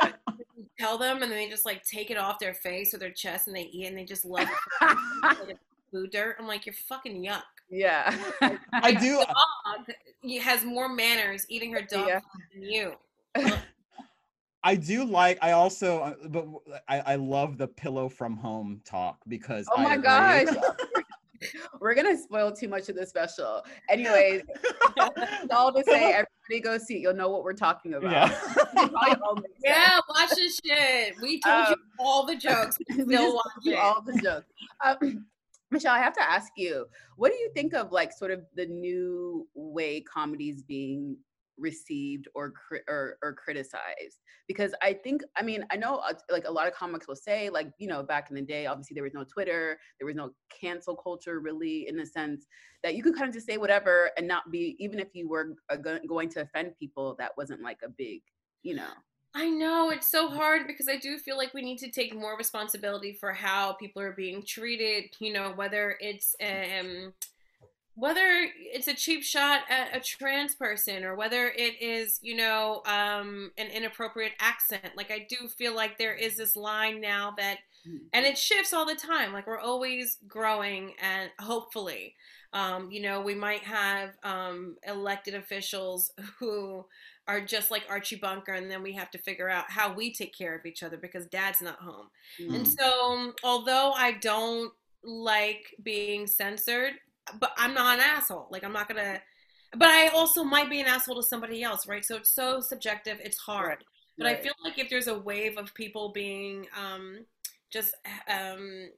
Tell 0.79 0.97
them 0.97 1.21
and 1.21 1.31
then 1.31 1.37
they 1.37 1.49
just 1.49 1.65
like 1.65 1.83
take 1.83 2.11
it 2.11 2.17
off 2.17 2.39
their 2.39 2.53
face 2.53 2.93
or 2.93 2.97
their 2.97 3.11
chest 3.11 3.47
and 3.47 3.55
they 3.55 3.63
eat 3.63 3.87
and 3.87 3.97
they 3.97 4.05
just 4.05 4.25
love 4.25 4.47
it 4.81 4.89
like 5.23 5.49
it's 5.49 5.59
food 5.91 6.11
dirt. 6.11 6.37
I'm 6.39 6.47
like, 6.47 6.65
you're 6.65 6.73
fucking 6.73 7.21
yuck. 7.23 7.43
yeah. 7.69 8.15
I 8.73 8.93
do. 8.93 9.17
Dog 9.17 10.37
has 10.41 10.63
more 10.63 10.87
manners 10.89 11.45
eating 11.49 11.73
her 11.73 11.81
dog 11.81 12.07
Yeah. 12.07 12.19
than 12.53 12.63
you. 12.63 12.93
I 14.63 14.75
do 14.75 15.03
like. 15.03 15.39
I 15.41 15.51
also, 15.51 15.99
uh, 16.01 16.13
but 16.29 16.47
I 16.87 17.15
love 17.15 17.57
the 17.57 17.67
pillow 17.67 18.07
from 18.09 18.37
home 18.37 18.81
talk 18.85 19.17
because. 19.27 19.67
Oh 19.75 19.81
my 19.81 19.95
agree. 19.95 20.03
gosh. 20.03 20.47
We're 21.79 21.95
gonna 21.95 22.17
spoil 22.17 22.51
too 22.51 22.67
much 22.67 22.89
of 22.89 22.95
the 22.95 23.05
special. 23.05 23.63
Anyways, 23.89 24.43
it's 24.97 25.53
all 25.53 25.73
to 25.73 25.83
say 25.83 26.11
everybody 26.13 26.59
go 26.61 26.77
see 26.77 26.95
it. 26.95 26.99
You'll 26.99 27.13
know 27.13 27.29
what 27.29 27.43
we're 27.43 27.53
talking 27.53 27.93
about. 27.95 28.11
Yeah. 28.11 28.31
It 28.31 28.91
probably 28.91 29.21
all 29.23 29.35
makes 29.35 29.47
sense. 29.47 29.63
Yeah, 29.63 29.99
watch 30.09 30.29
this 30.35 30.59
shit. 30.65 31.15
We 31.21 31.39
told 31.39 31.69
you 31.69 31.73
Um, 31.73 31.81
all 31.99 32.25
the 32.25 32.35
jokes. 32.35 32.77
we 32.89 32.95
Still 32.95 33.07
just 33.07 33.35
watch 33.35 33.63
do 33.63 33.75
all 33.75 34.01
the 34.01 34.13
jokes. 34.21 34.47
Um, 34.85 35.25
Michelle, 35.71 35.93
I 35.93 35.99
have 35.99 36.13
to 36.15 36.29
ask 36.29 36.51
you, 36.57 36.85
what 37.15 37.31
do 37.31 37.37
you 37.37 37.49
think 37.53 37.73
of 37.73 37.91
like 37.93 38.11
sort 38.11 38.31
of 38.31 38.41
the 38.55 38.65
new 38.65 39.47
way 39.55 40.01
comedies 40.01 40.63
being 40.63 41.15
received 41.61 42.27
or 42.35 42.53
or, 42.87 43.17
or 43.23 43.33
criticized? 43.33 44.19
Because 44.47 44.73
I 44.81 44.93
think, 44.93 45.21
I 45.37 45.43
mean, 45.43 45.63
I 45.71 45.77
know 45.77 45.97
uh, 45.97 46.13
like 46.29 46.45
a 46.47 46.51
lot 46.51 46.67
of 46.67 46.73
comics 46.73 47.07
will 47.07 47.15
say, 47.15 47.49
like 47.49 47.71
you 47.77 47.87
know, 47.87 48.03
back 48.03 48.29
in 48.29 48.35
the 48.35 48.41
day, 48.41 48.65
obviously 48.65 48.95
there 48.95 49.03
was 49.03 49.13
no 49.13 49.23
Twitter, 49.23 49.79
there 49.99 50.07
was 50.07 50.15
no 50.15 50.31
cancel 50.49 50.95
culture, 50.95 51.39
really, 51.39 51.87
in 51.87 51.95
the 51.95 52.05
sense 52.05 52.45
that 52.83 52.95
you 52.95 53.03
could 53.03 53.15
kind 53.15 53.27
of 53.27 53.33
just 53.33 53.45
say 53.45 53.57
whatever 53.57 54.11
and 54.17 54.27
not 54.27 54.51
be, 54.51 54.75
even 54.79 54.99
if 54.99 55.09
you 55.13 55.29
were 55.29 55.55
uh, 55.69 55.75
going 55.75 56.29
to 56.29 56.41
offend 56.41 56.71
people, 56.79 57.15
that 57.19 57.31
wasn't 57.37 57.61
like 57.61 57.77
a 57.83 57.89
big, 57.89 58.21
you 58.63 58.75
know. 58.75 58.89
I 59.33 59.49
know 59.49 59.91
it's 59.91 60.11
so 60.11 60.27
hard 60.27 60.67
because 60.67 60.89
I 60.89 60.97
do 60.97 61.17
feel 61.17 61.37
like 61.37 61.53
we 61.53 61.61
need 61.61 61.77
to 61.79 61.89
take 61.89 62.13
more 62.13 62.37
responsibility 62.37 63.13
for 63.13 63.31
how 63.31 63.73
people 63.73 64.01
are 64.01 64.11
being 64.11 64.43
treated. 64.43 65.05
You 65.19 65.31
know, 65.31 65.53
whether 65.55 65.95
it's 66.01 66.35
um, 66.41 67.13
whether 67.95 68.47
it's 68.55 68.87
a 68.87 68.93
cheap 68.93 69.23
shot 69.23 69.61
at 69.69 69.95
a 69.95 69.99
trans 69.99 70.55
person 70.55 71.03
or 71.03 71.15
whether 71.15 71.47
it 71.49 71.81
is, 71.81 72.19
you 72.21 72.35
know, 72.35 72.81
um, 72.85 73.51
an 73.57 73.67
inappropriate 73.67 74.33
accent. 74.39 74.91
Like 74.95 75.11
I 75.11 75.27
do 75.29 75.47
feel 75.47 75.75
like 75.75 75.97
there 75.97 76.15
is 76.15 76.37
this 76.37 76.55
line 76.55 77.01
now 77.01 77.33
that, 77.37 77.59
and 78.13 78.25
it 78.25 78.37
shifts 78.37 78.73
all 78.73 78.85
the 78.85 78.95
time. 78.95 79.33
Like 79.33 79.47
we're 79.47 79.59
always 79.59 80.17
growing, 80.27 80.93
and 81.01 81.29
hopefully, 81.39 82.15
um, 82.53 82.91
you 82.91 83.01
know, 83.01 83.21
we 83.21 83.35
might 83.35 83.63
have 83.63 84.11
um, 84.23 84.75
elected 84.87 85.33
officials 85.35 86.11
who 86.39 86.85
are 87.27 87.41
just 87.41 87.71
like 87.71 87.83
Archie 87.89 88.17
Bunker, 88.17 88.53
and 88.53 88.69
then 88.69 88.83
we 88.83 88.93
have 88.93 89.11
to 89.11 89.17
figure 89.17 89.49
out 89.49 89.65
how 89.69 89.93
we 89.93 90.13
take 90.13 90.35
care 90.37 90.55
of 90.57 90.65
each 90.65 90.83
other 90.83 90.97
because 90.97 91.25
dad's 91.27 91.61
not 91.61 91.79
home. 91.79 92.07
And 92.53 92.67
Mm. 92.67 92.67
so, 92.67 93.33
although 93.43 93.91
I 93.93 94.13
don't 94.13 94.73
like 95.03 95.63
being 95.81 96.27
censored, 96.27 96.93
but 97.39 97.51
I'm 97.57 97.73
not 97.73 97.99
an 97.99 98.03
asshole. 98.03 98.47
Like, 98.51 98.63
I'm 98.63 98.73
not 98.73 98.87
gonna, 98.87 99.21
but 99.75 99.89
I 99.89 100.09
also 100.09 100.43
might 100.43 100.69
be 100.69 100.81
an 100.81 100.87
asshole 100.87 101.15
to 101.15 101.23
somebody 101.23 101.63
else, 101.63 101.87
right? 101.87 102.03
So 102.03 102.17
it's 102.17 102.33
so 102.33 102.59
subjective, 102.59 103.19
it's 103.23 103.37
hard. 103.37 103.77
Right, 103.79 103.85
But 104.17 104.27
I 104.27 104.35
feel 104.35 104.53
like 104.63 104.77
if 104.77 104.89
there's 104.89 105.07
a 105.07 105.17
wave 105.17 105.57
of 105.57 105.73
people 105.73 106.11
being 106.11 106.67
um, 106.77 107.25
just 107.71 107.95
um, 108.27 108.89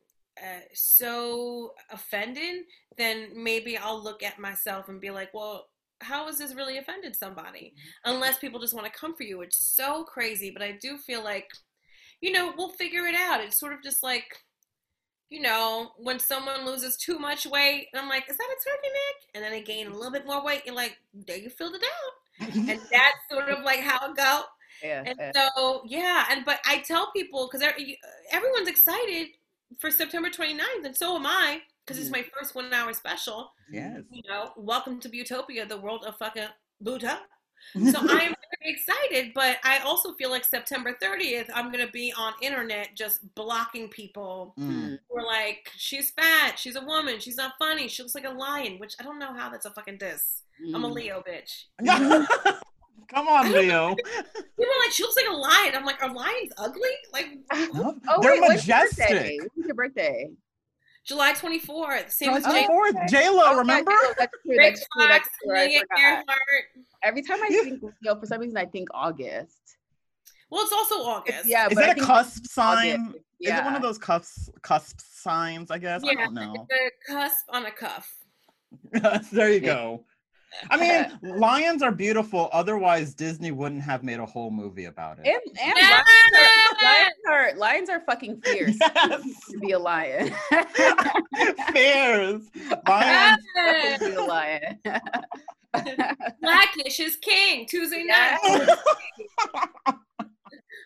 uh, 0.41 0.61
so 0.73 1.73
offended, 1.91 2.63
then 2.97 3.29
maybe 3.35 3.77
I'll 3.77 4.03
look 4.03 4.23
at 4.23 4.39
myself 4.39 4.89
and 4.89 4.99
be 4.99 5.11
like, 5.11 5.33
well, 5.33 5.67
how 6.01 6.25
has 6.25 6.37
this 6.37 6.55
really 6.55 6.77
offended 6.77 7.15
somebody? 7.15 7.73
Unless 8.05 8.39
people 8.39 8.59
just 8.59 8.73
want 8.73 8.91
to 8.91 8.99
come 8.99 9.15
for 9.15 9.23
you. 9.23 9.41
It's 9.41 9.75
so 9.75 10.03
crazy, 10.03 10.51
but 10.51 10.61
I 10.63 10.77
do 10.81 10.97
feel 10.97 11.23
like, 11.23 11.47
you 12.19 12.31
know, 12.31 12.53
we'll 12.57 12.69
figure 12.69 13.05
it 13.05 13.15
out. 13.15 13.41
It's 13.41 13.59
sort 13.59 13.73
of 13.73 13.83
just 13.83 14.03
like, 14.03 14.25
you 15.33 15.41
know, 15.41 15.93
when 15.97 16.19
someone 16.19 16.63
loses 16.63 16.95
too 16.95 17.17
much 17.17 17.47
weight, 17.47 17.87
and 17.91 17.99
I'm 17.99 18.07
like, 18.07 18.29
is 18.29 18.37
that 18.37 18.43
a 18.43 18.63
turkey 18.63 18.87
neck? 18.87 19.31
And 19.33 19.43
then 19.43 19.51
they 19.51 19.63
gain 19.63 19.87
a 19.87 19.89
little 19.89 20.11
bit 20.11 20.27
more 20.27 20.45
weight, 20.45 20.61
you're 20.63 20.75
like, 20.75 20.99
there 21.25 21.37
you 21.37 21.49
filled 21.49 21.73
it 21.73 21.83
out. 21.83 22.55
And 22.55 22.67
that's 22.91 23.17
sort 23.31 23.49
of 23.49 23.63
like 23.63 23.79
how 23.79 24.11
it 24.11 24.15
go. 24.15 24.41
Yeah, 24.83 25.03
And 25.03 25.15
yeah. 25.19 25.31
so, 25.35 25.81
yeah, 25.87 26.25
and 26.29 26.45
but 26.45 26.59
I 26.67 26.79
tell 26.79 27.11
people 27.13 27.49
because 27.51 27.67
everyone's 28.31 28.67
excited 28.67 29.29
for 29.79 29.89
September 29.89 30.29
29th, 30.29 30.85
and 30.85 30.95
so 30.95 31.15
am 31.15 31.25
I 31.25 31.61
because 31.83 31.99
it's 31.99 32.09
mm. 32.09 32.19
my 32.19 32.25
first 32.37 32.53
one 32.53 32.71
hour 32.71 32.93
special. 32.93 33.53
yes. 33.71 34.01
You 34.11 34.21
know, 34.29 34.51
welcome 34.55 34.99
to 34.99 35.09
Buteaupia, 35.09 35.67
the 35.67 35.77
world 35.77 36.05
of 36.05 36.15
fucking 36.17 36.47
Buddha. 36.79 37.19
So 37.91 37.97
I 37.97 38.23
am 38.25 38.35
excited, 38.65 39.33
but 39.33 39.57
I 39.63 39.79
also 39.79 40.13
feel 40.13 40.29
like 40.29 40.45
September 40.45 40.97
30th, 41.01 41.49
I'm 41.53 41.71
gonna 41.71 41.89
be 41.91 42.13
on 42.17 42.33
internet 42.41 42.95
just 42.95 43.33
blocking 43.35 43.89
people 43.89 44.53
Mm. 44.59 44.99
who 45.09 45.17
are 45.17 45.25
like, 45.25 45.69
she's 45.75 46.11
fat, 46.11 46.57
she's 46.57 46.75
a 46.75 46.81
woman, 46.81 47.19
she's 47.19 47.37
not 47.37 47.53
funny, 47.59 47.87
she 47.87 48.01
looks 48.03 48.15
like 48.15 48.25
a 48.25 48.29
lion, 48.29 48.79
which 48.79 48.95
I 48.99 49.03
don't 49.03 49.19
know 49.19 49.33
how 49.33 49.49
that's 49.49 49.65
a 49.65 49.71
fucking 49.71 49.97
diss. 49.97 50.41
I'm 50.73 50.83
a 50.85 50.89
Mm. 50.89 50.93
Leo 50.93 51.23
bitch. 51.27 51.65
Come 53.09 53.27
on, 53.27 53.51
Leo. 53.51 53.95
People 53.95 54.65
are 54.65 54.79
like, 54.85 54.91
she 54.91 55.03
looks 55.03 55.15
like 55.17 55.27
a 55.29 55.33
lion. 55.33 55.75
I'm 55.75 55.85
like, 55.85 56.01
are 56.01 56.11
lions 56.13 56.51
ugly? 56.57 56.89
Like 57.11 57.27
No, 57.73 57.95
Oh, 58.09 58.21
They're 58.21 58.31
wait, 58.33 58.41
when's 58.41 58.67
your 58.67 58.77
majestic. 58.77 59.09
birthday? 59.09 59.37
When's 59.39 59.65
your 59.67 59.75
birthday? 59.75 60.29
July 61.05 61.33
24th, 61.33 62.11
same 62.11 62.29
as 62.31 62.43
Oh, 62.45 62.91
J 63.09 63.29
Lo, 63.29 63.57
remember? 63.57 63.91
yeah, 63.91 64.13
That's 64.17 64.31
true. 64.45 64.57
Rick 64.57 64.75
That's 64.75 64.87
true. 64.95 65.07
That's 65.07 65.23
Fox, 65.27 65.37
Amelia. 65.45 65.81
Earhart. 65.99 66.25
Every 67.03 67.21
time 67.21 67.43
I 67.43 67.47
Yeah. 67.49 67.61
think 67.63 67.83
Leo, 68.01 68.19
for 68.19 68.25
some 68.25 68.39
reason, 68.39 68.57
I 68.57 68.65
think 68.65 68.87
August. 68.93 69.77
Well, 70.49 70.63
it's 70.63 70.71
also 70.71 70.95
It's- 70.95 71.07
August. 71.07 71.45
yeah, 71.45 71.67
Is 71.67 71.73
but 71.73 71.83
it 71.83 71.87
I 71.87 71.91
a 71.91 71.93
think 71.95 72.05
cusp 72.07 72.37
August. 72.37 72.51
sign? 72.53 73.13
Yeah. 73.39 73.53
Is 73.55 73.59
it 73.59 73.65
one 73.65 73.75
of 73.75 73.81
those 73.81 73.97
cusp 73.97 74.61
cusp 74.61 75.01
signs? 75.01 75.71
I 75.71 75.77
guess 75.77 76.03
I 76.05 76.13
don't 76.13 76.33
know. 76.33 76.67
it's 76.69 77.09
a 77.09 77.11
cusp 77.13 77.45
on 77.49 77.65
a 77.65 77.71
cuff. 77.71 78.15
there 79.31 79.51
you 79.51 79.59
go. 79.59 80.05
I 80.69 80.77
mean, 80.77 81.19
lions 81.39 81.81
are 81.81 81.91
beautiful. 81.91 82.49
Otherwise, 82.53 83.13
Disney 83.13 83.51
wouldn't 83.51 83.81
have 83.81 84.03
made 84.03 84.19
a 84.19 84.25
whole 84.25 84.51
movie 84.51 84.85
about 84.85 85.19
it. 85.19 85.27
And, 85.27 85.57
and 85.59 85.73
lions, 85.75 86.05
are, 86.37 86.85
lions 86.85 87.13
are 87.29 87.55
lions 87.57 87.89
are 87.89 88.01
fucking 88.05 88.41
fierce 88.41 88.77
Yes. 88.79 89.21
to 89.51 89.59
be 89.59 89.71
a 89.71 89.79
lion. 89.79 90.33
Fairs. 91.73 92.41
Lions. 92.87 93.43
to 93.55 93.97
be 93.99 94.11
a 94.13 94.21
lion. 94.23 94.79
Blackish 96.41 96.99
is 96.99 97.15
king. 97.17 97.65
Tuesday 97.67 98.03
Yeah. 98.07 98.37
night. 98.43 98.77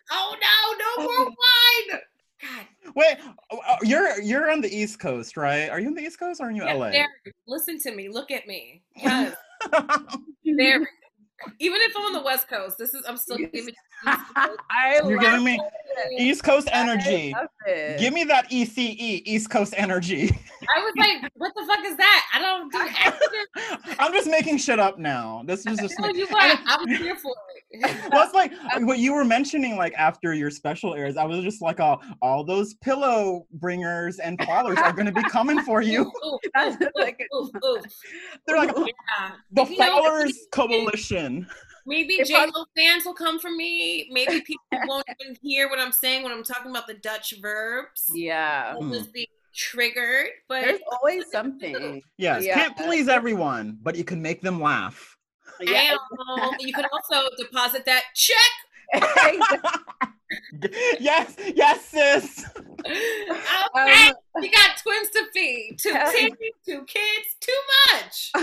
Oh 0.09 0.36
no, 0.41 1.03
no 1.03 1.03
more 1.05 1.26
wine. 1.26 1.99
God. 2.41 2.65
Wait, 2.95 3.18
oh, 3.51 3.59
you're 3.84 4.22
you're 4.22 4.49
on 4.51 4.61
the 4.61 4.70
East 4.74 4.99
Coast, 4.99 5.36
right? 5.36 5.70
Are 5.70 5.80
you 5.80 5.88
on 5.88 5.95
the 5.95 6.01
East 6.03 6.20
Coast 6.20 6.39
or 6.39 6.45
are 6.45 6.51
you 6.51 6.63
Yeah, 6.63 6.74
LA? 6.74 6.91
there. 6.91 7.07
Listen 7.47 7.78
to 7.82 7.91
me. 7.93 8.07
Look 8.09 8.32
at 8.32 8.47
me. 8.47 8.84
Yes. 8.95 9.36
there. 10.57 10.87
Even 11.59 11.79
if 11.81 11.95
I'm 11.95 12.03
on 12.05 12.13
the 12.13 12.21
West 12.23 12.47
Coast, 12.47 12.77
this 12.79 12.93
is 12.95 13.05
I'm 13.07 13.17
still 13.17 13.39
Yes. 13.39 13.49
giving 13.53 13.67
you 13.69 13.73
East 13.73 13.75
Coast 13.75 13.86
I 14.05 15.01
You're 15.07 15.17
giving 15.17 15.43
me 15.43 15.59
it. 15.59 16.21
East 16.21 16.43
Coast 16.43 16.69
energy. 16.71 17.33
I 17.35 17.41
love 17.41 17.49
it. 17.65 17.99
Give 17.99 18.13
me 18.13 18.23
that 18.25 18.49
ECE, 18.49 19.23
East 19.25 19.49
Coast 19.49 19.73
energy. 19.77 20.29
I 20.75 20.79
was 20.79 20.93
like, 20.97 21.31
what 21.35 21.53
the 21.55 21.65
fuck 21.65 21.83
is 21.85 21.97
that? 21.97 22.25
I 22.33 22.39
don't 22.39 22.71
do 22.71 22.79
accents. 22.99 23.95
I'm 23.99 24.13
just 24.13 24.27
making 24.27 24.57
shit 24.57 24.79
up 24.79 24.99
now. 24.99 25.43
This 25.45 25.65
is 25.65 25.79
just 25.79 25.99
No, 25.99 26.09
you 26.09 26.27
what? 26.27 26.59
I'm 26.65 26.87
here 26.87 27.15
for 27.15 27.31
it. 27.31 27.37
Well, 28.11 28.23
it's 28.23 28.33
like 28.33 28.53
what 28.87 28.97
you 28.99 29.13
were 29.13 29.25
mentioning, 29.25 29.75
like 29.75 29.93
after 29.95 30.33
your 30.33 30.49
special 30.49 30.95
airs, 30.95 31.17
I 31.17 31.25
was 31.25 31.43
just 31.43 31.61
like, 31.61 31.79
oh, 31.79 31.99
all 32.21 32.43
those 32.43 32.73
pillow 32.75 33.45
bringers 33.53 34.19
and 34.19 34.41
followers 34.45 34.77
are 34.79 34.93
going 34.93 35.05
to 35.05 35.11
be 35.11 35.23
coming 35.23 35.61
for 35.61 35.81
you. 35.81 36.03
Ooh, 36.25 36.39
That's 36.53 36.77
ooh, 36.81 37.19
ooh, 37.35 37.51
ooh. 37.65 37.81
They're 38.45 38.57
like 38.57 38.75
Yeah. 38.75 39.31
the 39.51 39.65
You 39.65 39.69
know, 39.69 39.75
Flowers 39.75 40.47
Coalition. 40.51 41.47
Maybe 41.88 42.15
If 42.15 42.27
J 42.27 42.35
I- 42.35 42.45
Lo 42.53 42.65
fans 42.77 43.05
will 43.05 43.13
come 43.13 43.39
for 43.39 43.49
me. 43.49 44.09
Maybe 44.11 44.41
people 44.41 44.59
won't 44.85 45.05
even 45.21 45.35
hear 45.41 45.69
what 45.69 45.79
I'm 45.79 45.91
saying 45.93 46.23
when 46.23 46.31
I'm 46.31 46.43
talking 46.43 46.69
about 46.69 46.85
the 46.85 46.95
Dutch 46.95 47.33
verbs. 47.41 48.11
Yeah. 48.13 48.73
They'll 48.73 48.83
Hmm. 48.83 48.93
just 48.93 49.13
be 49.13 49.27
triggered. 49.55 50.27
But 50.47 50.61
There's 50.61 50.79
always 50.91 51.31
something. 51.31 52.03
Yes, 52.17 52.43
Yeah. 52.43 52.55
can't 52.55 52.77
please 52.77 53.07
everyone, 53.07 53.79
but 53.81 53.95
you 53.95 54.03
can 54.03 54.21
make 54.21 54.41
them 54.41 54.61
laugh. 54.61 55.15
Yeah. 55.61 55.95
You 56.59 56.73
can 56.73 56.85
also 56.91 57.27
deposit 57.38 57.85
that 57.85 58.03
check. 58.13 58.51
yes, 60.99 61.35
yes, 61.55 61.85
sis. 61.85 62.45
Okay, 62.85 64.11
you 64.41 64.51
got 64.51 64.77
twins 64.81 65.09
to 65.09 65.25
feed, 65.33 65.77
two 65.79 65.91
Um, 65.91 66.07
kids, 66.13 66.35
two 66.65 66.85
kids, 66.85 67.35
too 67.41 67.59
much. 67.91 68.31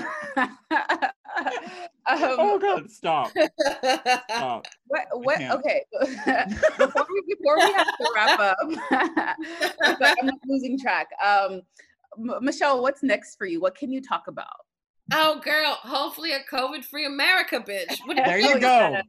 oh 2.09 2.55
um, 2.55 2.61
God, 2.61 2.91
stop, 2.91 3.31
stop. 4.31 4.67
what? 4.87 5.05
What? 5.13 5.41
Okay. 5.41 5.85
before 6.79 7.07
we 7.11 7.23
before 7.37 7.57
we 7.59 7.73
have 7.73 7.87
to 7.87 8.13
wrap 8.15 8.41
up, 8.41 8.57
but 9.99 10.15
I'm 10.23 10.31
losing 10.47 10.79
track. 10.79 11.09
Um, 11.25 11.63
M- 12.19 12.45
Michelle, 12.45 12.83
what's 12.83 13.03
next 13.03 13.37
for 13.37 13.47
you? 13.47 13.61
What 13.61 13.75
can 13.77 13.91
you 13.91 14.01
talk 14.01 14.29
about? 14.29 14.47
Oh, 15.13 15.39
girl, 15.41 15.75
hopefully 15.83 16.33
a 16.33 16.41
COVID-free 16.51 17.05
America, 17.05 17.61
bitch. 17.61 18.07
What 18.07 18.17
There 18.17 18.39
you 18.39 18.55
Oh, 18.55 18.59
go. 18.59 19.03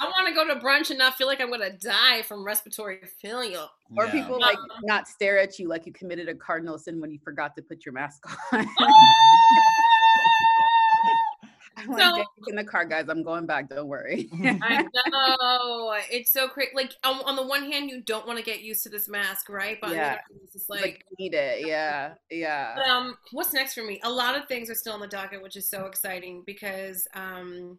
I 0.00 0.04
want 0.06 0.28
to 0.28 0.34
go 0.34 0.46
to 0.46 0.60
brunch 0.60 0.90
and 0.90 0.98
not 0.98 1.14
feel 1.14 1.26
like 1.26 1.40
I'm 1.40 1.50
gonna 1.50 1.72
die 1.76 2.22
from 2.22 2.44
respiratory 2.44 3.00
failure. 3.20 3.66
Or 3.96 4.04
Yeah. 4.06 4.12
people 4.12 4.38
like 4.40 4.58
Um, 4.58 4.68
not 4.82 5.08
stare 5.08 5.38
at 5.38 5.58
you 5.58 5.68
like 5.68 5.86
you 5.86 5.92
committed 5.92 6.28
a 6.28 6.34
cardinal 6.34 6.78
sin 6.78 7.00
when 7.00 7.10
you 7.10 7.18
forgot 7.24 7.56
to 7.56 7.62
put 7.62 7.84
your 7.86 7.94
mask 7.94 8.22
on. 8.52 8.66
I 11.78 11.86
want 11.86 12.02
So- 12.02 12.16
to 12.16 12.50
in 12.50 12.56
the 12.56 12.64
car, 12.64 12.84
guys. 12.84 13.06
I'm 13.08 13.22
going 13.22 13.46
back. 13.46 13.68
Don't 13.68 13.86
worry. 13.88 14.28
I 14.42 14.82
know 15.10 15.94
it's 16.10 16.32
so 16.32 16.48
crazy. 16.48 16.72
Like 16.74 16.92
on, 17.04 17.20
on 17.24 17.36
the 17.36 17.46
one 17.46 17.70
hand, 17.70 17.88
you 17.90 18.00
don't 18.02 18.26
want 18.26 18.38
to 18.38 18.44
get 18.44 18.60
used 18.62 18.82
to 18.84 18.88
this 18.88 19.08
mask, 19.08 19.48
right? 19.48 19.78
But 19.80 19.90
Yeah. 19.90 20.18
it's 20.42 20.52
just 20.52 20.68
like, 20.70 20.80
like, 20.82 21.04
need 21.18 21.34
it. 21.34 21.66
Yeah. 21.66 22.14
Yeah. 22.30 22.74
But, 22.76 22.88
um, 22.88 23.16
what's 23.32 23.52
next 23.52 23.74
for 23.74 23.82
me? 23.84 24.00
A 24.04 24.10
lot 24.10 24.36
of 24.36 24.46
things 24.48 24.68
are 24.70 24.74
still 24.74 24.92
on 24.94 25.00
the 25.00 25.06
docket, 25.06 25.42
which 25.42 25.56
is 25.56 25.68
so 25.68 25.86
exciting 25.86 26.42
because, 26.46 27.06
um, 27.14 27.78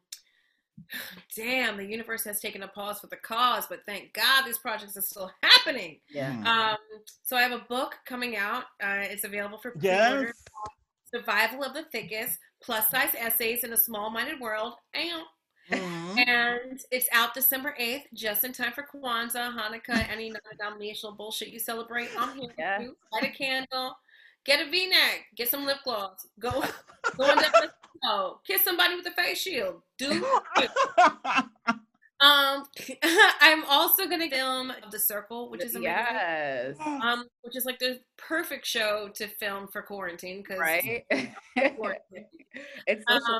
damn, 1.35 1.77
the 1.77 1.85
universe 1.85 2.23
has 2.23 2.39
taken 2.39 2.63
a 2.63 2.67
pause 2.67 2.99
for 2.99 3.07
the 3.07 3.17
cause, 3.17 3.67
but 3.67 3.79
thank 3.85 4.13
God 4.13 4.45
these 4.45 4.57
projects 4.59 4.95
are 4.97 5.01
still 5.01 5.29
happening. 5.43 5.99
Yeah. 6.09 6.33
Hmm. 6.33 6.47
Um, 6.47 6.77
so 7.23 7.35
I 7.35 7.41
have 7.41 7.51
a 7.51 7.65
book 7.67 7.97
coming 8.05 8.37
out. 8.37 8.63
Uh, 8.81 9.03
it's 9.03 9.23
available 9.25 9.57
for 9.57 9.71
pre-order. 9.71 10.25
Yes. 10.27 10.33
Survival 11.13 11.63
of 11.63 11.73
the 11.73 11.83
Thickest: 11.91 12.37
Plus 12.61 12.89
Size 12.89 13.15
Essays 13.17 13.63
in 13.63 13.73
a 13.73 13.77
Small-Minded 13.77 14.39
World. 14.39 14.73
Ow. 14.95 15.23
Mhm. 15.71 16.27
And 16.27 16.81
it's 16.91 17.07
out 17.11 17.33
December 17.33 17.75
8th, 17.79 18.05
just 18.13 18.43
in 18.43 18.53
time 18.53 18.71
for 18.73 18.83
Kwanzaa, 18.91 19.53
Hanukkah, 19.55 20.09
any 20.11 20.29
non-denominational 20.31 21.15
bullshit 21.15 21.49
you 21.49 21.59
celebrate. 21.59 22.09
I'm 22.17 22.37
here 22.39 22.51
Yeah. 22.57 22.77
for 22.77 22.83
you. 22.83 22.97
Light 23.11 23.23
a 23.23 23.29
candle, 23.29 23.95
get 24.45 24.65
a 24.65 24.69
V-neck, 24.69 25.27
get 25.35 25.47
some 25.49 25.65
lip 25.65 25.77
gloss, 25.83 26.25
go 26.39 26.49
go 27.17 27.23
on 27.23 27.37
down 27.37 27.51
the 27.53 27.71
snow, 28.01 28.39
kiss 28.47 28.63
somebody 28.63 28.95
with 28.95 29.05
a 29.07 29.11
face 29.11 29.39
shield. 29.41 29.83
Do 29.99 30.09
um 32.21 32.63
I'm 33.41 33.63
also 33.65 34.07
gonna 34.07 34.29
film 34.29 34.71
The 34.91 34.99
Circle, 34.99 35.49
which 35.49 35.63
is 35.63 35.75
amazing. 35.75 35.83
yes. 35.83 36.75
Um, 36.79 37.25
which 37.41 37.55
is 37.55 37.65
like 37.65 37.79
the 37.79 37.99
perfect 38.17 38.65
show 38.65 39.09
to 39.15 39.27
film 39.27 39.67
for 39.67 39.81
quarantine 39.81 40.39
because 40.43 40.59
Right. 40.59 41.05
it's. 42.87 43.05
Um, 43.09 43.39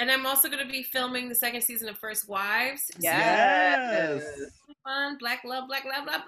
and 0.00 0.10
I'm 0.10 0.24
also 0.24 0.48
going 0.48 0.66
to 0.66 0.70
be 0.70 0.82
filming 0.82 1.28
the 1.28 1.34
second 1.34 1.60
season 1.60 1.88
of 1.88 1.98
First 1.98 2.26
Wives. 2.26 2.86
So 2.86 2.98
yes. 3.02 4.24
fun, 4.82 5.18
black 5.18 5.42
love, 5.44 5.68
black 5.68 5.84
love, 5.84 6.06
blah, 6.06 6.22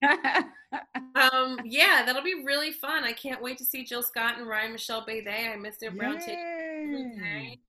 blah. 0.32 0.42
Um, 1.14 1.58
yeah, 1.66 2.02
that'll 2.06 2.22
be 2.22 2.42
really 2.44 2.72
fun. 2.72 3.04
I 3.04 3.12
can't 3.12 3.42
wait 3.42 3.58
to 3.58 3.64
see 3.64 3.84
Jill 3.84 4.02
Scott 4.02 4.38
and 4.38 4.48
Ryan 4.48 4.72
Michelle 4.72 5.04
Bathé. 5.06 5.52
I 5.52 5.56
miss 5.56 5.76
their 5.76 5.90
brown 5.90 6.18
tape. 6.18 6.38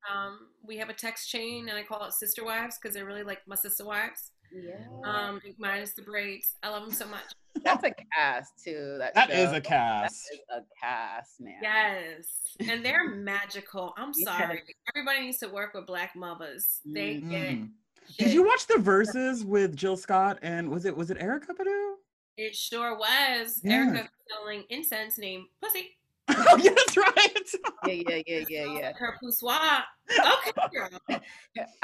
Um, 0.10 0.47
we 0.66 0.78
have 0.78 0.89
a 0.89 0.93
text 0.93 1.30
chain, 1.30 1.68
and 1.68 1.78
I 1.78 1.84
call 1.84 2.06
it 2.06 2.14
sister 2.14 2.45
wives 2.45 2.80
because 2.82 2.95
they're 2.95 3.06
really 3.06 3.24
like 3.24 3.39
my 3.45 3.56
sister 3.56 3.86
wives. 3.86 4.32
Yeah. 4.54 4.86
Um, 5.04 5.41
minus 5.58 5.93
the 5.93 6.01
braids. 6.04 6.56
I 6.64 6.70
love 6.70 6.84
them 6.84 6.93
so 6.93 7.08
much. 7.08 7.24
That's 7.64 7.84
a 7.84 7.91
cast 8.16 8.64
too. 8.64 8.95
That 8.99 9.14
That 9.16 9.30
show. 9.30 9.36
is 9.36 9.51
a 9.51 9.62
cast. 9.62 10.16
is 10.32 10.39
a 10.51 10.62
cast, 10.80 11.39
man. 11.41 11.56
Yes, 11.62 12.28
and 12.68 12.84
they're 12.86 13.10
magical. 13.16 13.93
I'm 13.97 14.12
Yes. 14.16 14.28
sorry. 14.38 14.62
Everybody 14.95 15.22
needs 15.22 15.38
to 15.39 15.47
work 15.49 15.74
with 15.74 15.86
black 15.88 16.16
mothers. 16.16 16.80
They 16.86 17.16
get 17.22 17.41
it. 17.43 17.60
Mhm. 17.60 17.70
Did 18.18 18.34
you 18.34 18.43
watch 18.45 18.68
the 18.68 18.76
Verzuz 18.76 19.45
with 19.45 19.76
Jill 19.76 19.97
Scott 19.97 20.38
and 20.41 20.70
was 20.70 20.86
it 20.86 20.95
was 20.95 21.10
it 21.10 21.18
Erykah 21.20 21.56
Badu? 21.58 21.93
It 22.38 22.56
sure 22.56 22.97
was. 22.97 23.62
Yeah. 23.64 23.86
Erica 23.86 24.10
selling 24.30 24.64
incense 24.70 25.18
named 25.18 25.45
Pussy. 25.62 25.97
oh, 26.30 26.58
yeah, 26.58 26.72
that's 26.76 26.97
right. 26.97 27.49
Yeah, 27.86 27.93
yeah, 28.08 28.22
yeah, 28.26 28.43
yeah, 28.49 28.66
yeah. 28.66 28.91
Her 28.97 29.18
poussoir. 29.22 29.84
Okay, 30.10 30.51
girl. 30.74 30.89
yeah. 31.10 31.20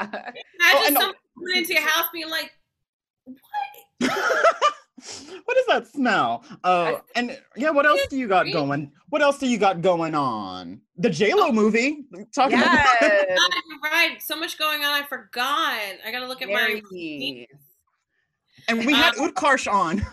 Imagine 0.00 0.32
and 0.86 0.94
no- 0.94 1.00
someone 1.00 1.14
coming 1.38 1.56
into 1.58 1.74
your 1.74 1.82
house 1.82 2.06
being 2.12 2.30
like, 2.30 2.50
what 4.00 5.56
is 5.56 5.66
that 5.66 5.86
smell? 5.92 6.44
Uh, 6.64 6.96
and 7.14 7.38
yeah, 7.56 7.70
what 7.70 7.86
else 7.86 8.00
do 8.08 8.16
you 8.16 8.28
got 8.28 8.50
going? 8.52 8.92
What 9.08 9.22
else 9.22 9.38
do 9.38 9.46
you 9.48 9.58
got 9.58 9.80
going 9.80 10.14
on? 10.14 10.80
The 10.96 11.10
J 11.10 11.34
Lo 11.34 11.50
movie. 11.52 12.04
Talking 12.34 12.58
about 12.58 12.74
Yes. 13.00 13.26
God, 13.38 13.90
right. 13.90 14.22
So 14.22 14.36
much 14.36 14.58
going 14.58 14.84
on. 14.84 15.02
I 15.02 15.06
forgot. 15.06 15.80
I 16.06 16.10
got 16.12 16.20
to 16.20 16.26
look 16.26 16.42
at 16.42 16.48
my. 16.48 16.82
And 18.68 18.86
we 18.86 18.92
had 18.92 19.14
Utkarsh 19.14 19.70
on. 19.70 20.04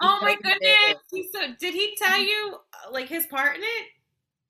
Oh 0.00 0.18
my 0.22 0.30
Yes, 0.30 0.38
we 0.42 0.50
did. 0.50 0.60
goodness. 0.60 1.02
He 1.12 1.28
so, 1.30 1.40
did 1.60 1.74
he 1.74 1.94
tell 2.02 2.18
you 2.18 2.56
like 2.90 3.06
his 3.06 3.26
part 3.26 3.54
in 3.56 3.62
it? 3.62 3.86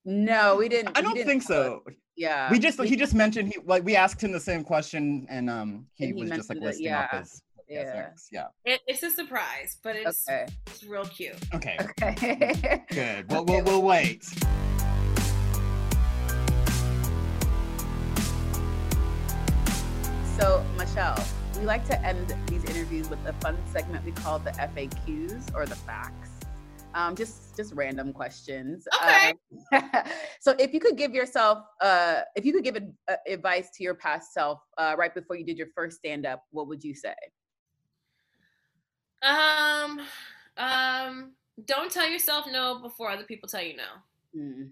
No, 0.05 0.55
we 0.55 0.69
didn't. 0.69 0.97
I 0.97 1.01
don't 1.01 1.15
didn't 1.15 1.27
think 1.27 1.43
so. 1.43 1.83
it. 1.89 1.97
Yeah. 2.17 2.49
We 2.53 2.61
just 2.61 2.81
he 2.81 2.95
just 2.95 3.13
mentioned 3.13 3.49
he 3.49 3.61
like 3.65 3.85
we 3.85 3.97
asked 3.97 4.23
him 4.23 4.31
the 4.31 4.39
same 4.39 4.63
question 4.63 5.27
and 5.29 5.51
um 5.51 5.87
he 5.95 6.05
And 6.05 6.15
he 6.15 6.21
was 6.23 6.31
just 6.31 6.49
like 6.49 6.61
mentioned 6.61 6.87
it, 6.87 6.91
listing 6.91 6.95
off 6.95 7.11
his 7.11 7.43
Yeah. 7.69 8.11
Yeah. 8.31 8.47
it 8.65 8.81
it's 8.87 9.03
a 9.03 9.11
surprise, 9.11 9.79
but 9.83 9.97
it's, 9.97 10.29
Okay. 10.29 10.47
it's 10.67 10.85
real 10.85 11.05
cute. 11.05 11.37
Okay. 11.55 11.77
Okay. 12.03 12.83
Good. 12.91 13.31
We'll, 13.31 13.45
we'll, 13.45 13.65
we'll 13.65 13.83
wait. 13.83 14.25
So, 20.39 20.63
Michelle, 20.77 21.19
we 21.59 21.65
like 21.65 21.87
to 21.87 22.01
end 22.05 22.35
these 22.47 22.63
interviews 22.65 23.09
with 23.09 23.19
a 23.27 23.33
fun 23.35 23.57
segment 23.73 24.05
we 24.05 24.13
call 24.13 24.39
the 24.39 24.51
FAQs 24.51 25.55
or 25.55 25.65
the 25.65 25.75
facts. 25.75 26.31
Um, 26.95 27.15
just 27.17 27.57
just 27.57 27.73
random 27.75 28.13
questions. 28.13 28.87
Okay. 29.03 29.35
Uh, 29.73 30.03
so 30.41 30.55
if 30.59 30.73
you 30.73 30.81
could 30.81 30.97
give 30.97 31.13
yourself, 31.15 31.59
uh, 31.81 32.21
if 32.35 32.45
you 32.45 32.53
could 32.53 32.65
give 32.65 32.77
ad- 32.77 32.95
uh, 33.09 33.17
advice 33.27 33.69
to 33.77 33.83
your 33.83 33.95
past 33.95 34.33
self 34.33 34.61
uh, 34.79 34.95
right 34.99 35.15
before 35.15 35.37
you 35.37 35.45
did 35.45 35.59
your 35.59 35.69
first 35.75 35.99
stand 35.99 36.25
up, 36.27 36.43
what 36.51 36.69
would 36.69 36.83
you 36.85 36.95
say? 36.95 37.15
Um, 39.27 40.01
um, 40.57 41.33
don't 41.67 41.91
tell 41.91 42.09
yourself 42.09 42.47
no 42.51 42.79
before 42.81 43.11
other 43.11 43.25
people 43.25 43.49
tell 43.49 43.63
you 43.63 43.77
no. 43.77 43.83
Mm. 44.41 44.71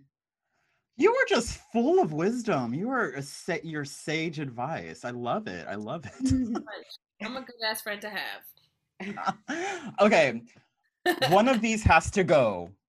You 0.97 1.11
were 1.11 1.27
just 1.29 1.61
full 1.73 2.01
of 2.01 2.13
wisdom. 2.13 2.73
You 2.73 2.89
were 2.89 3.11
a 3.13 3.23
sa- 3.23 3.57
your 3.65 3.85
sage 3.85 4.39
advice. 4.39 5.05
I 5.05 5.11
love 5.11 5.49
it. 5.49 5.67
I 5.69 5.75
love 5.75 6.05
it. 6.07 6.13
I'm 7.23 7.37
a 7.37 7.41
good 7.41 7.57
ass 7.67 7.83
friend 7.83 8.01
to 8.03 8.11
have. 8.11 9.37
okay, 10.01 10.43
one 11.31 11.49
of 11.49 11.61
these 11.61 11.83
has 11.83 12.11
to 12.13 12.25
go. 12.25 12.71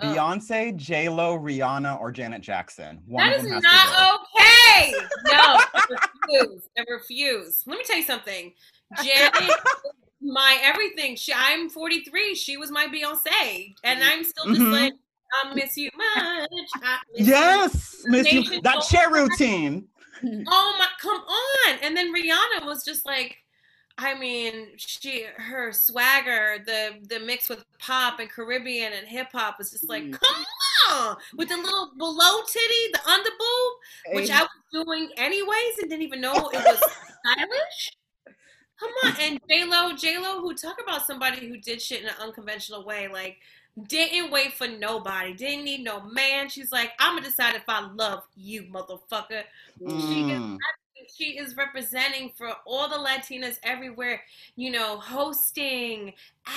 Oh. 0.00 0.06
Beyonce, 0.14 0.76
J 0.76 1.08
Lo, 1.08 1.36
Rihanna, 1.36 1.98
or 1.98 2.12
Janet 2.12 2.42
Jackson. 2.42 3.00
One 3.06 3.26
That 3.26 3.36
is 3.38 3.42
them 3.42 3.54
has 3.54 3.62
to 3.62 3.68
go. 3.68 3.74
not 3.74 4.20
okay. 4.36 4.92
No, 5.26 5.58
I 5.74 5.82
refuse. 6.28 6.62
I 6.78 6.84
refuse. 6.88 7.62
Let 7.66 7.78
me 7.78 7.84
tell 7.84 7.96
you 7.96 8.04
something. 8.04 8.52
Janet, 9.02 9.50
my 10.20 10.58
everything. 10.62 11.16
She, 11.16 11.32
I'm 11.34 11.68
43. 11.70 12.34
She 12.34 12.56
was 12.56 12.70
my 12.70 12.86
Beyonce, 12.86 13.74
and 13.84 14.02
I'm 14.02 14.24
still 14.24 14.46
just 14.46 14.60
Mhm. 14.60 14.72
like, 14.72 14.92
I 15.44 15.54
miss 15.54 15.76
you 15.76 15.90
much. 15.96 16.48
Miss 16.50 16.70
you. 17.20 17.26
Yes, 17.26 18.02
Miss 18.06 18.32
you. 18.32 18.60
That 18.62 18.82
chair 18.88 19.10
routine. 19.10 19.88
Oh 20.24 20.76
my, 20.78 20.88
come 21.00 21.20
on! 21.20 21.78
And 21.82 21.96
then 21.96 22.12
Rihanna 22.12 22.66
was 22.66 22.84
just 22.84 23.06
like, 23.06 23.36
I 23.98 24.14
mean, 24.18 24.70
she 24.76 25.24
her 25.36 25.72
swagger, 25.72 26.58
the 26.66 26.96
the 27.08 27.20
mix 27.20 27.48
with 27.48 27.64
pop 27.78 28.18
and 28.18 28.28
Caribbean 28.30 28.92
and 28.94 29.06
hip 29.06 29.28
hop 29.32 29.58
was 29.58 29.70
just 29.70 29.88
like, 29.88 30.04
Mhm. 30.04 30.18
come 30.20 30.44
on, 30.90 31.16
with 31.36 31.48
the 31.50 31.56
little 31.56 31.92
below 31.98 32.42
titty, 32.42 32.92
the 32.92 32.98
underboob, 33.00 34.14
which 34.14 34.30
I 34.30 34.42
was 34.42 34.50
doing 34.72 35.10
anyways 35.16 35.78
and 35.80 35.90
didn't 35.90 36.02
even 36.02 36.20
know 36.20 36.48
it 36.48 36.64
was 36.64 36.78
stylish. 36.78 37.92
Come 38.78 38.90
on, 38.90 39.12
and 39.20 39.40
J 39.50 39.64
Lo, 39.64 39.94
J 39.96 40.18
Lo, 40.18 40.40
who 40.40 40.54
talk 40.54 40.76
about 40.82 41.06
somebody 41.06 41.48
who 41.48 41.56
did 41.58 41.82
shit 41.82 42.02
in 42.02 42.08
an 42.08 42.14
unconventional 42.20 42.84
way, 42.84 43.08
like 43.08 43.38
didn't 43.86 44.30
wait 44.30 44.52
for 44.54 44.66
nobody, 44.66 45.32
didn't 45.34 45.64
need 45.64 45.84
no 45.84 46.00
man. 46.00 46.48
She's 46.48 46.72
like, 46.72 46.92
I'm 46.98 47.16
gonna 47.16 47.26
decide 47.26 47.54
if 47.54 47.68
I 47.68 47.80
love 47.92 48.22
you, 48.36 48.62
motherfucker. 48.64 49.42
She 49.80 50.20
is 50.20 50.40
Mm. 50.40 50.58
she 51.16 51.38
is 51.38 51.56
representing 51.56 52.30
for 52.36 52.52
all 52.66 52.88
the 52.88 52.96
Latinas 52.96 53.58
everywhere, 53.62 54.22
you 54.56 54.70
know, 54.70 54.98
hosting, 54.98 56.12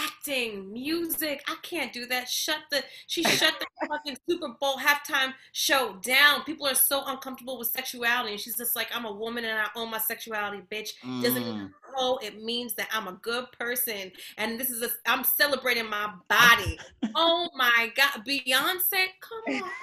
acting, 0.06 0.72
music. 0.72 1.44
I 1.48 1.56
can't 1.62 1.92
do 1.94 2.06
that. 2.08 2.28
Shut 2.30 2.58
the 2.72 2.84
she 3.08 3.24
shut 3.24 3.54
the 3.60 3.88
fucking 3.88 4.18
Super 4.30 4.50
Bowl 4.60 4.78
halftime 4.78 5.34
show 5.52 5.98
down. 6.04 6.44
People 6.44 6.68
are 6.68 6.76
so 6.76 7.04
uncomfortable 7.06 7.58
with 7.60 7.70
sexuality. 7.70 8.32
And 8.34 8.39
she's 8.39 8.58
just 8.58 8.76
like, 8.76 8.88
I'm 8.96 9.06
a 9.06 9.12
woman 9.12 9.46
and 9.46 9.58
I 9.60 9.66
own 9.76 9.92
my 9.92 9.98
sexuality, 10.00 10.62
bitch. 10.72 10.89
Doesn't 11.22 11.44
mean 11.44 11.52
Mm. 11.52 11.60
I'm 11.62 11.96
a 11.96 11.98
hoe. 11.98 12.18
It 12.22 12.42
means 12.42 12.74
that 12.76 12.88
I'm 12.94 13.08
a 13.08 13.14
good 13.14 13.46
person. 13.60 14.12
And 14.38 14.60
this 14.60 14.70
is 14.70 14.82
a 14.82 14.89
I'm 15.06 15.24
celebrating 15.24 15.89
my 15.89 16.12
body. 16.30 16.80
oh 17.16 17.50
my 17.56 17.92
god. 17.96 18.24
Beyonce, 18.28 19.06
come 19.20 19.56
on. 19.56 19.64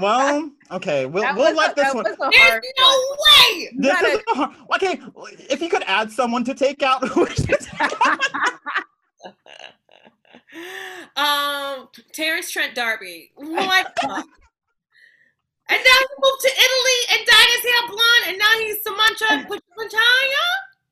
Well, 0.00 0.50
okay, 0.70 1.06
we'll 1.06 1.22
That 1.22 1.34
we'll 1.34 1.54
let 1.54 1.72
a- 1.72 1.74
this 1.76 1.94
one. 1.94 2.04
was 2.04 2.16
There's 2.30 2.50
hard 2.50 2.64
no 2.78 3.16
way. 3.26 3.70
This 3.78 3.92
gotta- 3.92 4.08
is 4.08 4.20
a 4.28 4.34
hard- 4.34 4.56
okay. 4.74 5.00
If 5.48 5.62
you 5.62 5.70
could 5.70 5.82
add 5.86 6.10
someone 6.10 6.44
to 6.44 6.52
take 6.54 6.82
out, 6.82 7.00
who 9.44 9.50
should 9.50 9.72
take 9.90 11.16
out? 11.16 11.78
um, 11.78 11.88
Terence 12.12 12.50
Trent 12.50 12.74
D'Arby. 12.74 13.30
What? 13.36 13.86
and 14.02 14.24
now 15.68 15.76
he 15.76 16.14
moved 16.18 16.42
to 16.42 16.50
Italy 16.50 17.00
and 17.12 17.26
dyed 17.26 17.48
his 17.54 17.64
hair 17.64 17.82
blonde, 17.88 18.24
and 18.28 18.38
now 18.38 18.58
he's 18.58 18.76
Sananda 18.84 19.48
Maitreya? 19.48 20.46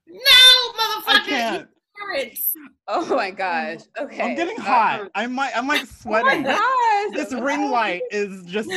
No, 0.09 0.73
motherfucker. 0.79 1.69
Terrence. 1.97 2.55
Oh 2.89 3.15
my 3.15 3.31
gosh. 3.31 3.81
Okay. 3.99 4.21
I'm 4.23 4.35
getting 4.35 4.57
hot. 4.57 5.01
Um, 5.03 5.09
I'm 5.15 5.37
like 5.37 5.57
I'm 5.57 5.69
like 5.69 5.83
oh 6.07 6.11
my 6.11 6.21
sweating. 6.23 6.43
gosh. 6.43 7.13
this 7.13 7.33
ring 7.33 7.71
light 7.71 8.03
is 8.11 8.45
just. 8.45 8.69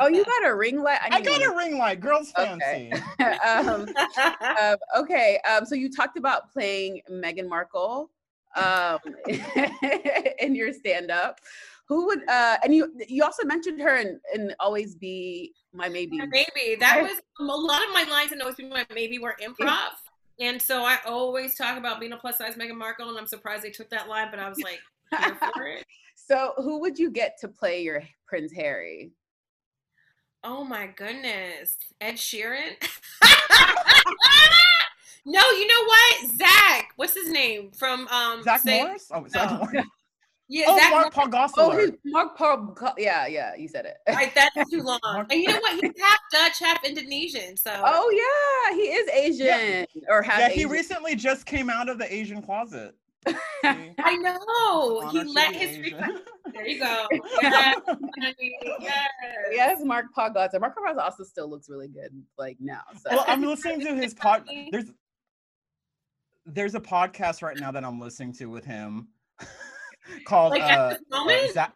Oh, 0.00 0.08
you 0.08 0.24
got 0.24 0.46
a 0.46 0.54
ring 0.54 0.82
light? 0.82 0.98
I 1.02 1.18
need 1.18 1.26
got 1.26 1.42
a 1.42 1.54
ring 1.56 1.76
light. 1.78 2.00
Girls 2.00 2.32
Okay. 2.38 2.90
fancy. 2.90 3.02
um, 3.46 3.88
um, 4.60 4.76
okay. 4.96 5.38
Um, 5.48 5.66
so 5.66 5.74
you 5.74 5.90
talked 5.90 6.16
about 6.16 6.50
playing 6.50 7.02
Meghan 7.10 7.48
Markle 7.48 8.10
um, 8.58 8.98
in 10.40 10.54
your 10.54 10.72
stand-up. 10.72 11.40
Who 11.88 12.04
would 12.06 12.28
uh, 12.28 12.58
and 12.62 12.74
you 12.74 12.92
you 13.08 13.24
also 13.24 13.44
mentioned 13.46 13.80
her 13.80 13.96
and 13.96 14.20
and 14.34 14.54
always 14.60 14.94
be 14.94 15.54
my 15.72 15.88
maybe. 15.88 16.18
Maybe 16.18 16.76
that 16.78 17.02
was 17.02 17.18
a 17.40 17.44
lot 17.44 17.82
of 17.82 17.94
my 17.94 18.04
lines 18.04 18.32
and 18.32 18.42
always 18.42 18.56
be 18.56 18.68
my 18.68 18.86
maybe 18.94 19.18
were 19.18 19.36
improv. 19.42 19.92
And 20.40 20.60
so 20.60 20.84
I 20.84 20.98
always 21.06 21.56
talk 21.56 21.78
about 21.78 21.98
being 21.98 22.12
a 22.12 22.16
plus 22.16 22.38
size 22.38 22.54
Meghan 22.54 22.76
Markle, 22.76 23.08
and 23.08 23.18
I'm 23.18 23.26
surprised 23.26 23.64
they 23.64 23.70
took 23.70 23.90
that 23.90 24.08
line, 24.08 24.28
but 24.30 24.38
I 24.38 24.48
was 24.48 24.58
like, 24.58 24.80
here 25.18 25.36
for 25.54 25.66
it. 25.66 25.84
So 26.14 26.52
who 26.58 26.78
would 26.80 26.98
you 26.98 27.10
get 27.10 27.38
to 27.40 27.48
play 27.48 27.82
your 27.82 28.02
Prince 28.26 28.52
Harry? 28.52 29.12
Oh 30.44 30.62
my 30.62 30.86
goodness. 30.86 31.76
Ed 32.00 32.14
Sheeran? 32.14 32.74
no, 35.30 35.40
you 35.50 35.66
know 35.66 35.84
what? 35.84 36.36
Zack. 36.36 36.92
What's 36.96 37.14
his 37.14 37.30
name? 37.30 37.70
From 37.72 38.08
um 38.08 38.42
Zack 38.42 38.60
Say- 38.62 38.82
Morris. 38.82 39.10
Oh, 39.12 39.26
Zack 39.28 39.50
No. 39.50 39.58
Morris. 39.58 39.86
Yeah, 40.50 40.64
Oh, 40.68 40.78
Zack 40.78 40.90
Mark 40.92 41.14
Morris. 41.14 41.14
Paul 41.52 41.66
Oh, 41.66 41.70
Gosselaar. 41.76 41.80
he's 41.80 41.90
Mark 42.06 42.38
Paul. 42.38 42.94
Yeah, 42.96 43.26
yeah, 43.26 43.54
you 43.54 43.68
said 43.68 43.84
it. 43.84 43.96
Right, 44.08 44.34
that's 44.34 44.70
too 44.70 44.80
long. 44.82 44.98
Mark- 45.04 45.30
And 45.30 45.42
you 45.42 45.48
know 45.48 45.58
what? 45.60 45.74
He's 45.74 45.92
half 46.00 46.20
Dutch, 46.32 46.58
half 46.58 46.82
Indonesian. 46.86 47.54
So 47.54 47.70
Oh 47.84 48.08
yeah, 48.10 48.74
he 48.74 48.84
is 48.84 49.08
Asian 49.10 49.86
or 50.08 50.22
half 50.22 50.38
Yeah, 50.40 50.48
he 50.48 50.60
Asian. 50.60 50.70
recently 50.70 51.14
just 51.16 51.44
came 51.44 51.68
out 51.68 51.90
of 51.90 51.98
the 51.98 52.10
Asian 52.10 52.40
closet. 52.40 52.94
I 53.62 54.16
know. 54.16 55.02
Honor 55.04 55.10
He 55.10 55.24
let 55.34 55.54
his 55.54 55.76
Asian. 55.78 56.18
There 56.54 56.66
you 56.66 56.78
go. 56.80 57.06
Yes, 57.42 57.76
yes. 58.80 59.02
Yes, 59.52 59.80
Mark 59.84 60.06
Paul 60.14 60.30
Gosselaar. 60.30 60.60
Mark 60.60 60.74
Paul 60.74 60.86
Gosselaar 60.94 61.02
also 61.04 61.24
still 61.24 61.48
looks 61.50 61.68
really 61.68 61.88
good, 61.88 62.10
like 62.38 62.56
now. 62.58 62.80
So 63.02 63.10
well, 63.10 63.24
I'm 63.26 63.42
listening 63.42 63.80
to 63.80 63.94
his 63.94 64.14
pod. 64.14 64.48
There's 64.70 64.90
there's 66.52 66.74
a 66.74 66.80
podcast 66.80 67.42
right 67.42 67.56
now 67.58 67.70
that 67.70 67.84
I'm 67.84 68.00
listening 68.00 68.32
to 68.34 68.46
with 68.46 68.64
him 68.64 69.08
called 70.26 70.52
Like 70.52 70.62
at 70.62 70.78
uh, 70.78 70.96
uh. 71.12 71.52
Zack. 71.52 71.74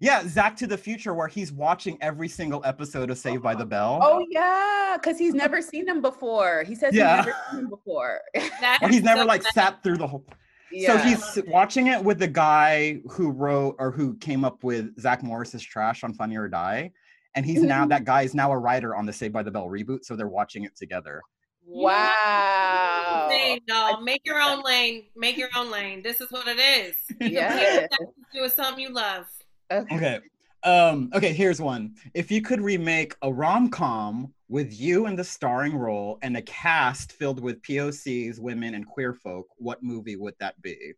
Yeah, 0.00 0.28
Zack 0.28 0.56
to 0.58 0.66
the 0.66 0.76
Future, 0.76 1.14
where 1.14 1.26
he's 1.28 1.52
watching 1.52 1.96
every 2.02 2.28
single 2.28 2.60
episode 2.66 3.10
of 3.10 3.16
Saved 3.16 3.42
by 3.42 3.54
the 3.54 3.64
Bell. 3.64 3.98
Oh 4.02 4.24
yeah, 4.28 4.96
because 5.00 5.18
he's 5.18 5.32
never 5.32 5.62
seen 5.62 5.86
them 5.86 6.02
before. 6.02 6.64
He 6.66 6.74
says 6.74 6.94
Yeah. 6.94 7.16
he's 7.16 7.26
never 7.26 7.38
seen 7.50 7.60
them 7.62 7.70
before. 7.70 8.20
That's 8.34 8.78
or 8.82 8.88
he's 8.90 9.02
never 9.02 9.22
so 9.22 9.26
like 9.26 9.42
nice. 9.42 9.54
sat 9.54 9.82
through 9.82 9.96
the 9.96 10.06
whole. 10.06 10.26
yeah. 10.70 10.92
So 10.92 10.98
he's 11.38 11.44
watching 11.48 11.86
it 11.86 12.02
with 12.04 12.18
the 12.18 12.28
guy 12.28 13.00
who 13.10 13.30
wrote 13.30 13.76
or 13.78 13.90
who 13.90 14.16
came 14.18 14.44
up 14.44 14.62
with 14.62 15.00
Zack 15.00 15.22
Morris's 15.22 15.62
trash 15.62 16.04
on 16.04 16.12
Funny 16.12 16.36
or 16.36 16.48
Die. 16.48 16.90
And 17.34 17.44
he's 17.46 17.62
now 17.62 17.84
Mhm. 17.84 17.88
that 17.90 18.04
guy 18.04 18.22
is 18.22 18.34
now 18.34 18.50
a 18.52 18.58
writer 18.58 18.94
on 18.94 19.04
the 19.06 19.12
Saved 19.12 19.32
by 19.32 19.42
the 19.42 19.50
Bell 19.50 19.66
reboot. 19.68 20.04
So 20.04 20.14
they're 20.16 20.28
watching 20.28 20.64
it 20.64 20.74
together. 20.76 21.22
Wow. 21.66 23.26
Lane, 23.28 23.60
no, 23.68 24.00
make 24.00 24.22
your 24.24 24.40
own 24.40 24.62
lane. 24.62 25.04
Make 25.16 25.36
your 25.36 25.48
own 25.56 25.70
lane. 25.70 26.02
This 26.02 26.20
is 26.20 26.30
what 26.30 26.46
it 26.46 26.58
is. 26.58 26.96
Yes. 27.20 27.88
Do 28.32 28.48
something 28.48 28.82
you 28.82 28.92
love. 28.92 29.26
Okay. 29.70 29.96
Okay. 29.96 30.20
Um, 30.62 31.10
okay, 31.14 31.32
here's 31.32 31.60
one. 31.60 31.94
If 32.14 32.30
you 32.30 32.42
could 32.42 32.60
remake 32.60 33.14
a 33.22 33.32
rom-com 33.32 34.32
with 34.48 34.78
you 34.78 35.06
in 35.06 35.14
the 35.14 35.24
starring 35.24 35.76
role 35.76 36.18
and 36.22 36.36
a 36.36 36.42
cast 36.42 37.12
filled 37.12 37.40
with 37.40 37.62
POCs, 37.62 38.40
women, 38.40 38.74
and 38.74 38.86
queer 38.86 39.14
folk, 39.14 39.46
what 39.58 39.82
movie 39.82 40.16
would 40.16 40.34
that 40.40 40.60
be? 40.62 40.94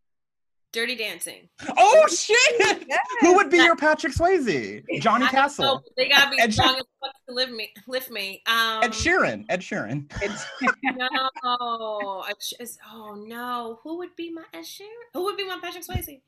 Dirty 0.72 0.96
Dancing. 0.96 1.48
Oh 1.78 2.06
shit! 2.08 2.84
Yes. 2.86 3.00
Who 3.20 3.34
would 3.36 3.50
be 3.50 3.56
your 3.56 3.74
Patrick 3.74 4.12
Swayze? 4.12 4.82
Johnny 5.00 5.24
I 5.24 5.28
don't 5.28 5.34
know, 5.34 5.40
Castle. 5.40 5.82
but 5.84 5.92
they 5.96 6.08
gotta 6.10 6.30
be 6.30 6.40
Ed 6.40 6.52
strong 6.52 6.76
as 6.76 6.82
fuck 7.00 7.12
to 7.26 7.34
lift 7.34 7.52
me. 7.52 7.72
Lift 7.86 8.10
me. 8.10 8.42
Um, 8.46 8.82
Ed 8.82 8.90
Sheeran. 8.92 9.46
Ed 9.48 9.60
Sheeran. 9.60 10.10
It's- 10.22 10.46
No. 10.94 12.24
Ed 12.28 12.36
Sh- 12.40 12.52
is- 12.60 12.78
oh 12.92 13.14
no. 13.26 13.78
Who 13.82 13.96
would 13.98 14.14
be 14.16 14.30
my 14.30 14.42
Ed 14.52 14.64
Sheeran? 14.64 14.84
Who 15.14 15.24
would 15.24 15.36
be 15.38 15.46
my 15.46 15.58
Patrick 15.62 15.84
Swayze? 15.86 16.20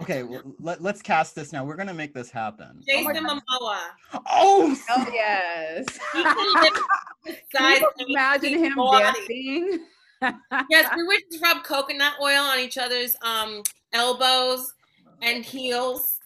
Okay, 0.00 0.22
well, 0.22 0.40
let, 0.58 0.80
let's 0.82 1.02
cast 1.02 1.34
this 1.34 1.52
now. 1.52 1.62
We're 1.62 1.76
gonna 1.76 1.92
make 1.92 2.14
this 2.14 2.30
happen. 2.30 2.80
Jason 2.88 3.14
Momoa. 3.26 3.78
Oh, 4.26 4.74
oh 4.88 5.06
yes. 5.12 5.84
He 6.14 6.22
can 6.22 6.54
lift 6.54 7.44
Can 7.54 7.82
you 7.82 7.90
imagine 8.08 8.58
him 8.64 8.74
body. 8.76 9.04
dancing? 9.04 9.84
Yes, 10.68 10.90
we 10.96 11.02
would 11.04 11.20
just 11.30 11.42
rub 11.42 11.64
coconut 11.64 12.14
oil 12.22 12.42
on 12.42 12.58
each 12.58 12.78
other's 12.78 13.16
um 13.22 13.62
elbows 13.92 14.72
and 15.22 15.44
heels. 15.44 16.18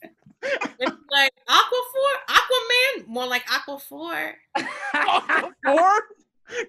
It's 0.43 0.97
like 1.11 1.33
Aquaphor, 1.49 2.15
Aquaman, 2.29 3.07
more 3.07 3.27
like 3.27 3.45
Aquaphor. 3.47 4.33
or 5.67 5.91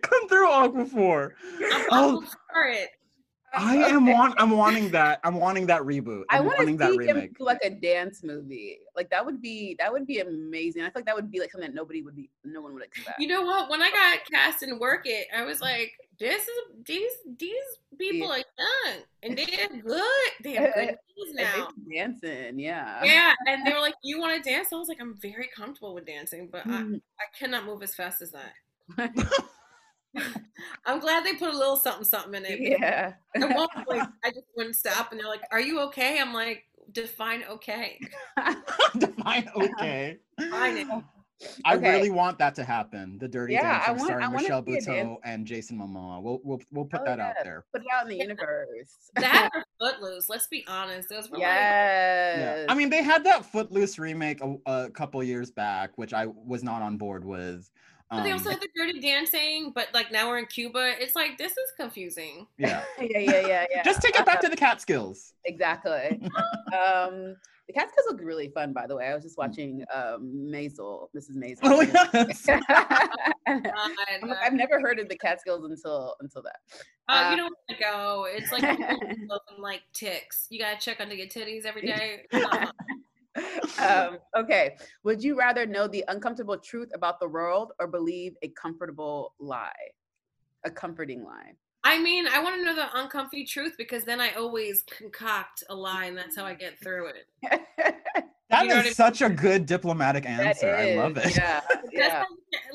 Come 0.01 0.30
through 0.30 0.47
Aquaphor. 0.47 1.32
I'm 1.73 1.86
Oh, 1.91 2.15
all 2.15 2.21
for 2.21 2.67
it. 2.67 2.89
I 3.57 3.76
am 3.78 4.05
want. 4.05 4.36
I'm 4.38 4.51
wanting 4.51 4.89
that. 4.91 5.21
I'm 5.23 5.36
wanting 5.36 5.65
that 5.67 5.82
reboot. 5.82 6.23
I 6.30 6.39
I'm 6.39 6.45
want 6.45 6.57
to 6.57 6.63
wanting 6.63 6.78
that 6.78 6.89
see 6.91 6.97
him 7.05 7.15
remake. 7.15 7.38
do 7.38 7.45
like 7.45 7.59
a 7.63 7.69
dance 7.69 8.21
movie. 8.23 8.80
Like 8.97 9.09
that 9.11 9.26
would 9.26 9.41
be 9.41 9.76
that 9.80 9.91
would 9.91 10.05
be 10.05 10.19
amazing. 10.19 10.82
I 10.82 10.86
feel 10.86 10.91
like 10.95 11.05
that 11.05 11.15
would 11.15 11.32
be 11.32 11.39
like 11.39 11.51
something 11.51 11.69
that 11.69 11.76
nobody 11.76 12.01
would 12.01 12.15
be, 12.17 12.30
no 12.43 12.59
one 12.61 12.73
would 12.73 12.84
expect. 12.84 13.19
You 13.19 13.28
know 13.28 13.43
what? 13.43 13.69
When 13.69 13.82
I 13.82 13.91
got 13.91 14.19
cast 14.30 14.61
in 14.63 14.78
Work 14.78 15.01
It, 15.05 15.28
I 15.36 15.43
was 15.45 15.61
like, 15.61 15.93
"This 16.20 16.43
is 16.43 16.57
these 16.86 17.11
these 17.38 17.63
people 17.97 18.32
are 18.32 18.38
young 18.38 18.97
and 19.24 19.38
they're 19.38 19.45
good. 19.86 20.30
They 20.43 20.53
have 20.53 20.74
good 20.74 20.97
knees 21.18 21.34
now." 21.36 21.70
dancing, 21.93 22.59
yeah. 22.59 23.03
Yeah, 23.03 23.34
and 23.47 23.66
they 23.66 23.74
were 23.74 23.80
like, 23.88 23.95
"You 24.03 24.20
want 24.20 24.41
to 24.43 24.49
dance?" 24.49 24.70
I 24.72 24.76
was 24.78 24.88
like, 24.88 25.01
"I'm 25.01 25.18
very 25.22 25.49
comfortable 25.55 25.93
with 25.93 26.05
dancing, 26.05 26.49
but 26.51 26.66
I, 26.66 26.70
Mm. 26.70 27.01
I 27.20 27.26
cannot 27.38 27.66
move 27.66 27.84
as 27.84 27.95
fast 27.95 28.22
as 28.22 28.32
that." 28.32 28.53
I'm 30.86 30.99
glad 30.99 31.26
they 31.26 31.34
put 31.34 31.53
a 31.53 31.57
little 31.57 31.76
something 31.76 32.05
something 32.05 32.36
in 32.36 32.45
it. 32.45 32.59
yeah. 32.61 33.13
At 33.36 33.55
one 33.55 33.68
point, 33.86 34.07
I 34.24 34.30
just 34.30 34.45
wouldn't 34.55 34.76
stop, 34.78 35.11
and 35.11 35.20
they're 35.20 35.28
like, 35.28 35.43
"Are 35.51 35.59
you 35.59 35.80
okay?" 35.82 36.20
I'm 36.22 36.34
like, 36.34 36.63
"Define 36.91 37.43
okay." 37.49 37.99
Define 38.97 39.49
okay. 39.55 40.18
Define 40.38 40.78
it. 40.78 40.88
I 41.65 41.75
Okay. 41.75 41.91
really 41.91 42.09
want 42.11 42.39
that 42.39 42.55
to 42.55 42.63
happen. 42.63 43.17
The 43.19 43.27
Dirty 43.27 43.53
Yeah, 43.53 43.81
I 43.83 43.88
Dancing 43.88 43.97
want- 43.97 44.01
I 44.01 44.05
starring 44.05 44.25
wanna 44.31 44.41
Michelle 44.41 44.65
see 44.65 44.71
Buteau 44.91 45.17
and 45.25 45.45
Jason 45.45 45.77
Momoa. 45.77 46.21
We'll 46.21 46.39
we'll 46.43 46.61
we'll 46.71 46.86
put 46.86 47.01
Oh, 47.01 47.05
that 47.05 47.19
out 47.19 47.36
there. 47.43 47.65
Put 47.73 47.81
it 47.81 47.88
out 47.93 48.03
in 48.03 48.09
the 48.17 48.23
universe. 48.23 48.95
That 49.15 49.49
or 49.53 49.63
Footloose. 49.79 50.29
Let's 50.29 50.47
be 50.47 50.63
honest. 50.67 51.09
Those 51.09 51.29
were 51.29 51.38
like, 51.38 51.47
yes. 51.47 52.38
Yeah. 52.39 52.65
I 52.71 52.75
mean, 52.75 52.89
they 52.89 53.03
had 53.03 53.23
that 53.25 53.45
Footloose 53.45 53.99
remake 53.99 54.39
a, 54.41 54.55
a 54.65 54.89
couple 54.91 55.21
years 55.23 55.51
back, 55.51 55.97
which 55.97 56.13
I 56.13 56.27
was 56.27 56.63
not 56.63 56.81
on 56.81 56.95
board 56.97 57.25
with. 57.25 57.69
but 58.09 58.23
they 58.23 58.31
Um, 58.31 58.38
also 58.38 58.51
had 58.51 58.61
the 58.61 58.69
Dirty 58.75 58.99
Dancing, 59.01 59.71
but 59.75 59.88
like 59.93 60.11
now 60.13 60.29
we're 60.29 60.38
in 60.38 60.45
Cuba. 60.45 60.93
It's 61.01 61.15
like 61.15 61.38
this 61.38 61.51
is 61.51 61.71
confusing. 61.77 62.47
yeah. 62.57 62.83
yeah, 62.99 63.07
yeah, 63.19 63.47
yeah, 63.47 63.65
yeah. 63.69 63.83
Just 63.83 64.01
take 64.01 64.17
it 64.17 64.25
back 64.25 64.39
to 64.41 64.47
the 64.47 64.55
Catskills. 64.55 65.33
Exactly. 65.43 66.21
um, 66.73 67.36
the 67.68 67.74
Catskills 67.74 68.05
look 68.09 68.22
really 68.22 68.49
fun, 68.49 68.74
by 68.74 68.86
the 68.86 68.95
way. 68.95 69.07
I 69.07 69.16
was 69.16 69.24
just 69.24 69.38
watching 69.38 69.84
um, 69.93 70.32
Maisel, 70.51 71.07
Mrs. 71.16 71.36
Maisel. 71.36 71.59
Oh 71.63 71.82
yes. 71.82 72.47
Like, 73.47 74.38
I've 74.43 74.53
never 74.53 74.80
heard 74.80 74.99
of 74.99 75.07
the 75.07 75.16
Catskills 75.22 75.63
until 75.66 76.16
until 76.20 76.41
that. 76.41 76.57
uh, 77.07 77.28
uh, 77.28 77.32
you 77.32 77.38
don't 77.38 77.45
want 77.45 77.55
to 77.70 77.76
go. 77.76 78.26
It's 78.28 78.51
like 78.51 78.63
like 79.59 79.82
ticks. 79.93 80.47
You 80.49 80.59
gotta 80.59 80.80
check 80.80 80.99
under 80.99 81.13
your 81.13 81.28
titties 81.28 81.66
every 81.66 81.84
day. 81.84 82.24
Um, 83.80 84.18
okay. 84.36 84.78
Would 85.03 85.24
you 85.24 85.38
rather 85.38 85.66
know 85.66 85.88
the 85.88 86.03
uncomfortable 86.07 86.57
truth 86.57 86.89
about 86.93 87.20
the 87.20 87.28
world 87.28 87.74
or 87.80 87.88
believe 87.88 88.34
a 88.41 88.47
comfortable 88.49 89.34
lie? 89.39 89.72
A 90.66 90.72
comforting 90.72 91.24
lie. 91.24 91.53
I 91.86 91.99
mean, 91.99 92.27
I 92.27 92.41
want 92.41 92.55
to 92.55 92.65
know 92.65 92.75
the 92.75 92.88
uncomfy 92.99 93.45
truth 93.45 93.75
because 93.77 94.03
then 94.03 94.19
I 94.19 94.31
always 94.33 94.83
concoct 94.89 95.63
a 95.69 95.75
lie, 95.75 96.05
and 96.05 96.17
that's 96.17 96.36
how 96.36 96.43
I 96.43 96.55
get 96.55 96.79
through 96.79 97.09
it. 97.09 97.61
That 98.51 98.61
You 98.61 98.69
know 98.69 98.75
what 98.75 98.86
I 98.86 98.89
is 98.89 98.95
such 98.95 99.23
a 99.23 99.29
good 99.29 99.65
diplomatic 99.65 100.23
answer. 100.27 100.69
I 100.69 100.93
love 100.93 101.17
it. 101.17 101.36
Yeah. 101.36 101.61
Yeah. 101.91 102.25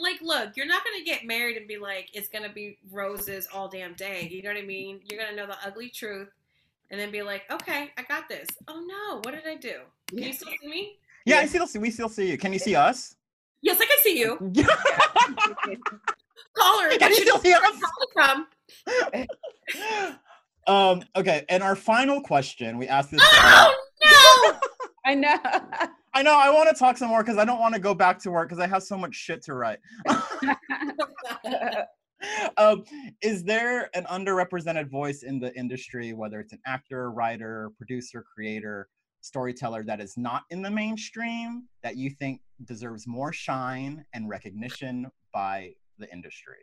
like, 0.01 0.21
look, 0.21 0.57
you're 0.57 0.67
not 0.67 0.83
gonna 0.83 1.05
get 1.05 1.25
married 1.25 1.57
and 1.57 1.69
be 1.69 1.77
like, 1.77 2.09
it's 2.13 2.29
gonna 2.29 2.49
be 2.53 2.79
roses 2.91 3.47
all 3.53 3.69
damn 3.69 3.95
day. 3.95 4.29
You 4.31 4.43
know 4.43 4.49
what 4.49 4.59
I 4.59 4.63
mean? 4.63 5.01
You're 5.09 5.21
gonna 5.21 5.37
know 5.37 5.47
the 5.47 5.57
ugly 5.65 5.91
truth, 5.91 6.29
and 6.91 6.99
then 6.99 7.13
be 7.13 7.23
like, 7.23 7.43
okay, 7.53 7.91
I 7.97 8.03
got 8.03 8.29
this. 8.29 8.49
Oh 8.67 8.81
no, 8.85 9.19
what 9.19 9.33
did 9.33 9.47
I 9.47 9.57
do? 9.57 9.83
Can 10.09 10.19
you 10.19 10.33
still 10.33 10.49
see 10.61 10.69
me? 10.69 10.99
Yeah, 11.25 11.39
I 11.39 11.47
still 11.47 11.67
see. 11.67 11.79
We 11.79 11.91
still 11.91 12.09
see 12.09 12.31
you. 12.31 12.39
Can 12.39 12.53
you 12.53 12.59
see 12.59 12.75
us? 12.75 13.15
Yes, 13.63 13.79
I 13.81 13.85
can 13.85 13.99
see 14.03 14.19
you. 14.19 14.37
Caller, 16.57 16.89
can 16.99 17.11
you 17.13 17.17
what 17.17 17.23
still 17.23 17.39
see 17.39 17.53
us? 17.53 17.61
calling 17.63 17.79
from? 18.13 18.47
Um. 20.67 21.03
Okay. 21.17 21.45
And 21.49 21.63
our 21.63 21.77
final 21.77 22.21
question, 22.21 22.79
we 22.79 22.89
asked 22.89 23.11
this. 23.11 23.21
Oh 23.23 23.75
no! 24.05 24.59
I 25.07 25.15
know. 25.15 25.37
I 26.13 26.23
know. 26.23 26.37
I 26.37 26.51
want 26.51 26.69
to 26.69 26.75
talk 26.75 26.99
some 26.99 27.09
more 27.09 27.23
because 27.23 27.39
I 27.39 27.45
don't 27.45 27.61
want 27.61 27.75
to 27.75 27.81
go 27.81 27.95
back 27.95 28.19
to 28.21 28.31
work 28.31 28.49
because 28.49 28.63
I 28.63 28.67
have 28.67 28.83
so 28.83 28.97
much 28.97 29.15
shit 29.15 29.43
to 29.45 29.55
write. 29.55 29.79
um, 32.57 32.85
is 33.23 33.45
there 33.45 33.91
an 33.95 34.05
underrepresented 34.05 34.91
voice 34.91 35.23
in 35.23 35.39
the 35.39 35.55
industry, 35.57 36.13
whether 36.13 36.41
it's 36.41 36.53
an 36.53 36.61
actor, 36.67 37.11
writer, 37.11 37.71
producer, 37.79 38.25
creator, 38.35 38.89
storyteller 39.23 39.85
that 39.85 40.01
is 40.01 40.17
not 40.17 40.43
in 40.51 40.63
the 40.63 40.71
mainstream 40.71 41.65
that 41.83 41.97
you 41.97 42.11
think 42.11 42.41
deserves 42.65 43.07
more 43.07 43.33
shine 43.33 44.05
and 44.13 44.29
recognition 44.29 45.11
by 45.33 45.73
the 45.99 46.11
industry? 46.13 46.57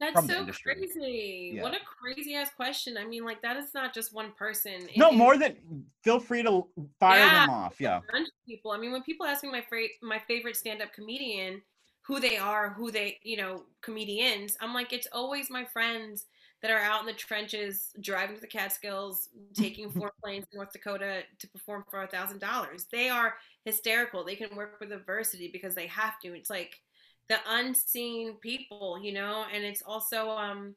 That's 0.00 0.26
so 0.26 0.46
crazy. 0.46 1.52
Yeah. 1.56 1.62
What 1.62 1.74
a 1.74 1.78
crazy 1.84 2.34
ass 2.34 2.50
question. 2.54 2.96
I 2.96 3.04
mean, 3.04 3.24
like 3.24 3.42
that 3.42 3.56
is 3.56 3.74
not 3.74 3.92
just 3.92 4.14
one 4.14 4.32
person. 4.38 4.88
No, 4.96 5.10
more 5.10 5.36
than 5.36 5.56
mm, 5.72 5.82
feel 6.04 6.20
free 6.20 6.42
to 6.44 6.66
fire 7.00 7.18
Yeah. 7.18 7.46
them 7.46 7.50
off. 7.50 7.80
Yeah. 7.80 7.98
a 8.08 8.12
bunch 8.12 8.28
of 8.28 8.34
people. 8.46 8.70
I 8.70 8.78
mean, 8.78 8.92
when 8.92 9.02
people 9.02 9.26
ask 9.26 9.42
me 9.42 9.50
my 9.50 9.62
fra- 9.62 9.88
my 10.02 10.20
favorite 10.20 10.56
stand 10.56 10.82
up 10.82 10.92
comedian, 10.92 11.62
who 12.02 12.20
they 12.20 12.36
are, 12.36 12.70
who 12.70 12.90
they 12.92 13.18
you 13.22 13.36
know 13.36 13.64
comedians, 13.80 14.56
I'm 14.60 14.72
like, 14.72 14.92
it's 14.92 15.08
always 15.12 15.50
my 15.50 15.64
friends 15.64 16.26
that 16.62 16.70
are 16.70 16.80
out 16.80 17.00
in 17.00 17.06
the 17.06 17.12
trenches, 17.12 17.90
driving 18.00 18.34
to 18.34 18.40
the 18.40 18.46
Catskills, 18.46 19.28
taking 19.54 19.90
four 19.98 20.12
planes 20.22 20.46
to 20.50 20.56
North 20.56 20.72
Dakota 20.72 21.22
to 21.38 21.48
perform 21.48 21.84
for 21.90 22.02
a 22.02 22.06
thousand 22.06 22.38
dollars. 22.40 22.86
They 22.90 23.08
are 23.08 23.34
hysterical. 23.64 24.24
They 24.24 24.36
can 24.36 24.54
work 24.56 24.78
with 24.80 24.92
adversity 24.92 25.48
because 25.52 25.74
they 25.74 25.86
have 25.88 26.20
to. 26.20 26.34
It's 26.34 26.50
like 26.50 26.80
the 27.28 27.38
unseen 27.48 28.34
people, 28.40 29.00
you 29.02 29.12
know, 29.12 29.44
and 29.52 29.64
it's 29.64 29.82
also 29.82 30.30
um, 30.30 30.74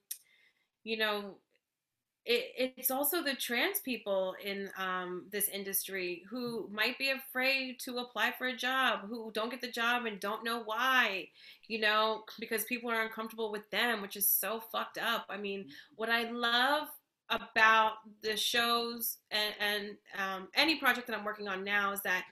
you 0.83 0.97
know, 0.97 1.37
it, 2.25 2.73
it's 2.77 2.91
also 2.91 3.23
the 3.23 3.33
trans 3.33 3.79
people 3.79 4.35
in 4.43 4.69
um, 4.77 5.25
this 5.31 5.47
industry 5.47 6.23
who 6.29 6.69
might 6.71 6.97
be 6.99 7.09
afraid 7.09 7.79
to 7.79 7.97
apply 7.97 8.33
for 8.37 8.47
a 8.47 8.55
job, 8.55 9.01
who 9.07 9.31
don't 9.33 9.49
get 9.49 9.61
the 9.61 9.71
job 9.71 10.05
and 10.05 10.19
don't 10.19 10.43
know 10.43 10.61
why, 10.63 11.27
you 11.67 11.79
know, 11.79 12.23
because 12.39 12.63
people 12.65 12.91
are 12.91 13.01
uncomfortable 13.01 13.51
with 13.51 13.69
them, 13.71 14.01
which 14.01 14.15
is 14.15 14.29
so 14.29 14.61
fucked 14.71 14.99
up. 14.99 15.25
I 15.29 15.37
mean, 15.37 15.65
what 15.95 16.09
I 16.09 16.29
love 16.29 16.87
about 17.29 17.93
the 18.21 18.35
shows 18.37 19.17
and, 19.31 19.53
and 19.59 19.97
um, 20.19 20.47
any 20.53 20.77
project 20.77 21.07
that 21.07 21.17
I'm 21.17 21.25
working 21.25 21.47
on 21.47 21.63
now 21.63 21.91
is 21.91 22.01
that 22.01 22.25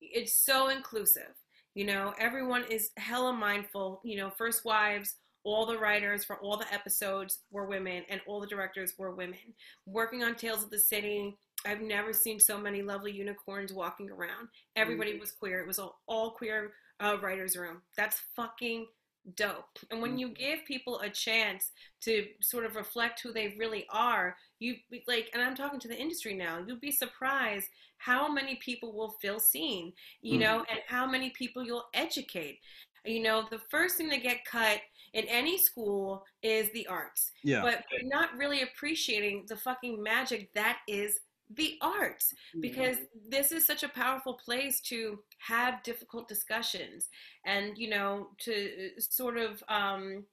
it's 0.00 0.32
so 0.32 0.68
inclusive. 0.68 1.34
You 1.76 1.84
know, 1.84 2.14
everyone 2.18 2.64
is 2.70 2.88
hella 2.96 3.34
mindful. 3.34 4.00
You 4.02 4.16
know, 4.16 4.30
First 4.30 4.64
Wives, 4.64 5.16
all 5.44 5.66
the 5.66 5.76
writers 5.76 6.24
for 6.24 6.36
all 6.36 6.56
the 6.56 6.72
episodes 6.72 7.40
were 7.50 7.66
women 7.66 8.02
and 8.08 8.18
all 8.26 8.40
the 8.40 8.46
directors 8.46 8.94
were 8.96 9.14
women. 9.14 9.38
Working 9.84 10.24
on 10.24 10.36
Tales 10.36 10.64
of 10.64 10.70
the 10.70 10.78
City, 10.78 11.36
I've 11.66 11.82
never 11.82 12.14
seen 12.14 12.40
so 12.40 12.58
many 12.58 12.80
lovely 12.80 13.12
unicorns 13.12 13.74
walking 13.74 14.08
around. 14.10 14.48
Everybody 14.74 15.18
was 15.18 15.32
queer. 15.32 15.60
It 15.60 15.66
was 15.66 15.78
all, 15.78 16.00
all 16.06 16.30
queer 16.30 16.72
uh, 16.98 17.18
writers' 17.20 17.58
room. 17.58 17.82
That's 17.94 18.22
fucking 18.34 18.86
dope. 19.34 19.78
And 19.90 20.00
when 20.00 20.16
you 20.16 20.30
give 20.30 20.64
people 20.66 21.00
a 21.00 21.10
chance 21.10 21.72
to 22.04 22.24
sort 22.40 22.64
of 22.64 22.74
reflect 22.74 23.20
who 23.20 23.34
they 23.34 23.54
really 23.58 23.84
are, 23.90 24.34
you 24.58 24.76
like, 25.06 25.30
and 25.32 25.42
I'm 25.42 25.54
talking 25.54 25.80
to 25.80 25.88
the 25.88 25.98
industry 25.98 26.34
now, 26.34 26.62
you'll 26.66 26.78
be 26.80 26.90
surprised 26.92 27.68
how 27.98 28.30
many 28.32 28.56
people 28.56 28.92
will 28.94 29.10
feel 29.20 29.38
seen, 29.40 29.92
you 30.22 30.38
Mm. 30.38 30.40
know, 30.40 30.64
and 30.70 30.80
how 30.86 31.06
many 31.06 31.30
people 31.30 31.64
you'll 31.64 31.88
educate. 31.94 32.60
You 33.04 33.22
know, 33.22 33.46
the 33.50 33.60
first 33.70 33.96
thing 33.96 34.10
to 34.10 34.18
get 34.18 34.44
cut 34.44 34.80
in 35.12 35.24
any 35.28 35.56
school 35.58 36.24
is 36.42 36.70
the 36.72 36.86
arts 36.88 37.30
Yeah. 37.42 37.62
but 37.62 37.84
we're 37.92 38.08
not 38.08 38.36
really 38.36 38.62
appreciating 38.62 39.46
the 39.48 39.56
fucking 39.56 40.02
magic 40.02 40.52
that 40.54 40.78
is 40.88 41.20
the 41.50 41.78
arts 41.80 42.34
because 42.60 42.96
this 43.28 43.52
is 43.52 43.64
such 43.66 43.84
a 43.84 43.88
powerful 43.88 44.34
place 44.34 44.80
to 44.80 45.20
have 45.38 45.82
difficult 45.84 46.28
discussions 46.28 47.08
and 47.44 47.78
you 47.78 47.88
know 47.88 48.30
to 48.38 48.52
uh, 48.52 49.00
sort 49.00 49.38
of 49.38 49.62
um, 49.68 50.24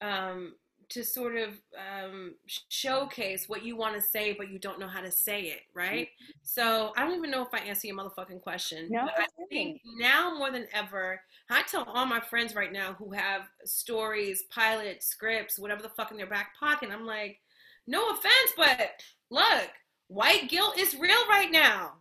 um, 0.00 0.54
to 0.90 1.04
sort 1.04 1.36
of 1.36 1.58
um, 2.04 2.34
showcase 2.68 3.48
what 3.48 3.64
you 3.64 3.76
want 3.76 3.94
to 3.94 4.00
say 4.00 4.32
but 4.32 4.50
you 4.50 4.58
don't 4.58 4.78
know 4.80 4.88
how 4.88 5.00
to 5.00 5.10
say 5.10 5.42
it 5.42 5.60
right 5.74 6.08
so 6.42 6.92
i 6.96 7.04
don't 7.04 7.16
even 7.16 7.30
know 7.30 7.42
if 7.42 7.48
i 7.54 7.58
answer 7.58 7.86
your 7.86 7.96
motherfucking 7.96 8.40
question 8.42 8.88
No, 8.90 9.02
but 9.04 9.14
i 9.18 9.26
think 9.48 9.80
now 9.98 10.36
more 10.36 10.50
than 10.50 10.66
ever 10.72 11.20
I 11.52 11.62
tell 11.62 11.82
all 11.82 12.06
my 12.06 12.20
friends 12.20 12.54
right 12.54 12.72
now 12.72 12.92
who 12.92 13.10
have 13.10 13.48
stories, 13.64 14.44
pilots, 14.54 15.06
scripts, 15.06 15.58
whatever 15.58 15.82
the 15.82 15.88
fuck 15.88 16.12
in 16.12 16.16
their 16.16 16.28
back 16.28 16.54
pocket, 16.56 16.90
I'm 16.92 17.04
like, 17.04 17.40
no 17.88 18.08
offense, 18.10 18.52
but 18.56 18.90
look, 19.30 19.68
white 20.06 20.48
guilt 20.48 20.78
is 20.78 20.94
real 20.94 21.26
right 21.28 21.50
now. 21.50 21.94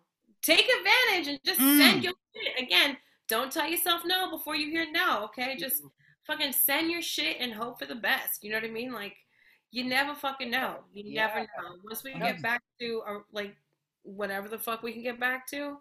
Take 0.44 0.70
advantage 0.70 1.30
and 1.30 1.40
just 1.44 1.60
Mm. 1.60 1.78
send 1.80 2.04
your 2.04 2.14
shit. 2.36 2.62
Again, 2.64 2.96
don't 3.28 3.52
tell 3.52 3.68
yourself 3.68 4.04
no 4.06 4.30
before 4.30 4.56
you 4.56 4.70
hear 4.70 4.86
no, 4.92 5.24
okay? 5.24 5.56
Just 5.58 5.82
fucking 6.30 6.54
send 6.54 6.92
your 6.92 7.02
shit 7.02 7.38
and 7.40 7.52
hope 7.52 7.80
for 7.80 7.86
the 7.86 7.96
best. 7.96 8.44
You 8.44 8.52
know 8.52 8.58
what 8.58 8.66
I 8.66 8.72
mean? 8.72 8.94
Like, 8.94 9.16
you 9.72 9.84
never 9.84 10.14
fucking 10.14 10.50
know. 10.50 10.76
You 10.94 11.14
never 11.16 11.40
know. 11.40 11.76
Once 11.84 12.04
we 12.04 12.14
get 12.14 12.42
back 12.42 12.62
to, 12.80 13.02
our, 13.06 13.24
like, 13.32 13.56
whatever 14.04 14.48
the 14.48 14.60
fuck 14.60 14.84
we 14.84 14.94
can 14.94 15.04
get 15.04 15.20
back 15.20 15.48
to, 15.48 15.78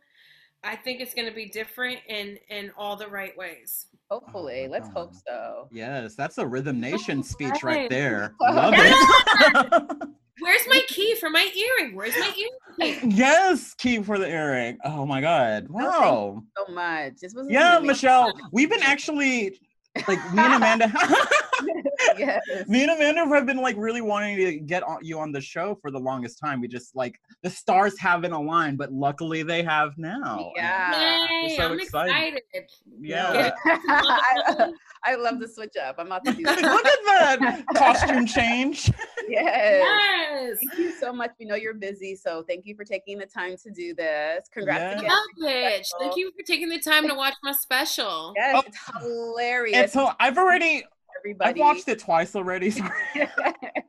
I 0.65 0.75
think 0.75 1.01
it's 1.01 1.15
going 1.15 1.29
to 1.29 1.35
be 1.35 1.47
different 1.47 2.01
in 2.09 2.37
in 2.51 2.73
all 2.77 2.97
the 2.97 3.07
right 3.07 3.37
ways. 3.37 3.87
Hopefully, 4.11 4.65
Oh 4.67 4.71
let's 4.71 4.89
hope 4.89 5.13
so. 5.27 5.69
Yes, 5.71 6.17
that's 6.17 6.39
a 6.39 6.47
Rhythm 6.47 6.81
Nation 6.91 7.23
speech 7.23 7.63
right 7.63 7.83
right. 7.83 7.91
there. 7.91 8.35
Oh, 8.41 8.53
Love 8.53 8.75
it. 8.77 10.09
Where's 10.41 10.67
my 10.69 10.81
key 10.89 11.17
for 11.17 11.31
my 11.31 11.49
earring? 11.57 11.97
Where's 11.97 12.17
my 12.17 12.33
earring? 12.81 13.11
yes, 13.11 13.75
key 13.75 14.03
for 14.03 14.19
the 14.19 14.29
earring. 14.29 14.79
Oh 14.85 15.05
my 15.05 15.21
god. 15.21 15.67
Oh, 15.71 15.75
wow. 15.75 16.43
So 16.57 16.73
much. 16.73 17.15
This 17.21 17.35
was 17.35 17.49
Yeah, 17.51 17.81
Michelle. 17.81 18.33
We've 18.53 18.71
been 18.71 18.83
actually 18.83 19.59
like 20.07 20.19
me 20.33 20.43
and 20.43 20.55
Amanda. 20.55 20.93
yes. 22.19 22.41
me 22.69 22.83
and 22.83 22.91
Amanda 22.93 23.27
have 23.27 23.47
been 23.47 23.57
like 23.59 23.77
really 23.77 24.01
wanting 24.01 24.37
to 24.37 24.59
get 24.61 24.83
on, 24.83 24.99
you 25.03 25.19
on 25.19 25.33
the 25.33 25.41
show 25.41 25.77
for 25.81 25.91
the 25.91 25.99
longest 25.99 26.39
time. 26.39 26.61
We 26.61 26.69
just 26.69 26.95
like 26.95 27.19
the 27.43 27.51
stars 27.51 27.99
haven't 27.99 28.33
aligned, 28.33 28.79
but 28.79 28.93
luckily 28.93 29.43
they 29.43 29.63
have 29.63 29.97
now. 29.99 30.53
Yeah. 30.57 31.43
Yay, 31.43 31.57
so 31.57 31.65
I'm 31.65 31.81
excited. 31.81 32.41
excited. 32.55 32.71
Yeah. 33.01 33.53
I, 33.67 34.73
I 35.05 35.15
love 35.17 35.41
the 35.41 35.49
switch 35.49 35.77
up. 35.83 35.97
I'm 35.99 36.07
about 36.07 36.25
to 36.25 36.33
do 36.33 36.43
Look 36.45 36.59
at 36.59 36.63
that 36.63 37.65
costume 37.75 38.27
change. 38.27 38.91
Yes. 39.31 39.85
Yes. 40.31 40.57
Thank 40.59 40.79
you 40.79 40.93
so 40.93 41.13
much. 41.13 41.31
We 41.39 41.47
know 41.47 41.55
you're 41.55 41.75
busy, 41.75 42.15
so 42.17 42.43
thank 42.49 42.65
you 42.67 42.75
for 42.75 42.85
taking 42.85 43.19
the 43.19 43.27
time 43.27 43.57
to 43.63 43.71
do 43.71 43.95
this. 43.95 44.49
Congrats 44.53 44.81
Yes. 44.81 45.01
again. 45.03 45.11
Love 45.39 45.53
it. 45.53 45.87
Thank 45.99 46.17
you 46.17 46.31
for 46.37 46.43
taking 46.45 46.69
the 46.69 46.79
time 46.81 47.09
to 47.09 47.15
watch 47.15 47.35
my 47.43 47.53
special. 47.53 48.33
Yes, 48.37 48.55
Oh. 48.57 48.63
it's 48.67 48.79
hilarious. 49.03 49.77
And 49.77 49.91
so 49.91 50.11
I've 50.21 50.39
already 50.39 50.85
everybody. 51.19 51.51
I've 51.51 51.59
watched 51.59 51.89
it 51.89 51.99
twice 51.99 52.35
already. 52.37 52.73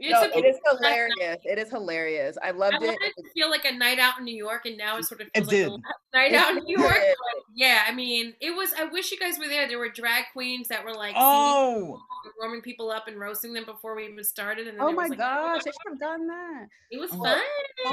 sorry. 0.00 0.10
It's 0.10 0.10
no, 0.12 0.22
a- 0.22 0.38
it 0.38 0.44
is 0.48 0.56
hilarious. 0.70 1.38
It 1.44 1.58
is 1.58 1.70
hilarious. 1.70 2.36
I 2.42 2.48
I 2.48 2.50
loved 2.50 2.74
wanted 2.80 2.90
it. 3.02 3.12
it 3.16 3.22
to 3.22 3.30
feel 3.34 3.48
like 3.50 3.64
a 3.64 3.72
night 3.72 3.98
out 3.98 4.18
in 4.18 4.24
New 4.24 4.34
York, 4.36 4.66
and 4.66 4.76
now 4.76 4.98
it 4.98 5.04
sort 5.04 5.20
of 5.20 5.28
It 5.34 5.46
feels 5.46 5.48
like 5.48 5.56
did. 5.56 5.68
a 5.72 5.78
night 6.16 6.32
It 6.32 6.36
out 6.36 6.56
in 6.56 6.64
New 6.64 6.78
York. 6.78 6.92
but 6.92 7.42
yeah, 7.54 7.84
I 7.88 7.94
mean, 7.94 8.34
it 8.40 8.50
was. 8.54 8.72
I 8.78 8.84
wish 8.84 9.12
you 9.12 9.18
guys 9.18 9.38
were 9.38 9.48
there. 9.48 9.66
There 9.68 9.78
were 9.78 9.88
drag 9.88 10.24
queens 10.32 10.68
that 10.68 10.84
were 10.84 10.92
like 10.94 11.14
singing, 11.14 11.22
Oh, 11.24 12.00
warming 12.40 12.62
people 12.62 12.90
up 12.90 13.06
and 13.08 13.18
roasting 13.18 13.52
them 13.54 13.64
before 13.64 13.94
we 13.94 14.04
even 14.06 14.22
started. 14.24 14.66
And 14.66 14.78
then 14.78 14.84
Oh 14.86 14.92
my 14.92 15.02
was, 15.04 15.10
like, 15.10 15.18
gosh, 15.18 15.60
I 15.60 15.70
should 15.70 15.74
have 15.90 16.00
done 16.00 16.26
that. 16.26 16.66
it 16.90 16.98
was 17.00 17.10
Oh. 17.12 17.22
fun. 17.22 17.38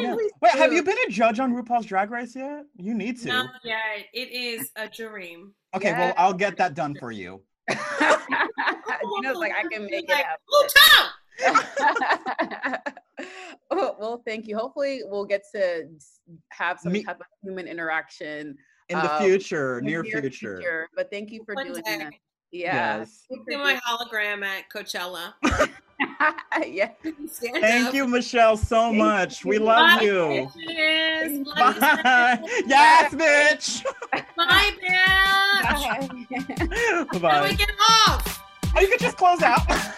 yeah. 0.02 0.16
Wait, 0.42 0.52
have 0.54 0.74
you 0.74 0.84
been 0.84 0.98
a 1.08 1.12
judge 1.12 1.40
on 1.40 1.54
RuPaul's 1.54 1.86
Drag 1.86 2.10
Race 2.10 2.36
yet? 2.36 2.64
You 2.78 2.94
need 2.94 3.20
to. 3.22 3.28
Not 3.28 3.50
yet. 3.64 3.78
It 4.14 4.32
is 4.32 4.72
a 4.76 4.88
dream. 4.90 5.54
Okay, 5.76 5.92
well, 5.94 6.14
I'll 6.18 6.34
get 6.34 6.58
that 6.58 6.74
done 6.74 6.96
for 7.00 7.12
you. 7.12 7.42
you 7.70 9.22
know, 9.22 9.34
like 9.34 9.54
I 9.54 9.64
can 9.72 9.86
make 9.86 10.06
it 10.06 10.10
Like, 10.10 10.26
happen. 10.26 11.10
"Ooh, 11.48 11.54
Tom!" 11.78 12.78
oh, 13.72 13.96
well, 14.00 14.22
thank 14.26 14.48
you. 14.48 14.58
Hopefully, 14.58 15.02
we'll 15.06 15.26
get 15.26 15.44
to 15.56 15.88
have 16.52 16.80
some 16.80 16.92
Me- 16.94 17.04
type 17.04 17.20
of 17.20 17.26
human 17.44 17.68
interaction 17.68 18.58
In 18.90 18.98
the 19.00 19.14
Um, 19.16 19.24
future, 19.24 19.80
in 19.80 19.86
the 19.86 19.92
near 19.92 20.04
future. 20.04 20.88
But 20.96 21.10
thank 21.12 21.32
you 21.32 21.44
for 21.46 21.54
One 21.56 21.68
doing 21.68 21.82
day. 21.84 21.98
that. 22.00 22.14
Yeah. 22.52 22.98
Yes. 23.00 23.24
Thank 23.30 23.48
See 23.48 23.54
you 23.56 23.60
my 23.60 23.76
hologram 23.88 24.44
at 24.44 24.70
Coachella. 24.70 25.34
doing- 25.42 25.70
yeah. 26.76 26.90
Stand 27.32 27.58
Thank 27.62 27.88
up. 27.88 27.94
you, 27.94 28.06
Michelle, 28.08 28.58
so 28.58 28.88
Thank 28.88 28.98
much. 28.98 29.46
We 29.46 29.58
love 29.60 30.00
Bye, 30.00 30.04
you. 30.06 30.50
bitches. 30.58 31.46
Love 31.46 31.76
you, 31.76 31.80
Bye. 31.82 32.40
bitches. 32.44 32.64
Yes, 32.68 33.14
bitch. 33.14 33.84
Bye, 34.36 34.72
bitch. 34.84 35.64
How 35.64 36.00
do 37.20 37.26
I 37.26 37.40
Bye. 37.42 37.54
get 37.54 37.72
off? 37.80 38.44
Oh, 38.76 38.82
you 38.82 38.88
could 38.90 39.00
just 39.00 39.16
close 39.16 39.42
out. 39.42 39.62